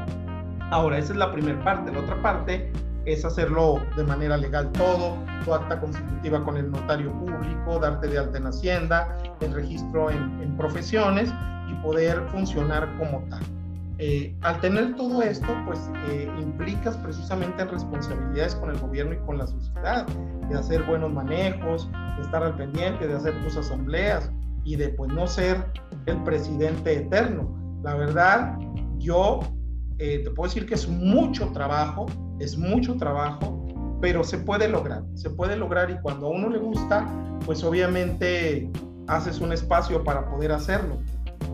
Ahora, 0.70 0.98
esa 0.98 1.12
es 1.12 1.18
la 1.18 1.30
primera 1.32 1.62
parte. 1.64 1.92
La 1.92 1.98
otra 1.98 2.22
parte 2.22 2.72
es 3.04 3.24
hacerlo 3.24 3.80
de 3.96 4.04
manera 4.04 4.36
legal 4.36 4.70
todo, 4.72 5.16
tu 5.44 5.54
acta 5.54 5.80
constitutiva 5.80 6.44
con 6.44 6.56
el 6.56 6.70
notario 6.70 7.12
público, 7.12 7.78
darte 7.78 8.08
de 8.08 8.18
alta 8.18 8.38
en 8.38 8.46
Hacienda, 8.46 9.16
el 9.40 9.52
registro 9.52 10.10
en, 10.10 10.40
profesiones 10.56 11.32
y 11.70 11.74
poder 11.82 12.22
funcionar 12.30 12.86
como 12.98 13.20
tal. 13.30 13.40
Eh, 13.98 14.34
al 14.42 14.60
tener 14.60 14.94
todo 14.96 15.22
esto, 15.22 15.46
pues 15.66 15.90
eh, 16.08 16.30
implicas 16.38 16.96
precisamente 16.98 17.62
en 17.62 17.68
responsabilidades 17.68 18.54
con 18.56 18.70
el 18.70 18.78
gobierno 18.78 19.14
y 19.14 19.18
con 19.18 19.38
la 19.38 19.46
sociedad, 19.46 20.06
de 20.50 20.58
hacer 20.58 20.82
buenos 20.82 21.12
manejos, 21.12 21.88
de 22.16 22.22
estar 22.22 22.42
al 22.42 22.56
pendiente, 22.56 23.06
de 23.06 23.14
hacer 23.14 23.34
tus 23.42 23.56
asambleas 23.56 24.30
y 24.64 24.76
de 24.76 24.90
pues 24.90 25.10
no 25.12 25.26
ser 25.26 25.64
el 26.06 26.22
presidente 26.24 26.96
eterno. 26.96 27.48
La 27.82 27.94
verdad, 27.94 28.58
yo 28.98 29.40
eh, 30.00 30.22
te 30.24 30.30
puedo 30.30 30.48
decir 30.48 30.64
que 30.64 30.72
es 30.74 30.88
mucho 30.88 31.50
trabajo, 31.52 32.06
es 32.38 32.56
mucho 32.56 32.96
trabajo, 32.96 33.98
pero 34.00 34.24
se 34.24 34.38
puede 34.38 34.66
lograr, 34.66 35.02
se 35.14 35.28
puede 35.28 35.56
lograr 35.56 35.90
y 35.90 35.98
cuando 36.00 36.28
a 36.28 36.30
uno 36.30 36.48
le 36.48 36.56
gusta, 36.56 37.06
pues 37.44 37.62
obviamente 37.62 38.70
haces 39.08 39.40
un 39.40 39.52
espacio 39.52 40.02
para 40.02 40.24
poder 40.30 40.52
hacerlo. 40.52 41.02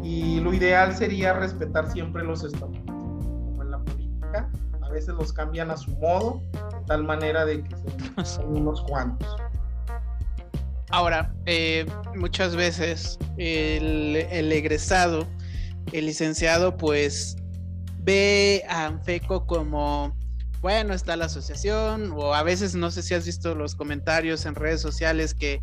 Y 0.05 0.39
lo 0.39 0.55
ideal 0.55 0.95
sería 0.95 1.33
respetar 1.33 1.91
siempre 1.91 2.23
los 2.23 2.45
estatutos, 2.45 2.85
como 2.87 3.63
en 3.65 3.71
la 3.73 3.79
política, 3.81 4.49
a 4.81 4.91
veces 4.91 5.17
los 5.17 5.33
cambian 5.33 5.73
a 5.73 5.77
su 5.77 5.91
modo, 5.97 6.41
de 6.53 6.87
tal 6.87 7.03
manera 7.03 7.45
de 7.45 7.65
que 7.65 7.75
son 8.25 8.57
unos 8.57 8.81
cuantos. 8.83 9.37
Ahora, 10.91 11.35
eh, 11.47 11.85
muchas 12.15 12.55
veces 12.55 13.19
el, 13.39 14.15
el 14.31 14.53
egresado, 14.53 15.27
el 15.93 16.07
licenciado, 16.07 16.77
pues 16.77 17.37
ve 18.07 18.65
a 18.69 18.87
Anfeco 18.87 19.47
como 19.47 20.17
bueno, 20.63 20.95
está 20.95 21.17
la 21.17 21.27
asociación, 21.27 22.13
o 22.17 22.35
a 22.35 22.43
veces 22.43 22.75
no 22.75 22.91
sé 22.91 23.03
si 23.03 23.15
has 23.15 23.27
visto 23.27 23.55
los 23.55 23.75
comentarios 23.75 24.47
en 24.47 24.55
redes 24.55 24.81
sociales 24.81 25.35
que 25.35 25.61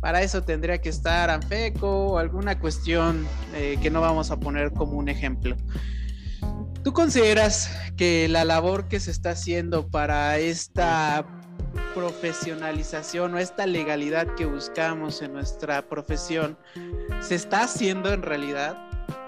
para 0.00 0.22
eso 0.22 0.42
tendría 0.42 0.78
que 0.78 0.90
estar 0.90 1.30
ANFECO 1.30 2.08
o 2.08 2.18
alguna 2.18 2.58
cuestión 2.60 3.26
eh, 3.54 3.78
que 3.80 3.90
no 3.90 4.00
vamos 4.00 4.30
a 4.30 4.36
poner 4.36 4.70
como 4.72 4.98
un 4.98 5.08
ejemplo. 5.08 5.56
¿Tú 6.82 6.92
consideras 6.92 7.70
que 7.96 8.28
la 8.28 8.44
labor 8.44 8.88
que 8.88 9.00
se 9.00 9.10
está 9.10 9.30
haciendo 9.30 9.88
para 9.88 10.38
esta 10.38 11.26
profesionalización 11.94 13.34
o 13.34 13.38
esta 13.38 13.66
legalidad 13.66 14.34
que 14.34 14.44
buscamos 14.44 15.22
en 15.22 15.32
nuestra 15.32 15.88
profesión 15.88 16.58
se 17.20 17.36
está 17.36 17.62
haciendo 17.62 18.12
en 18.12 18.22
realidad? 18.22 18.76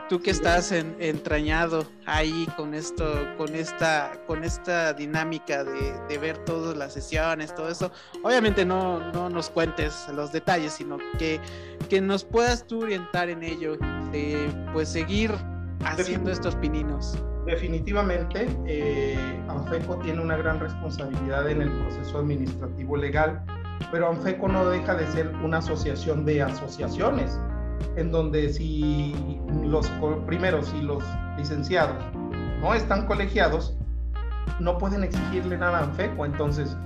Tú 0.08 0.20
que 0.20 0.30
estás 0.30 0.70
entrañado 0.70 1.84
ahí 2.06 2.46
con 2.56 2.74
esto, 2.74 3.04
con 3.36 3.56
esta, 3.56 4.12
con 4.28 4.44
esta 4.44 4.92
dinámica 4.92 5.64
de, 5.64 6.18
ver 6.18 6.38
todas 6.44 6.76
las 6.76 6.92
sesiones, 6.92 7.52
todo 7.52 7.68
eso. 7.68 7.90
Obviamente 8.22 8.64
no, 8.64 9.00
no 9.12 9.28
nos 9.28 9.50
cuentes 9.50 10.06
los 10.14 10.30
detalles, 10.30 10.74
sino 10.74 10.98
que, 11.18 11.40
que 11.88 12.00
nos 12.00 12.24
puedas 12.24 12.64
tú 12.68 12.82
orientar 12.82 13.28
en 13.30 13.42
ello, 13.42 13.76
de 14.12 14.48
pues 14.72 14.90
seguir 14.90 15.32
haciendo 15.84 16.30
estos 16.30 16.54
pininos. 16.54 17.18
Definitivamente, 17.44 18.48
eh, 18.66 19.18
ANFECO 19.48 19.96
tiene 19.98 20.20
una 20.20 20.36
gran 20.36 20.60
responsabilidad 20.60 21.50
en 21.50 21.62
el 21.62 21.72
proceso 21.82 22.18
administrativo 22.18 22.96
legal, 22.96 23.44
pero 23.90 24.08
ANFECO 24.10 24.46
no 24.46 24.68
deja 24.68 24.94
de 24.94 25.06
ser 25.08 25.28
una 25.42 25.58
asociación 25.58 26.24
de 26.24 26.42
asociaciones 26.42 27.38
en 27.96 28.12
donde 28.12 28.52
si 28.52 29.14
los 29.64 29.88
primeros 30.26 30.72
y 30.78 30.82
los 30.82 31.02
licenciados 31.36 31.96
no 32.60 32.74
están 32.74 33.06
colegiados, 33.06 33.76
no 34.60 34.78
pueden 34.78 35.04
exigirle 35.04 35.58
nada 35.58 35.78
a 35.78 35.82
ANFECO. 35.84 36.24
Entonces, 36.24 36.76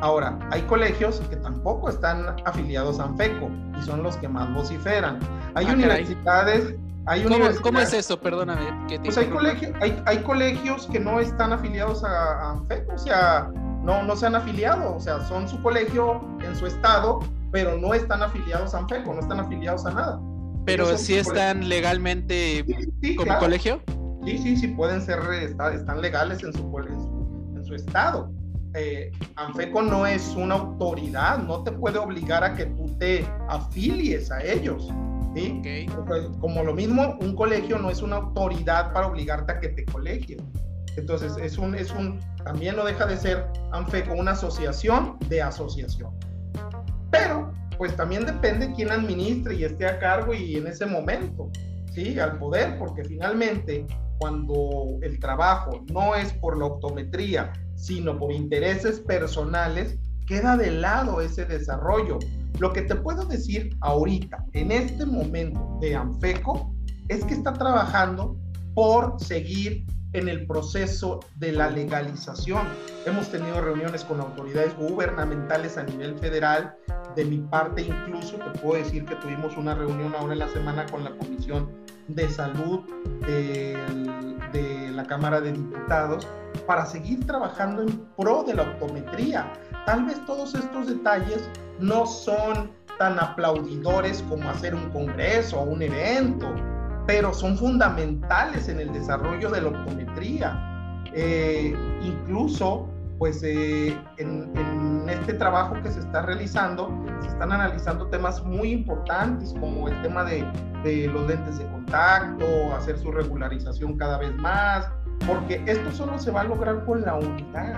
ahora, 0.00 0.38
hay 0.50 0.62
colegios 0.62 1.20
que 1.30 1.36
tampoco 1.36 1.88
están 1.88 2.36
afiliados 2.44 2.98
a 3.00 3.04
ANFECO 3.04 3.50
y 3.78 3.82
son 3.82 4.02
los 4.02 4.16
que 4.16 4.28
más 4.28 4.52
vociferan. 4.54 5.18
Hay 5.54 5.66
ah, 5.66 5.72
universidades... 5.72 6.74
Hay 7.06 7.24
¿Cómo, 7.62 7.80
es 7.80 7.94
eso? 7.94 8.20
Perdóname. 8.20 8.60
pues 9.02 9.16
hay, 9.16 10.02
hay, 10.04 10.18
colegios 10.18 10.86
que 10.92 11.00
no 11.00 11.18
están 11.18 11.52
afiliados 11.52 12.04
a, 12.04 12.50
ANFECO, 12.50 12.92
o 12.92 12.98
sea, 12.98 13.50
no, 13.82 14.02
no 14.02 14.14
se 14.14 14.26
han 14.26 14.34
afiliado, 14.34 14.96
o 14.96 15.00
sea, 15.00 15.18
son 15.26 15.48
su 15.48 15.60
colegio 15.62 16.20
en 16.44 16.54
su 16.54 16.66
estado, 16.66 17.20
pero 17.50 17.78
no 17.78 17.94
están 17.94 18.22
afiliados 18.22 18.74
a 18.74 18.78
ANFECO, 18.78 19.14
no 19.14 19.20
están 19.20 19.40
afiliados 19.40 19.86
a 19.86 19.92
nada. 19.92 20.20
Pero 20.70 20.96
si 20.96 21.14
están 21.14 21.68
legalmente 21.68 22.64
como 23.16 23.38
colegio. 23.38 23.82
Sí, 24.24 24.38
sí, 24.38 24.56
sí, 24.56 24.68
pueden 24.68 25.00
ser, 25.00 25.18
están 25.74 26.00
legales 26.00 26.42
en 26.42 26.52
su, 26.52 26.78
en 27.56 27.64
su, 27.64 27.74
estado. 27.74 28.30
Eh, 28.74 29.10
Anfeco 29.36 29.82
no 29.82 30.06
es 30.06 30.28
una 30.36 30.54
autoridad, 30.56 31.38
no 31.38 31.64
te 31.64 31.72
puede 31.72 31.98
obligar 31.98 32.44
a 32.44 32.54
que 32.54 32.66
tú 32.66 32.86
te 32.98 33.26
afilies 33.48 34.30
a 34.30 34.44
ellos. 34.44 34.88
¿sí? 35.34 35.60
Como 36.40 36.62
lo 36.62 36.74
mismo, 36.74 37.16
un 37.20 37.34
colegio 37.34 37.78
no 37.78 37.90
es 37.90 38.02
una 38.02 38.16
autoridad 38.16 38.92
para 38.92 39.06
obligarte 39.06 39.52
a 39.52 39.60
que 39.60 39.68
te 39.70 39.84
colegies. 39.86 40.42
Entonces, 40.96 41.32
es 41.40 41.56
un, 41.56 41.74
es 41.74 41.90
un, 41.92 42.20
también 42.44 42.76
no 42.76 42.84
deja 42.84 43.06
de 43.06 43.16
ser 43.16 43.46
Anfeco 43.72 44.14
una 44.14 44.32
asociación 44.32 45.16
de 45.28 45.42
asociación. 45.42 46.10
Pues 47.80 47.96
también 47.96 48.26
depende 48.26 48.74
quién 48.74 48.92
administre 48.92 49.54
y 49.54 49.64
esté 49.64 49.86
a 49.86 49.98
cargo 49.98 50.34
y 50.34 50.56
en 50.56 50.66
ese 50.66 50.84
momento, 50.84 51.50
¿sí? 51.94 52.20
Al 52.20 52.36
poder, 52.36 52.78
porque 52.78 53.02
finalmente 53.04 53.86
cuando 54.18 54.98
el 55.00 55.18
trabajo 55.18 55.82
no 55.90 56.14
es 56.14 56.30
por 56.34 56.58
la 56.58 56.66
optometría, 56.66 57.54
sino 57.76 58.18
por 58.18 58.32
intereses 58.32 59.00
personales, 59.00 59.98
queda 60.26 60.58
de 60.58 60.72
lado 60.72 61.22
ese 61.22 61.46
desarrollo. 61.46 62.18
Lo 62.58 62.70
que 62.74 62.82
te 62.82 62.96
puedo 62.96 63.24
decir 63.24 63.74
ahorita, 63.80 64.44
en 64.52 64.72
este 64.72 65.06
momento 65.06 65.78
de 65.80 65.96
ANFECO, 65.96 66.74
es 67.08 67.24
que 67.24 67.32
está 67.32 67.54
trabajando 67.54 68.36
por 68.74 69.18
seguir 69.24 69.86
en 70.12 70.28
el 70.28 70.46
proceso 70.46 71.20
de 71.36 71.52
la 71.52 71.70
legalización. 71.70 72.66
Hemos 73.06 73.28
tenido 73.30 73.60
reuniones 73.60 74.04
con 74.04 74.20
autoridades 74.20 74.76
gubernamentales 74.76 75.78
a 75.78 75.84
nivel 75.84 76.18
federal. 76.18 76.74
De 77.16 77.24
mi 77.24 77.38
parte, 77.38 77.82
incluso 77.82 78.36
te 78.36 78.58
puedo 78.60 78.82
decir 78.82 79.04
que 79.04 79.16
tuvimos 79.16 79.56
una 79.56 79.74
reunión 79.74 80.14
ahora 80.14 80.32
en 80.32 80.40
la 80.40 80.48
semana 80.48 80.86
con 80.86 81.04
la 81.04 81.10
Comisión 81.16 81.70
de 82.08 82.28
Salud 82.28 82.80
de, 83.26 83.78
de 84.52 84.90
la 84.90 85.04
Cámara 85.04 85.40
de 85.40 85.52
Diputados 85.52 86.26
para 86.66 86.86
seguir 86.86 87.24
trabajando 87.26 87.82
en 87.82 88.06
pro 88.16 88.42
de 88.42 88.54
la 88.54 88.62
optometría. 88.62 89.52
Tal 89.86 90.04
vez 90.04 90.24
todos 90.26 90.54
estos 90.54 90.88
detalles 90.88 91.48
no 91.78 92.06
son 92.06 92.70
tan 92.98 93.18
aplaudidores 93.18 94.22
como 94.28 94.48
hacer 94.50 94.74
un 94.74 94.90
congreso 94.90 95.58
o 95.58 95.64
un 95.64 95.82
evento, 95.82 96.54
pero 97.06 97.32
son 97.34 97.56
fundamentales 97.56 98.68
en 98.68 98.80
el 98.80 98.92
desarrollo 98.92 99.50
de 99.50 99.62
la 99.62 99.68
optometría. 99.68 101.02
Eh, 101.14 101.74
incluso, 102.02 102.88
pues 103.18 103.42
eh, 103.42 103.96
en, 104.18 104.52
este 105.08 105.34
trabajo 105.34 105.74
que 105.82 105.90
se 105.90 106.00
está 106.00 106.22
realizando, 106.22 106.88
se 107.20 107.28
están 107.28 107.50
analizando 107.50 108.06
temas 108.06 108.44
muy 108.44 108.70
importantes 108.70 109.52
como 109.58 109.88
el 109.88 110.02
tema 110.02 110.22
de, 110.22 110.46
de 110.84 111.08
los 111.08 111.26
lentes 111.26 111.58
de 111.58 111.66
contacto, 111.66 112.46
hacer 112.76 112.96
su 112.96 113.10
regularización 113.10 113.96
cada 113.96 114.18
vez 114.18 114.32
más, 114.36 114.88
porque 115.26 115.60
esto 115.66 115.90
solo 115.90 116.18
se 116.18 116.30
va 116.30 116.42
a 116.42 116.44
lograr 116.44 116.84
con 116.84 117.02
la 117.02 117.14
unidad. 117.14 117.76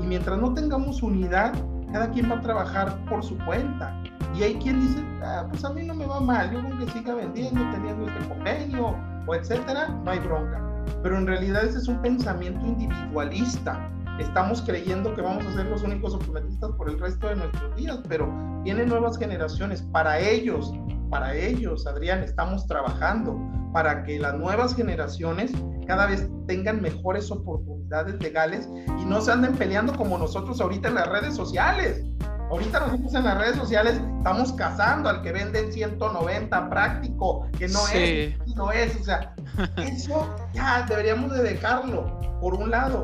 Y 0.00 0.06
mientras 0.06 0.38
no 0.38 0.52
tengamos 0.52 1.02
unidad, 1.02 1.54
cada 1.92 2.10
quien 2.10 2.30
va 2.30 2.36
a 2.36 2.40
trabajar 2.40 2.96
por 3.08 3.22
su 3.22 3.36
cuenta. 3.38 3.94
Y 4.34 4.42
hay 4.42 4.54
quien 4.56 4.80
dice, 4.80 5.02
ah, 5.22 5.46
pues 5.48 5.64
a 5.64 5.70
mí 5.70 5.82
no 5.82 5.94
me 5.94 6.06
va 6.06 6.20
mal, 6.20 6.50
yo 6.52 6.62
con 6.62 6.78
que 6.78 6.90
siga 6.90 7.14
vendiendo, 7.14 7.60
teniendo 7.72 8.06
este 8.06 8.28
convenio, 8.28 8.94
o 9.26 9.34
etcétera, 9.34 9.88
no 9.88 10.10
hay 10.10 10.18
bronca. 10.18 10.60
Pero 11.02 11.18
en 11.18 11.26
realidad 11.26 11.64
ese 11.64 11.78
es 11.78 11.88
un 11.88 12.00
pensamiento 12.02 12.64
individualista. 12.66 13.90
Estamos 14.18 14.62
creyendo 14.62 15.14
que 15.14 15.22
vamos 15.22 15.44
a 15.46 15.52
ser 15.52 15.66
los 15.66 15.82
únicos 15.82 16.14
optometristas 16.14 16.70
por 16.72 16.88
el 16.88 16.98
resto 16.98 17.28
de 17.28 17.36
nuestros 17.36 17.76
días, 17.76 17.98
pero 18.08 18.32
vienen 18.62 18.88
nuevas 18.88 19.18
generaciones. 19.18 19.82
Para 19.82 20.18
ellos, 20.18 20.72
para 21.10 21.34
ellos, 21.34 21.86
Adrián, 21.86 22.22
estamos 22.22 22.66
trabajando 22.66 23.38
para 23.72 24.04
que 24.04 24.18
las 24.18 24.34
nuevas 24.34 24.74
generaciones 24.74 25.52
cada 25.86 26.06
vez 26.06 26.28
tengan 26.46 26.80
mejores 26.80 27.30
oportunidades 27.30 28.20
legales 28.20 28.68
y 29.00 29.04
no 29.04 29.20
se 29.20 29.32
anden 29.32 29.54
peleando 29.54 29.94
como 29.94 30.18
nosotros 30.18 30.60
ahorita 30.60 30.88
en 30.88 30.94
las 30.94 31.08
redes 31.08 31.34
sociales. 31.34 32.02
Ahorita 32.50 32.80
nosotros 32.80 33.14
en 33.14 33.24
las 33.24 33.38
redes 33.38 33.56
sociales 33.56 34.00
estamos 34.18 34.52
cazando 34.52 35.08
al 35.08 35.22
que 35.22 35.32
vende 35.32 35.60
en 35.60 35.72
190 35.72 36.70
práctico, 36.70 37.46
que 37.58 37.68
no 37.68 37.80
es, 37.88 38.36
no 38.54 38.70
es, 38.70 38.96
o 39.00 39.04
sea, 39.04 39.34
eso 39.76 40.34
ya 40.52 40.86
deberíamos 40.88 41.32
de 41.32 41.42
dejarlo, 41.42 42.18
por 42.40 42.54
un 42.54 42.70
lado. 42.70 43.02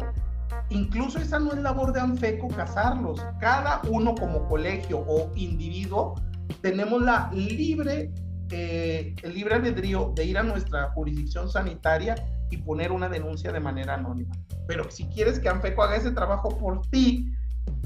Incluso 0.71 1.19
esa 1.19 1.39
no 1.39 1.53
es 1.53 1.59
labor 1.59 1.93
de 1.93 2.01
ANFECO 2.01 2.49
cazarlos. 2.49 3.23
Cada 3.41 3.83
uno 3.91 4.15
como 4.15 4.49
colegio 4.49 5.05
o 5.07 5.31
individuo 5.35 6.15
tenemos 6.61 7.03
la 7.03 7.31
libre, 7.33 8.13
eh, 8.51 9.15
el 9.23 9.35
libre 9.35 9.55
albedrío 9.55 10.13
de 10.15 10.25
ir 10.25 10.39
a 10.39 10.43
nuestra 10.43 10.91
jurisdicción 10.91 11.51
sanitaria 11.51 12.15
y 12.51 12.59
poner 12.59 12.93
una 12.93 13.09
denuncia 13.09 13.53
de 13.53 13.61
manera 13.61 13.95
anónima. 13.95 14.35
Pero 14.67 14.91
si 14.91 15.07
quieres 15.07 15.39
que 15.39 15.49
ANFECO 15.49 15.83
haga 15.83 15.97
ese 15.97 16.11
trabajo 16.13 16.57
por 16.59 16.83
ti, 16.89 17.33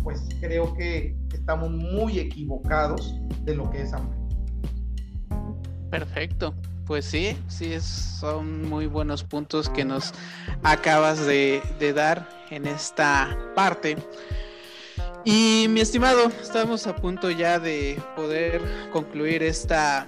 pues 0.03 0.27
creo 0.41 0.75
que 0.75 1.17
estamos 1.33 1.71
muy 1.71 2.19
equivocados 2.19 3.15
de 3.45 3.55
lo 3.55 3.71
que 3.71 3.83
es 3.83 3.93
ANFECO. 3.93 4.27
Perfecto. 5.91 6.55
Pues 6.87 7.05
sí, 7.05 7.37
sí, 7.49 7.81
son 7.81 8.69
muy 8.69 8.87
buenos 8.87 9.25
puntos 9.25 9.69
que 9.69 9.85
nos 9.85 10.13
acabas 10.63 11.27
de, 11.27 11.61
de 11.81 11.93
dar 11.93 12.29
en 12.51 12.67
esta 12.67 13.37
parte. 13.57 13.97
Y 15.29 15.67
mi 15.71 15.81
estimado, 15.81 16.31
estamos 16.41 16.87
a 16.87 16.95
punto 16.95 17.33
ya 17.33 17.59
de 17.59 18.01
poder 18.15 18.63
concluir 18.93 19.43
esta, 19.43 20.07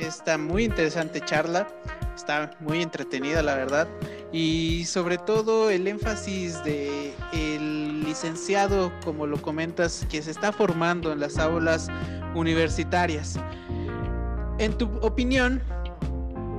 esta 0.00 0.38
muy 0.38 0.64
interesante 0.64 1.20
charla. 1.20 1.68
Está 2.16 2.50
muy 2.60 2.80
entretenida, 2.80 3.42
la 3.42 3.56
verdad. 3.56 3.86
Y 4.32 4.86
sobre 4.86 5.18
todo 5.18 5.68
el 5.68 5.86
énfasis 5.86 6.64
de 6.64 7.12
el 7.34 8.04
licenciado, 8.04 8.90
como 9.04 9.26
lo 9.26 9.36
comentas, 9.42 10.06
que 10.10 10.22
se 10.22 10.30
está 10.30 10.50
formando 10.50 11.12
en 11.12 11.20
las 11.20 11.36
aulas 11.36 11.88
universitarias. 12.34 13.38
En 14.58 14.78
tu 14.78 14.86
opinión, 15.02 15.62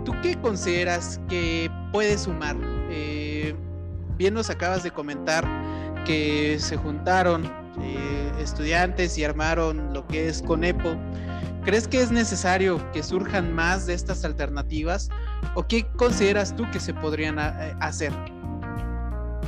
¿tú 0.06 0.14
qué 0.22 0.40
consideras 0.40 1.20
que 1.28 1.72
puede 1.92 2.20
sumar? 2.20 2.56
Eh, 2.92 3.56
bien 4.16 4.36
nos 4.36 4.52
acabas 4.52 4.84
de 4.84 4.92
comentar 4.92 5.44
que 6.06 6.58
se 6.60 6.78
juntaron 6.78 7.65
eh, 7.82 8.32
estudiantes 8.40 9.18
y 9.18 9.24
armaron 9.24 9.94
lo 9.94 10.06
que 10.08 10.28
es 10.28 10.42
Conepo. 10.42 10.96
¿Crees 11.64 11.88
que 11.88 12.02
es 12.02 12.12
necesario 12.12 12.80
que 12.92 13.02
surjan 13.02 13.54
más 13.54 13.88
de 13.88 13.96
estas 13.96 14.24
alternativas 14.24 15.10
o 15.56 15.64
qué 15.64 15.88
consideras 15.98 16.56
tú 16.56 16.64
que 16.72 16.80
se 16.80 16.94
podrían 16.94 17.40
eh, 17.40 17.76
hacer? 17.80 18.14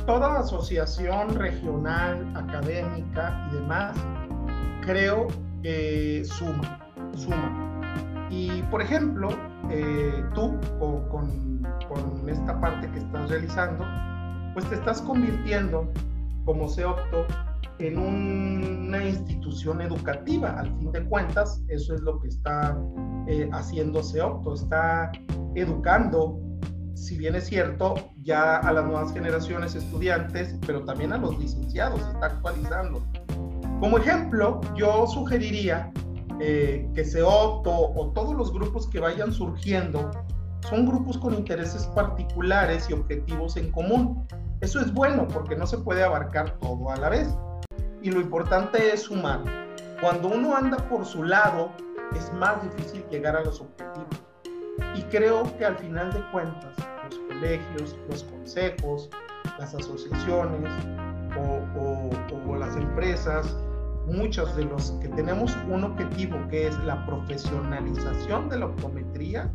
Toda 0.04 0.40
asociación 0.40 1.34
regional, 1.36 2.26
académica 2.34 3.48
y 3.50 3.54
demás, 3.56 3.96
creo 4.80 5.28
que 5.62 6.24
suma, 6.24 6.80
suma. 7.14 7.68
Y 8.30 8.62
por 8.62 8.82
ejemplo, 8.82 9.28
eh, 9.70 10.24
tú 10.34 10.58
con, 10.80 11.08
con, 11.08 12.28
esta 12.28 12.60
parte 12.60 12.90
que 12.90 12.98
estás 12.98 13.30
realizando, 13.30 13.86
pues 14.54 14.68
te 14.68 14.74
estás 14.74 15.00
convirtiendo 15.00 15.90
como 16.44 16.68
CEOPTO 16.68 17.26
en 17.78 17.98
una 17.98 19.04
institución 19.04 19.80
educativa. 19.80 20.58
Al 20.58 20.76
fin 20.78 20.92
de 20.92 21.04
cuentas, 21.04 21.62
eso 21.68 21.94
es 21.94 22.00
lo 22.00 22.20
que 22.20 22.28
está 22.28 22.78
eh, 23.26 23.48
haciendo 23.52 24.02
CEOPTO, 24.02 24.54
está 24.54 25.12
educando, 25.54 26.40
si 26.94 27.16
bien 27.16 27.34
es 27.34 27.46
cierto, 27.46 27.94
ya 28.22 28.56
a 28.56 28.72
las 28.72 28.84
nuevas 28.84 29.12
generaciones 29.12 29.74
estudiantes, 29.74 30.56
pero 30.66 30.84
también 30.84 31.12
a 31.12 31.18
los 31.18 31.38
licenciados, 31.38 32.00
está 32.00 32.26
actualizando. 32.26 33.02
Como 33.80 33.98
ejemplo, 33.98 34.60
yo 34.76 35.06
sugeriría 35.06 35.92
eh, 36.40 36.88
que 36.94 37.04
CEOPTO 37.04 37.70
o 37.70 38.12
todos 38.12 38.34
los 38.34 38.52
grupos 38.52 38.88
que 38.88 39.00
vayan 39.00 39.32
surgiendo 39.32 40.10
son 40.68 40.86
grupos 40.86 41.16
con 41.18 41.34
intereses 41.34 41.86
particulares 41.94 42.90
y 42.90 42.92
objetivos 42.92 43.56
en 43.56 43.70
común. 43.70 44.26
Eso 44.60 44.80
es 44.80 44.92
bueno 44.92 45.28
porque 45.28 45.54
no 45.54 45.66
se 45.66 45.78
puede 45.78 46.02
abarcar 46.02 46.58
todo 46.58 46.90
a 46.90 46.96
la 46.96 47.10
vez 47.10 47.28
y 48.08 48.10
lo 48.10 48.22
importante 48.22 48.92
es 48.92 49.02
sumar. 49.02 49.40
Cuando 50.00 50.28
uno 50.28 50.56
anda 50.56 50.78
por 50.88 51.04
su 51.04 51.24
lado, 51.24 51.70
es 52.16 52.32
más 52.32 52.62
difícil 52.62 53.04
llegar 53.10 53.36
a 53.36 53.44
los 53.44 53.60
objetivos. 53.60 54.22
Y 54.94 55.02
creo 55.02 55.42
que 55.58 55.66
al 55.66 55.76
final 55.76 56.10
de 56.12 56.22
cuentas, 56.30 56.74
los 57.04 57.18
colegios, 57.28 57.96
los 58.08 58.24
consejos, 58.24 59.10
las 59.58 59.74
asociaciones 59.74 60.72
o, 61.36 62.50
o, 62.50 62.56
las 62.56 62.76
empresas, 62.76 63.54
muchos 64.06 64.56
de 64.56 64.64
los 64.64 64.92
que 65.02 65.08
tenemos 65.08 65.54
un 65.68 65.84
objetivo 65.84 66.38
que 66.48 66.68
es 66.68 66.78
la 66.84 67.04
profesionalización 67.04 68.48
de 68.48 68.58
la 68.58 68.66
optometría, 68.66 69.50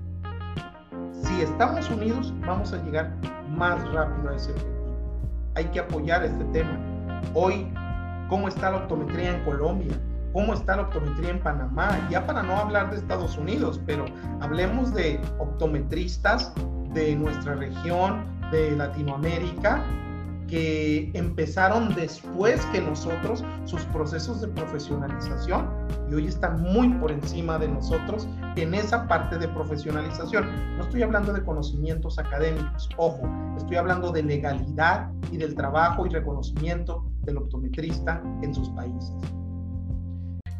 si 1.11 1.41
estamos 1.41 1.89
unidos 1.89 2.31
vamos 2.41 2.71
a 2.71 2.77
llegar 2.83 3.15
más 3.49 3.83
rápido 3.93 4.29
a 4.29 4.35
ese 4.35 4.51
objetivo. 4.51 4.73
Hay 5.55 5.65
que 5.65 5.79
apoyar 5.79 6.23
este 6.23 6.43
tema. 6.45 6.79
Hoy 7.33 7.67
cómo 8.29 8.47
está 8.47 8.71
la 8.71 8.77
optometría 8.77 9.35
en 9.35 9.43
Colombia, 9.43 9.93
cómo 10.33 10.53
está 10.53 10.75
la 10.75 10.83
optometría 10.83 11.29
en 11.29 11.39
Panamá, 11.39 12.07
ya 12.09 12.25
para 12.25 12.43
no 12.43 12.57
hablar 12.57 12.89
de 12.89 12.97
Estados 12.97 13.37
Unidos, 13.37 13.79
pero 13.85 14.05
hablemos 14.41 14.93
de 14.93 15.19
optometristas 15.39 16.53
de 16.93 17.15
nuestra 17.15 17.55
región, 17.55 18.25
de 18.51 18.71
Latinoamérica, 18.71 19.83
que 20.47 21.09
empezaron 21.13 21.95
después 21.95 22.63
que 22.67 22.81
nosotros 22.81 23.43
sus 23.65 23.81
procesos 23.85 24.41
de 24.41 24.47
profesionalización 24.49 25.67
y 26.11 26.13
hoy 26.13 26.27
están 26.27 26.61
muy 26.61 26.89
por 26.95 27.11
encima 27.11 27.57
de 27.57 27.67
nosotros 27.67 28.27
en 28.55 28.75
esa 28.75 29.07
parte 29.07 29.37
de 29.37 29.47
profesionalización. 29.47 30.45
No 30.77 30.83
estoy 30.83 31.01
hablando 31.01 31.33
de 31.33 31.43
conocimientos 31.43 32.19
académicos, 32.19 32.89
ojo, 32.97 33.27
estoy 33.57 33.77
hablando 33.77 34.11
de 34.11 34.21
legalidad 34.21 35.11
y 35.31 35.37
del 35.37 35.55
trabajo 35.55 36.05
y 36.05 36.09
reconocimiento 36.09 37.03
del 37.23 37.37
optometrista 37.37 38.21
en 38.41 38.53
sus 38.53 38.69
países. 38.69 39.11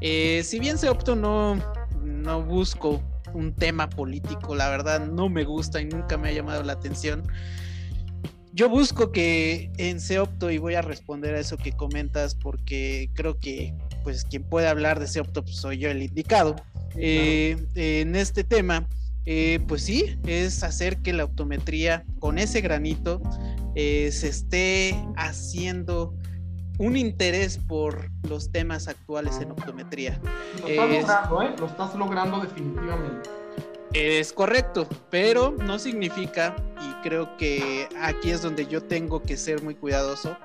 Eh, 0.01 0.41
si 0.43 0.59
bien 0.59 0.77
se 0.77 0.89
opto 0.89 1.15
no, 1.15 1.55
no 2.03 2.43
busco 2.43 3.01
un 3.33 3.53
tema 3.53 3.89
político, 3.89 4.55
la 4.55 4.69
verdad 4.69 5.05
no 5.07 5.29
me 5.29 5.43
gusta 5.43 5.81
y 5.81 5.85
nunca 5.85 6.17
me 6.17 6.29
ha 6.29 6.31
llamado 6.33 6.63
la 6.63 6.73
atención 6.73 7.23
yo 8.55 8.69
busco 8.69 9.11
que 9.11 9.71
en 9.77 9.99
Seopto, 9.99 10.51
y 10.51 10.59
voy 10.59 10.75
a 10.75 10.83
responder 10.83 11.33
a 11.33 11.39
eso 11.39 11.57
que 11.57 11.71
comentas, 11.71 12.35
porque 12.35 13.09
creo 13.15 13.39
que 13.39 13.73
pues 14.03 14.25
quien 14.25 14.43
puede 14.43 14.67
hablar 14.67 14.99
de 14.99 15.07
Seopto 15.07 15.43
pues, 15.43 15.55
soy 15.55 15.79
yo 15.79 15.89
el 15.89 16.03
indicado. 16.03 16.55
Eh, 16.95 17.57
en 17.73 18.15
este 18.15 18.43
tema, 18.43 18.87
eh, 19.25 19.59
pues 19.67 19.81
sí, 19.81 20.19
es 20.27 20.61
hacer 20.63 20.97
que 20.97 21.13
la 21.13 21.23
optometría 21.23 22.05
con 22.19 22.37
ese 22.37 22.61
granito 22.61 23.21
eh, 23.75 24.11
se 24.11 24.27
esté 24.27 25.03
haciendo 25.15 26.13
un 26.79 26.97
interés 26.97 27.57
por 27.57 28.09
los 28.27 28.51
temas 28.51 28.87
actuales 28.87 29.39
en 29.39 29.51
optometría. 29.51 30.19
Lo 30.61 30.67
estás 30.67 31.29
logrando, 31.29 31.41
¿eh? 31.41 31.55
Lo 31.59 31.65
estás 31.65 31.95
logrando 31.95 32.39
definitivamente. 32.39 33.29
Es 33.93 34.33
correcto, 34.33 34.87
pero 35.11 35.51
no 35.51 35.77
significa, 35.77 36.55
y 36.81 37.07
creo 37.07 37.37
que 37.37 37.87
aquí 38.01 38.31
es 38.31 38.41
donde 38.41 38.65
yo 38.65 38.81
tengo 38.81 39.21
que 39.21 39.37
ser 39.37 39.61
muy 39.61 39.75
cuidadoso, 39.75 40.35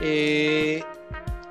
eh, 0.00 0.82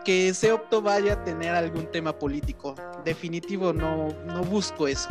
que 0.06 0.30
ese 0.30 0.52
opto 0.52 0.82
vaya 0.82 1.14
a 1.14 1.24
tener 1.24 1.56
algún 1.56 1.92
tema 1.92 2.18
político. 2.18 2.76
Definitivo, 3.04 3.74
no, 3.74 4.10
no 4.26 4.44
busco 4.44 4.88
eso. 4.88 5.10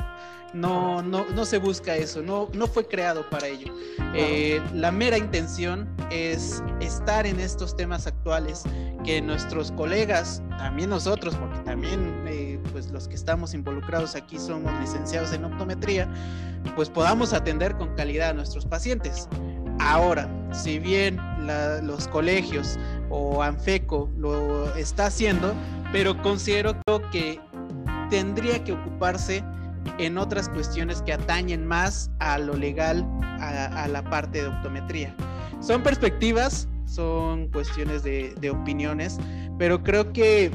No, 0.54 1.02
no, 1.02 1.26
no 1.34 1.44
se 1.44 1.58
busca 1.58 1.96
eso, 1.96 2.22
no, 2.22 2.48
no 2.54 2.68
fue 2.68 2.86
creado 2.86 3.28
para 3.28 3.48
ello. 3.48 3.74
Eh, 4.14 4.62
la 4.72 4.92
mera 4.92 5.18
intención 5.18 5.88
es 6.12 6.62
estar 6.80 7.26
en 7.26 7.40
estos 7.40 7.76
temas 7.76 8.06
actuales, 8.06 8.62
que 9.04 9.20
nuestros 9.20 9.72
colegas, 9.72 10.42
también 10.50 10.90
nosotros, 10.90 11.34
porque 11.34 11.58
también 11.64 12.24
eh, 12.28 12.60
pues 12.70 12.92
los 12.92 13.08
que 13.08 13.16
estamos 13.16 13.52
involucrados 13.52 14.14
aquí 14.14 14.38
somos 14.38 14.72
licenciados 14.80 15.32
en 15.32 15.44
optometría, 15.44 16.08
pues 16.76 16.88
podamos 16.88 17.32
atender 17.32 17.76
con 17.76 17.92
calidad 17.96 18.30
a 18.30 18.32
nuestros 18.34 18.64
pacientes. 18.64 19.28
Ahora, 19.80 20.30
si 20.52 20.78
bien 20.78 21.18
los 21.82 22.08
colegios 22.08 22.78
o 23.10 23.42
ANFECO 23.42 24.10
lo 24.16 24.74
está 24.74 25.06
haciendo, 25.06 25.54
pero 25.92 26.20
considero 26.22 26.74
que 27.12 27.40
tendría 28.10 28.62
que 28.64 28.72
ocuparse 28.72 29.44
en 29.98 30.18
otras 30.18 30.48
cuestiones 30.48 31.02
que 31.02 31.12
atañen 31.12 31.66
más 31.66 32.10
a 32.18 32.38
lo 32.38 32.54
legal, 32.54 33.06
a, 33.40 33.86
la 33.88 34.02
parte 34.04 34.42
de 34.42 34.48
optometría. 34.48 35.14
Son 35.60 35.82
perspectivas, 35.82 36.68
son 36.86 37.48
cuestiones 37.48 38.02
de, 38.02 38.50
opiniones, 38.50 39.18
pero 39.58 39.82
creo 39.82 40.12
que 40.12 40.50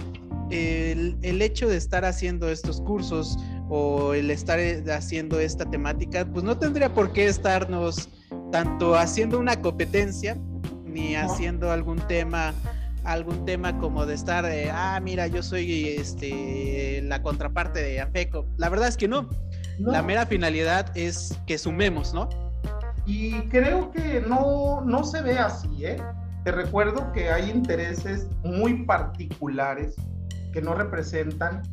el, 0.50 1.18
el, 1.22 1.42
hecho 1.42 1.68
de 1.68 1.78
estar 1.78 2.06
haciendo 2.06 2.50
estos 2.50 2.82
cursos 2.82 3.38
o 3.70 4.14
el 4.14 4.32
estar 4.32 4.60
haciendo 4.92 5.40
esta 5.40 5.70
temática, 5.70 6.26
pues 6.26 6.44
no 6.44 6.58
tendría 6.58 6.94
por 6.94 7.14
qué 7.14 7.28
estarnos 7.28 8.10
tanto 8.52 8.96
haciendo 8.96 9.40
una 9.40 9.62
competencia 9.62 10.38
ni 10.90 11.16
haciendo 11.16 11.72
algún 11.72 11.98
tema 12.08 12.54
algún 13.04 13.46
tema 13.46 13.78
como 13.80 14.06
de 14.06 14.14
estar 14.14 14.46
de, 14.46 14.70
ah, 14.72 15.00
mira, 15.02 15.28
yo 15.28 15.42
soy 15.42 15.88
este, 15.88 17.02
la 17.04 17.22
contraparte 17.22 17.82
de 17.82 18.02
AFECO. 18.02 18.46
La 18.58 18.70
verdad 18.70 18.88
es 18.88 18.98
que 18.98 19.08
no. 19.08 19.30
La 19.80 20.04
mera 20.04 20.26
finalidad 20.26 20.92
es 20.96 21.38
que 21.48 21.58
sumemos, 21.58 22.14
¿no? 22.14 22.28
Y 23.06 23.32
creo 23.48 23.92
que 23.92 24.22
no, 24.28 24.82
no 24.82 25.04
se 25.06 25.22
ve 25.22 25.40
así, 25.40 25.86
¿eh? 25.86 25.98
Te 26.44 26.52
recuerdo 26.52 27.12
que 27.14 27.30
hay 27.30 27.50
intereses 27.50 28.28
muy 28.44 28.84
particulares 28.84 29.96
que 30.52 30.62
no 30.62 30.76
representan 30.76 31.64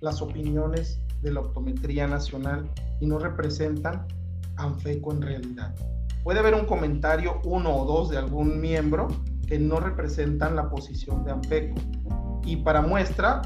las 0.00 0.22
opiniones 0.22 1.00
de 1.22 1.32
la 1.32 1.40
optometría 1.40 2.06
nacional 2.06 2.70
y 3.00 3.06
no 3.06 3.18
representan 3.18 4.06
ANFECO 4.56 5.12
en 5.12 5.22
realidad. 5.22 5.74
Puede 6.28 6.40
haber 6.40 6.56
un 6.56 6.66
comentario, 6.66 7.40
uno 7.44 7.74
o 7.74 7.86
dos 7.86 8.10
de 8.10 8.18
algún 8.18 8.60
miembro, 8.60 9.08
que 9.46 9.58
no 9.58 9.80
representan 9.80 10.56
la 10.56 10.68
posición 10.68 11.24
de 11.24 11.30
ANFECO. 11.32 11.80
Y 12.44 12.56
para 12.56 12.82
muestra, 12.82 13.40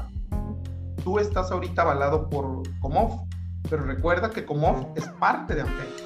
tú 1.01 1.17
estás 1.17 1.49
ahorita 1.53 1.83
avalado 1.83 2.27
por 2.29 2.61
Comov, 2.81 3.25
pero 3.69 3.83
recuerda 3.83 4.31
que 4.31 4.43
Comov 4.45 4.91
es 4.97 5.07
parte 5.07 5.55
de 5.55 5.61
ANFECO. 5.61 6.03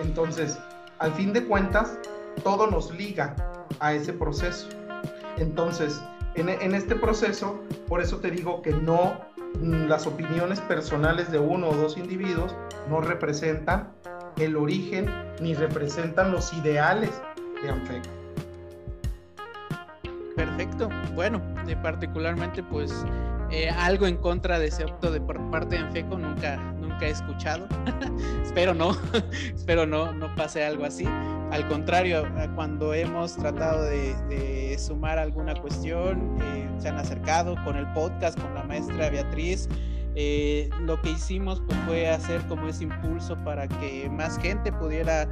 Entonces, 0.00 0.60
al 1.00 1.12
fin 1.14 1.32
de 1.32 1.44
cuentas, 1.44 1.98
todo 2.44 2.68
nos 2.68 2.94
liga 2.94 3.34
a 3.80 3.92
ese 3.92 4.12
proceso. 4.12 4.68
Entonces, 5.38 6.00
en, 6.36 6.50
en 6.50 6.76
este 6.76 6.94
proceso, 6.94 7.58
por 7.88 8.00
eso 8.00 8.18
te 8.18 8.30
digo 8.30 8.62
que 8.62 8.70
no, 8.70 9.14
mm, 9.60 9.88
las 9.88 10.06
opiniones 10.06 10.60
personales 10.60 11.32
de 11.32 11.40
uno 11.40 11.70
o 11.70 11.74
dos 11.74 11.96
individuos 11.96 12.54
no 12.88 13.00
representan 13.00 13.90
el 14.38 14.56
origen 14.56 15.10
ni 15.40 15.54
representan 15.54 16.32
los 16.32 16.52
ideales 16.52 17.10
de 17.62 17.70
ANFECO. 17.70 18.08
Perfecto. 20.36 20.88
Bueno, 21.14 21.40
de 21.66 21.76
particularmente 21.76 22.62
pues 22.62 22.92
eh, 23.50 23.68
algo 23.68 24.06
en 24.06 24.16
contra 24.16 24.58
de 24.58 24.68
ese 24.68 24.84
opto 24.84 25.10
de 25.10 25.20
parte 25.20 25.76
de 25.76 25.82
Enfeco 25.82 26.16
nunca, 26.16 26.56
nunca 26.56 27.06
he 27.06 27.10
escuchado. 27.10 27.68
espero 28.42 28.72
no, 28.72 28.96
espero 29.54 29.86
no, 29.86 30.12
no 30.12 30.34
pase 30.34 30.64
algo 30.64 30.86
así. 30.86 31.06
Al 31.50 31.68
contrario, 31.68 32.26
cuando 32.54 32.94
hemos 32.94 33.36
tratado 33.36 33.84
de, 33.84 34.74
sumar 34.78 35.18
alguna 35.18 35.54
cuestión, 35.54 36.38
eh, 36.40 36.66
se 36.78 36.88
han 36.88 36.96
acercado 36.96 37.56
con 37.62 37.76
el 37.76 37.86
podcast, 37.92 38.40
con 38.40 38.54
la 38.54 38.62
maestra 38.62 39.10
Beatriz, 39.10 39.68
Eh, 40.14 40.68
lo 40.80 41.00
que 41.00 41.10
hicimos 41.10 41.62
pues, 41.66 41.78
fue 41.86 42.08
hacer 42.08 42.42
como 42.46 42.68
ese 42.68 42.84
impulso 42.84 43.36
para 43.44 43.66
que 43.66 44.10
más 44.10 44.38
gente 44.38 44.70
pudiera 44.72 45.28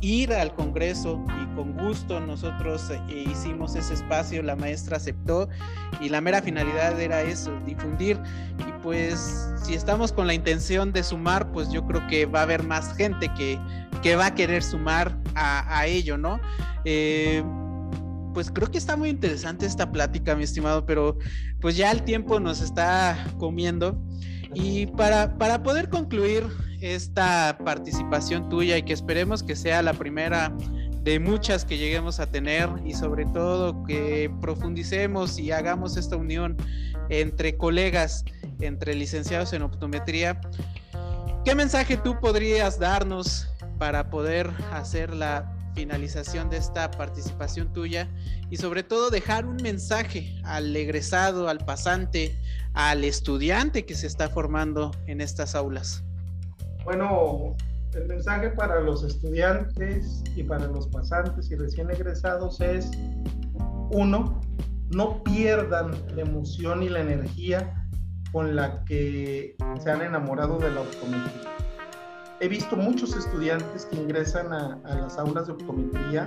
ir 0.00 0.32
al 0.32 0.54
Congreso 0.54 1.24
y 1.42 1.54
con 1.54 1.72
gusto 1.72 2.20
nosotros 2.20 2.90
eh, 2.90 3.24
hicimos 3.30 3.74
ese 3.74 3.94
espacio, 3.94 4.42
la 4.42 4.56
maestra 4.56 4.96
aceptó 4.96 5.48
y 6.00 6.08
la 6.08 6.20
mera 6.20 6.42
finalidad 6.42 7.00
era 7.00 7.22
eso, 7.22 7.52
difundir 7.64 8.18
y 8.58 8.72
pues 8.82 9.50
si 9.62 9.74
estamos 9.74 10.12
con 10.12 10.26
la 10.26 10.34
intención 10.34 10.92
de 10.92 11.02
sumar, 11.02 11.50
pues 11.52 11.70
yo 11.70 11.86
creo 11.86 12.06
que 12.08 12.26
va 12.26 12.40
a 12.40 12.42
haber 12.42 12.64
más 12.64 12.94
gente 12.96 13.30
que, 13.36 13.58
que 14.02 14.16
va 14.16 14.26
a 14.26 14.34
querer 14.34 14.62
sumar 14.62 15.16
a, 15.36 15.86
ello, 15.86 16.18
¿no? 16.18 16.38
Eh, 16.84 17.42
pues 18.34 18.50
creo 18.50 18.70
que 18.70 18.78
está 18.78 18.96
muy 18.96 19.08
interesante 19.08 19.64
esta 19.64 19.90
plática, 19.90 20.34
mi 20.34 20.44
estimado, 20.44 20.84
pero 20.84 21.16
pues 21.60 21.76
ya 21.76 21.90
el 21.90 22.02
tiempo 22.02 22.40
nos 22.40 22.60
está 22.60 23.16
comiendo. 23.38 23.98
Y 24.52 24.86
para, 24.86 25.38
para 25.38 25.62
poder 25.62 25.88
concluir 25.88 26.44
esta 26.80 27.56
participación 27.64 28.48
tuya 28.48 28.76
y 28.76 28.82
que 28.82 28.92
esperemos 28.92 29.42
que 29.42 29.56
sea 29.56 29.82
la 29.82 29.94
primera 29.94 30.54
de 31.02 31.18
muchas 31.18 31.64
que 31.64 31.78
lleguemos 31.78 32.18
a 32.20 32.26
tener 32.26 32.68
y 32.84 32.94
sobre 32.94 33.24
todo 33.26 33.84
que 33.84 34.30
profundicemos 34.40 35.38
y 35.38 35.52
hagamos 35.52 35.96
esta 35.96 36.16
unión 36.16 36.56
entre 37.10 37.56
colegas, 37.56 38.24
entre 38.60 38.94
licenciados 38.94 39.52
en 39.52 39.62
optometría. 39.62 40.40
¿Qué 41.44 41.54
mensaje 41.54 41.96
tú 41.98 42.18
podrías 42.20 42.78
darnos 42.78 43.48
para 43.78 44.08
poder 44.08 44.50
hacer 44.72 45.12
la 45.14 45.53
finalización 45.74 46.50
de 46.50 46.58
esta 46.58 46.90
participación 46.90 47.72
tuya 47.72 48.08
y 48.50 48.56
sobre 48.56 48.82
todo 48.82 49.10
dejar 49.10 49.46
un 49.46 49.56
mensaje 49.56 50.40
al 50.44 50.74
egresado, 50.74 51.48
al 51.48 51.58
pasante, 51.58 52.36
al 52.72 53.04
estudiante 53.04 53.84
que 53.84 53.94
se 53.94 54.06
está 54.06 54.28
formando 54.28 54.92
en 55.06 55.20
estas 55.20 55.54
aulas? 55.54 56.02
Bueno, 56.84 57.56
el 57.94 58.06
mensaje 58.06 58.50
para 58.50 58.80
los 58.80 59.04
estudiantes 59.04 60.22
y 60.36 60.42
para 60.42 60.66
los 60.66 60.88
pasantes 60.88 61.50
y 61.50 61.56
recién 61.56 61.90
egresados 61.90 62.60
es, 62.60 62.90
uno, 63.90 64.40
no 64.90 65.22
pierdan 65.22 65.92
la 66.14 66.22
emoción 66.22 66.82
y 66.82 66.88
la 66.88 67.00
energía 67.00 67.88
con 68.32 68.56
la 68.56 68.84
que 68.84 69.56
se 69.82 69.90
han 69.90 70.02
enamorado 70.02 70.58
de 70.58 70.70
la 70.70 70.80
optometría. 70.80 71.63
He 72.44 72.48
visto 72.48 72.76
muchos 72.76 73.16
estudiantes 73.16 73.86
que 73.86 73.96
ingresan 73.96 74.52
a, 74.52 74.78
las 74.84 75.16
aulas 75.16 75.46
de 75.46 75.54
optometría. 75.54 76.26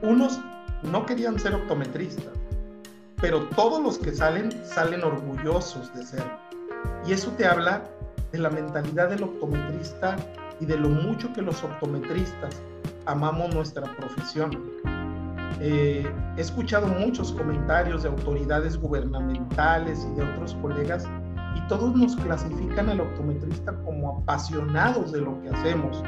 Unos 0.00 0.40
no 0.82 1.04
querían 1.04 1.38
ser 1.38 1.54
optometristas, 1.54 2.32
pero 3.20 3.46
todos 3.50 3.82
los 3.82 3.98
que 3.98 4.14
salen 4.14 4.50
salen 4.64 5.04
orgullosos 5.04 5.94
de 5.94 6.06
ser. 6.06 6.24
Y 7.06 7.12
eso 7.12 7.30
te 7.32 7.44
habla 7.44 7.82
de 8.32 8.38
la 8.38 8.48
mentalidad 8.48 9.10
del 9.10 9.24
optometrista 9.24 10.16
y 10.58 10.64
de 10.64 10.78
lo 10.78 10.88
mucho 10.88 11.30
que 11.34 11.42
los 11.42 11.62
optometristas 11.62 12.62
amamos 13.04 13.54
nuestra 13.54 13.94
profesión. 13.94 14.58
Eh, 15.60 16.10
he 16.38 16.40
escuchado 16.40 16.86
muchos 16.86 17.32
comentarios 17.32 18.04
de 18.04 18.08
autoridades 18.08 18.78
gubernamentales 18.78 20.08
y 20.10 20.18
de 20.18 20.24
otros 20.30 20.54
colegas 20.62 21.06
todos 21.68 21.94
nos 21.96 22.16
clasifican 22.16 22.88
al 22.88 23.00
optometrista 23.00 23.74
como 23.84 24.20
apasionados 24.20 25.12
de 25.12 25.20
lo 25.20 25.40
que 25.42 25.50
hacemos. 25.50 26.02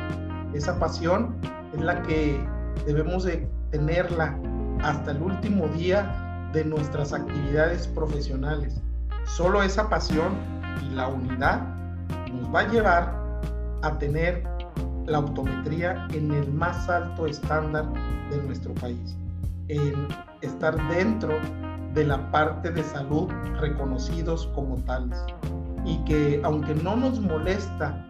Esa 0.52 0.78
pasión 0.78 1.36
es 1.74 1.80
la 1.80 2.02
que 2.02 2.40
debemos 2.86 3.24
de 3.24 3.48
tenerla 3.70 4.38
hasta 4.82 5.10
el 5.10 5.22
último 5.22 5.66
día 5.68 6.50
de 6.52 6.64
nuestras 6.64 7.12
actividades 7.12 7.86
profesionales. 7.88 8.80
Solo 9.24 9.62
esa 9.62 9.88
pasión 9.88 10.36
y 10.82 10.94
la 10.94 11.08
unidad 11.08 11.62
nos 12.32 12.54
va 12.54 12.60
a 12.60 12.68
llevar 12.68 13.18
a 13.82 13.98
tener 13.98 14.44
la 15.06 15.20
optometría 15.20 16.06
en 16.12 16.32
el 16.32 16.52
más 16.52 16.88
alto 16.88 17.26
estándar 17.26 17.86
de 18.30 18.42
nuestro 18.42 18.74
país, 18.74 19.16
en 19.68 20.06
estar 20.42 20.76
dentro 20.88 21.30
de 21.98 22.06
la 22.06 22.30
parte 22.30 22.70
de 22.70 22.84
salud 22.84 23.28
reconocidos 23.60 24.48
como 24.54 24.76
tales. 24.84 25.18
Y 25.84 25.98
que 26.04 26.40
aunque 26.44 26.74
no 26.76 26.96
nos 26.96 27.20
molesta 27.20 28.06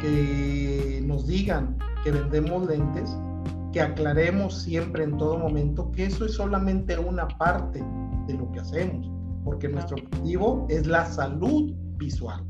que 0.00 1.02
nos 1.04 1.26
digan 1.26 1.76
que 2.04 2.12
vendemos 2.12 2.66
lentes, 2.66 3.16
que 3.72 3.80
aclaremos 3.80 4.62
siempre 4.62 5.02
en 5.04 5.16
todo 5.18 5.36
momento 5.36 5.90
que 5.90 6.06
eso 6.06 6.26
es 6.26 6.34
solamente 6.34 6.96
una 6.96 7.26
parte 7.26 7.84
de 8.26 8.34
lo 8.34 8.50
que 8.52 8.60
hacemos, 8.60 9.10
porque 9.44 9.68
nuestro 9.68 9.96
objetivo 9.96 10.66
es 10.68 10.86
la 10.86 11.04
salud 11.04 11.72
visual 11.96 12.44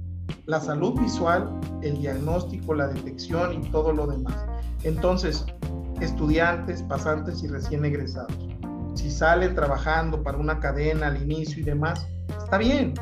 la 0.46 0.60
salud 0.60 0.98
visual, 1.00 1.48
el 1.82 1.98
diagnóstico, 1.98 2.74
la 2.74 2.88
detección 2.88 3.62
y 3.62 3.70
todo 3.70 3.92
lo 3.92 4.06
demás. 4.06 4.34
Entonces, 4.82 5.44
estudiantes, 6.00 6.82
pasantes 6.82 7.42
y 7.42 7.48
recién 7.48 7.84
egresados, 7.84 8.36
si 8.94 9.10
salen 9.10 9.54
trabajando 9.54 10.22
para 10.22 10.38
una 10.38 10.60
cadena 10.60 11.08
al 11.08 11.22
inicio 11.22 11.60
y 11.60 11.64
demás, 11.64 12.06
está 12.28 12.58
bien, 12.58 12.94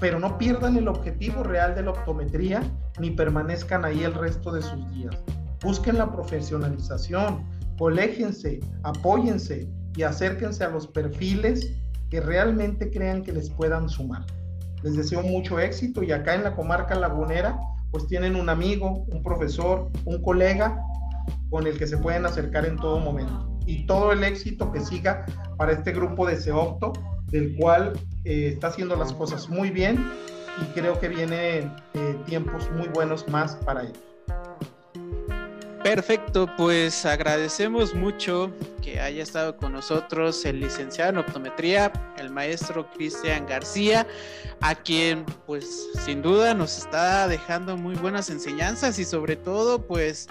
pero 0.00 0.18
no 0.18 0.38
pierdan 0.38 0.76
el 0.76 0.88
objetivo 0.88 1.42
real 1.42 1.74
de 1.74 1.82
la 1.82 1.90
optometría 1.90 2.62
ni 2.98 3.10
permanezcan 3.10 3.84
ahí 3.84 4.04
el 4.04 4.14
resto 4.14 4.52
de 4.52 4.62
sus 4.62 4.90
días. 4.92 5.16
Busquen 5.62 5.98
la 5.98 6.12
profesionalización, 6.12 7.44
colégense, 7.78 8.60
apóyense 8.82 9.68
y 9.96 10.02
acérquense 10.02 10.64
a 10.64 10.68
los 10.68 10.86
perfiles 10.86 11.72
que 12.10 12.20
realmente 12.20 12.90
crean 12.90 13.22
que 13.22 13.32
les 13.32 13.50
puedan 13.50 13.88
sumar. 13.88 14.24
Les 14.82 14.96
deseo 14.96 15.22
mucho 15.22 15.58
éxito 15.58 16.02
y 16.02 16.12
acá 16.12 16.34
en 16.34 16.44
la 16.44 16.54
comarca 16.54 16.94
lagunera 16.94 17.58
pues 17.90 18.06
tienen 18.06 18.36
un 18.36 18.48
amigo, 18.48 19.04
un 19.08 19.22
profesor, 19.22 19.90
un 20.04 20.22
colega 20.22 20.82
con 21.50 21.66
el 21.66 21.78
que 21.78 21.86
se 21.86 21.96
pueden 21.96 22.26
acercar 22.26 22.66
en 22.66 22.76
todo 22.76 23.00
momento. 23.00 23.55
Y 23.66 23.86
todo 23.86 24.12
el 24.12 24.24
éxito 24.24 24.72
que 24.72 24.80
siga 24.80 25.26
para 25.56 25.72
este 25.72 25.92
grupo 25.92 26.26
de 26.26 26.36
Seopto, 26.36 26.92
del 27.26 27.56
cual 27.56 27.92
eh, 28.24 28.50
está 28.54 28.68
haciendo 28.68 28.96
las 28.96 29.12
cosas 29.12 29.48
muy 29.48 29.70
bien 29.70 30.08
y 30.62 30.64
creo 30.78 30.98
que 30.98 31.08
vienen 31.08 31.74
eh, 31.94 32.16
tiempos 32.26 32.70
muy 32.72 32.88
buenos 32.88 33.28
más 33.28 33.56
para 33.56 33.82
ellos. 33.82 33.98
Perfecto, 35.86 36.48
pues 36.56 37.06
agradecemos 37.06 37.94
mucho 37.94 38.50
que 38.82 38.98
haya 38.98 39.22
estado 39.22 39.56
con 39.56 39.72
nosotros 39.72 40.44
el 40.44 40.58
licenciado 40.58 41.10
en 41.10 41.18
optometría, 41.18 41.92
el 42.18 42.30
maestro 42.30 42.90
Cristian 42.90 43.46
García, 43.46 44.04
a 44.60 44.74
quien 44.74 45.24
pues 45.46 45.86
sin 46.04 46.22
duda 46.22 46.54
nos 46.54 46.76
está 46.76 47.28
dejando 47.28 47.76
muy 47.76 47.94
buenas 47.94 48.30
enseñanzas 48.30 48.98
y 48.98 49.04
sobre 49.04 49.36
todo 49.36 49.80
pues 49.80 50.28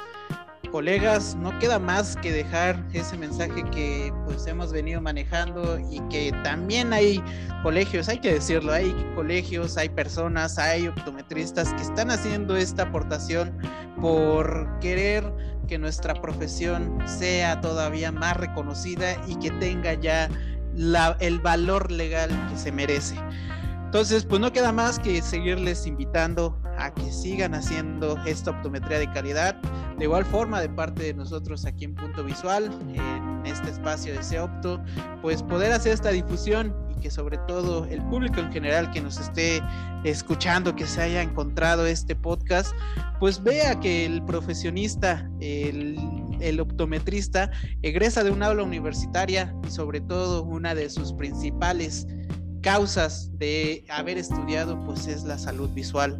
colegas, 0.67 1.35
no 1.35 1.57
queda 1.59 1.79
más 1.79 2.15
que 2.17 2.31
dejar 2.31 2.83
ese 2.93 3.17
mensaje 3.17 3.63
que 3.71 4.13
pues 4.25 4.45
hemos 4.47 4.71
venido 4.71 5.01
manejando 5.01 5.79
y 5.91 5.99
que 6.09 6.31
también 6.43 6.93
hay 6.93 7.23
colegios, 7.63 8.09
hay 8.09 8.19
que 8.19 8.33
decirlo, 8.33 8.73
hay 8.73 8.93
colegios, 9.15 9.77
hay 9.77 9.89
personas, 9.89 10.57
hay 10.57 10.87
optometristas 10.87 11.73
que 11.73 11.81
están 11.81 12.11
haciendo 12.11 12.55
esta 12.55 12.83
aportación 12.83 13.57
por 14.01 14.79
querer 14.79 15.23
que 15.67 15.77
nuestra 15.77 16.13
profesión 16.13 16.97
sea 17.05 17.59
todavía 17.61 18.11
más 18.11 18.37
reconocida 18.37 19.15
y 19.27 19.35
que 19.37 19.51
tenga 19.51 19.93
ya 19.93 20.29
el 21.19 21.39
valor 21.39 21.91
legal 21.91 22.29
que 22.49 22.57
se 22.57 22.71
merece. 22.71 23.15
Entonces, 23.85 24.25
pues 24.25 24.41
no 24.41 24.51
queda 24.51 24.73
más 24.73 24.99
que 24.99 25.21
seguirles 25.21 25.87
invitando 25.87 26.59
a 26.77 26.93
que 26.93 27.09
sigan 27.11 27.55
haciendo 27.55 28.17
esta 28.25 28.51
optometría 28.51 28.99
de 28.99 29.09
calidad. 29.11 29.55
De 29.97 30.03
igual 30.03 30.25
forma, 30.25 30.59
de 30.59 30.67
parte 30.67 31.03
de 31.03 31.13
nosotros 31.13 31.65
aquí 31.65 31.85
en 31.85 31.95
Punto 31.95 32.23
Visual, 32.23 32.69
en 32.93 33.45
este 33.45 33.69
espacio 33.69 34.13
de 34.13 34.21
Seopto, 34.21 34.83
pues 35.21 35.41
poder 35.41 35.71
hacer 35.71 35.93
esta 35.93 36.09
difusión 36.09 36.75
y 36.89 36.99
que 36.99 37.09
sobre 37.09 37.37
todo 37.47 37.85
el 37.85 38.01
público 38.09 38.41
en 38.41 38.51
general 38.51 38.91
que 38.91 38.99
nos 38.99 39.17
esté 39.19 39.61
escuchando, 40.03 40.75
que 40.75 40.85
se 40.85 41.01
haya 41.01 41.21
encontrado 41.21 41.85
este 41.85 42.13
podcast, 42.13 42.75
pues 43.21 43.41
vea 43.41 43.79
que 43.79 44.05
el 44.05 44.21
profesionista, 44.25 45.29
el, 45.39 45.97
el 46.41 46.59
optometrista, 46.59 47.49
egresa 47.81 48.25
de 48.25 48.31
una 48.31 48.47
aula 48.47 48.63
universitaria 48.63 49.55
y 49.65 49.71
sobre 49.71 50.01
todo 50.01 50.43
una 50.43 50.75
de 50.75 50.89
sus 50.89 51.13
principales 51.13 52.05
causas 52.61 53.29
de 53.37 53.85
haber 53.89 54.17
estudiado 54.17 54.77
pues 54.85 55.07
es 55.07 55.23
la 55.23 55.37
salud 55.37 55.69
visual 55.69 56.19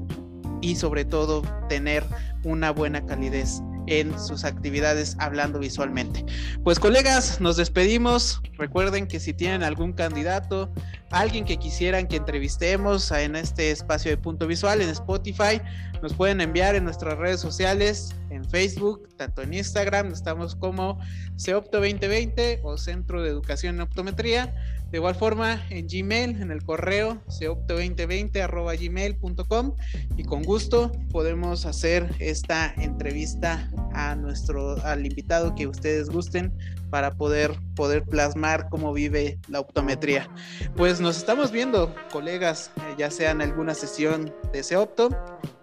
y 0.66 0.76
sobre 0.76 1.06
todo 1.06 1.44
tener 1.70 2.04
una 2.44 2.72
buena 2.72 3.06
calidez 3.06 3.62
en 3.88 4.18
sus 4.20 4.46
actividades 4.46 5.16
hablando 5.20 5.60
visualmente. 5.60 6.26
Pues 6.64 6.80
colegas, 6.80 7.40
nos 7.40 7.56
despedimos. 7.56 8.42
Recuerden 8.58 9.08
que 9.08 9.20
si 9.20 9.32
tienen 9.32 9.62
algún 9.62 9.94
candidato, 9.94 10.74
alguien 11.12 11.46
que 11.46 11.58
quisieran 11.58 12.08
que 12.08 12.16
entrevistemos 12.16 13.12
en 13.12 13.36
este 13.36 13.70
espacio 13.70 14.10
de 14.10 14.18
punto 14.18 14.48
visual 14.48 14.82
en 14.82 14.90
Spotify, 14.90 15.62
nos 16.02 16.14
pueden 16.14 16.42
enviar 16.42 16.76
en 16.76 16.84
nuestras 16.84 17.16
redes 17.20 17.40
sociales, 17.40 18.16
en 18.32 18.44
Facebook, 18.50 19.08
tanto 19.18 19.44
en 19.44 19.54
Instagram, 19.54 20.12
estamos 20.12 20.56
como 20.56 21.00
CEOPTO 21.40 21.78
2020 21.78 22.62
o 22.64 22.78
Centro 22.78 23.22
de 23.22 23.30
Educación 23.30 23.76
en 23.76 23.82
Optometría. 23.82 24.54
De 24.92 25.00
igual 25.00 25.16
forma, 25.16 25.62
en 25.70 25.88
Gmail, 25.88 26.42
en 26.42 26.52
el 26.52 26.64
correo 26.64 27.22
ceopto2020 27.28 28.80
gmail.com 28.80 29.76
y 30.16 30.24
con 30.24 30.44
gusto 30.44 30.92
podemos 31.12 31.66
hacer 31.66 32.16
esta 32.20 32.74
entrevista 32.78 33.70
a 33.94 34.16
nuestro 34.16 34.78
al 34.86 35.06
invitado 35.06 35.56
que 35.56 35.68
ustedes 35.68 36.10
gusten 36.10 36.54
para 36.90 37.16
poder 37.16 37.54
poder 37.76 38.04
plasmar 38.04 38.70
cómo 38.70 38.94
vive 38.94 39.40
la 39.50 39.60
optometría. 39.60 40.30
Pues 40.76 41.02
nos 41.02 41.18
estamos 41.18 41.52
viendo, 41.52 41.94
colegas, 42.12 42.72
eh, 42.78 42.96
ya 42.98 43.12
sea 43.12 43.32
en 43.32 43.42
alguna 43.42 43.74
sesión 43.74 44.34
de 44.54 44.64
Ceopto 44.64 45.10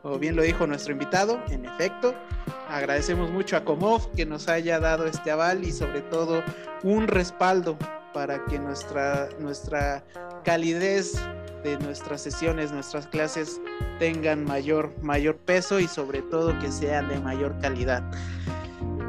o 0.03 0.19
bien 0.19 0.37
lo 0.37 0.43
dijo 0.43 0.67
nuestro 0.67 0.93
invitado, 0.93 1.41
en 1.49 1.65
efecto. 1.65 2.15
Agradecemos 2.69 3.31
mucho 3.31 3.57
a 3.57 3.65
Comov 3.65 4.11
que 4.13 4.27
nos 4.27 4.49
haya 4.49 4.81
dado 4.81 5.07
este 5.07 5.31
aval 5.31 5.65
y 5.65 5.73
sobre 5.73 6.03
todo 6.03 6.43
un 6.83 7.07
respaldo 7.07 7.79
para 8.13 8.45
que 8.47 8.59
nuestra, 8.59 9.29
nuestra 9.39 10.05
calidez 10.45 11.15
de 11.63 11.79
nuestras 11.79 12.21
sesiones, 12.21 12.73
nuestras 12.73 13.07
clases 13.07 13.61
tengan 13.99 14.45
mayor, 14.45 14.93
mayor 15.03 15.37
peso 15.37 15.79
y 15.79 15.87
sobre 15.87 16.23
todo 16.23 16.59
que 16.59 16.71
sean 16.71 17.09
de 17.09 17.21
mayor 17.21 17.59
calidad. 17.61 18.03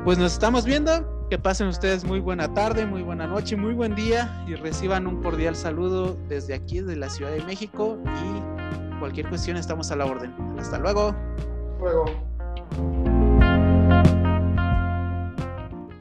Pues 0.04 0.18
nos 0.18 0.34
estamos 0.34 0.66
viendo. 0.66 1.12
Que 1.30 1.40
pasen 1.40 1.68
ustedes 1.68 2.04
muy 2.04 2.20
buena 2.20 2.54
tarde, 2.54 2.86
muy 2.86 3.02
buena 3.02 3.26
noche, 3.26 3.56
muy 3.56 3.74
buen 3.74 3.96
día 3.96 4.44
y 4.48 4.54
reciban 4.54 5.08
un 5.08 5.24
cordial 5.24 5.56
saludo 5.56 6.16
desde 6.30 6.54
aquí, 6.54 6.82
de 6.82 6.96
la 6.96 7.10
Ciudad 7.10 7.32
de 7.32 7.44
México. 7.44 7.98
Y 8.06 9.00
cualquier 9.00 9.28
cuestión 9.30 9.58
estamos 9.58 9.90
a 9.92 9.96
la 9.96 10.06
orden. 10.06 10.32
Hasta 10.60 10.78
luego. 10.78 11.16
Luego. 11.80 12.06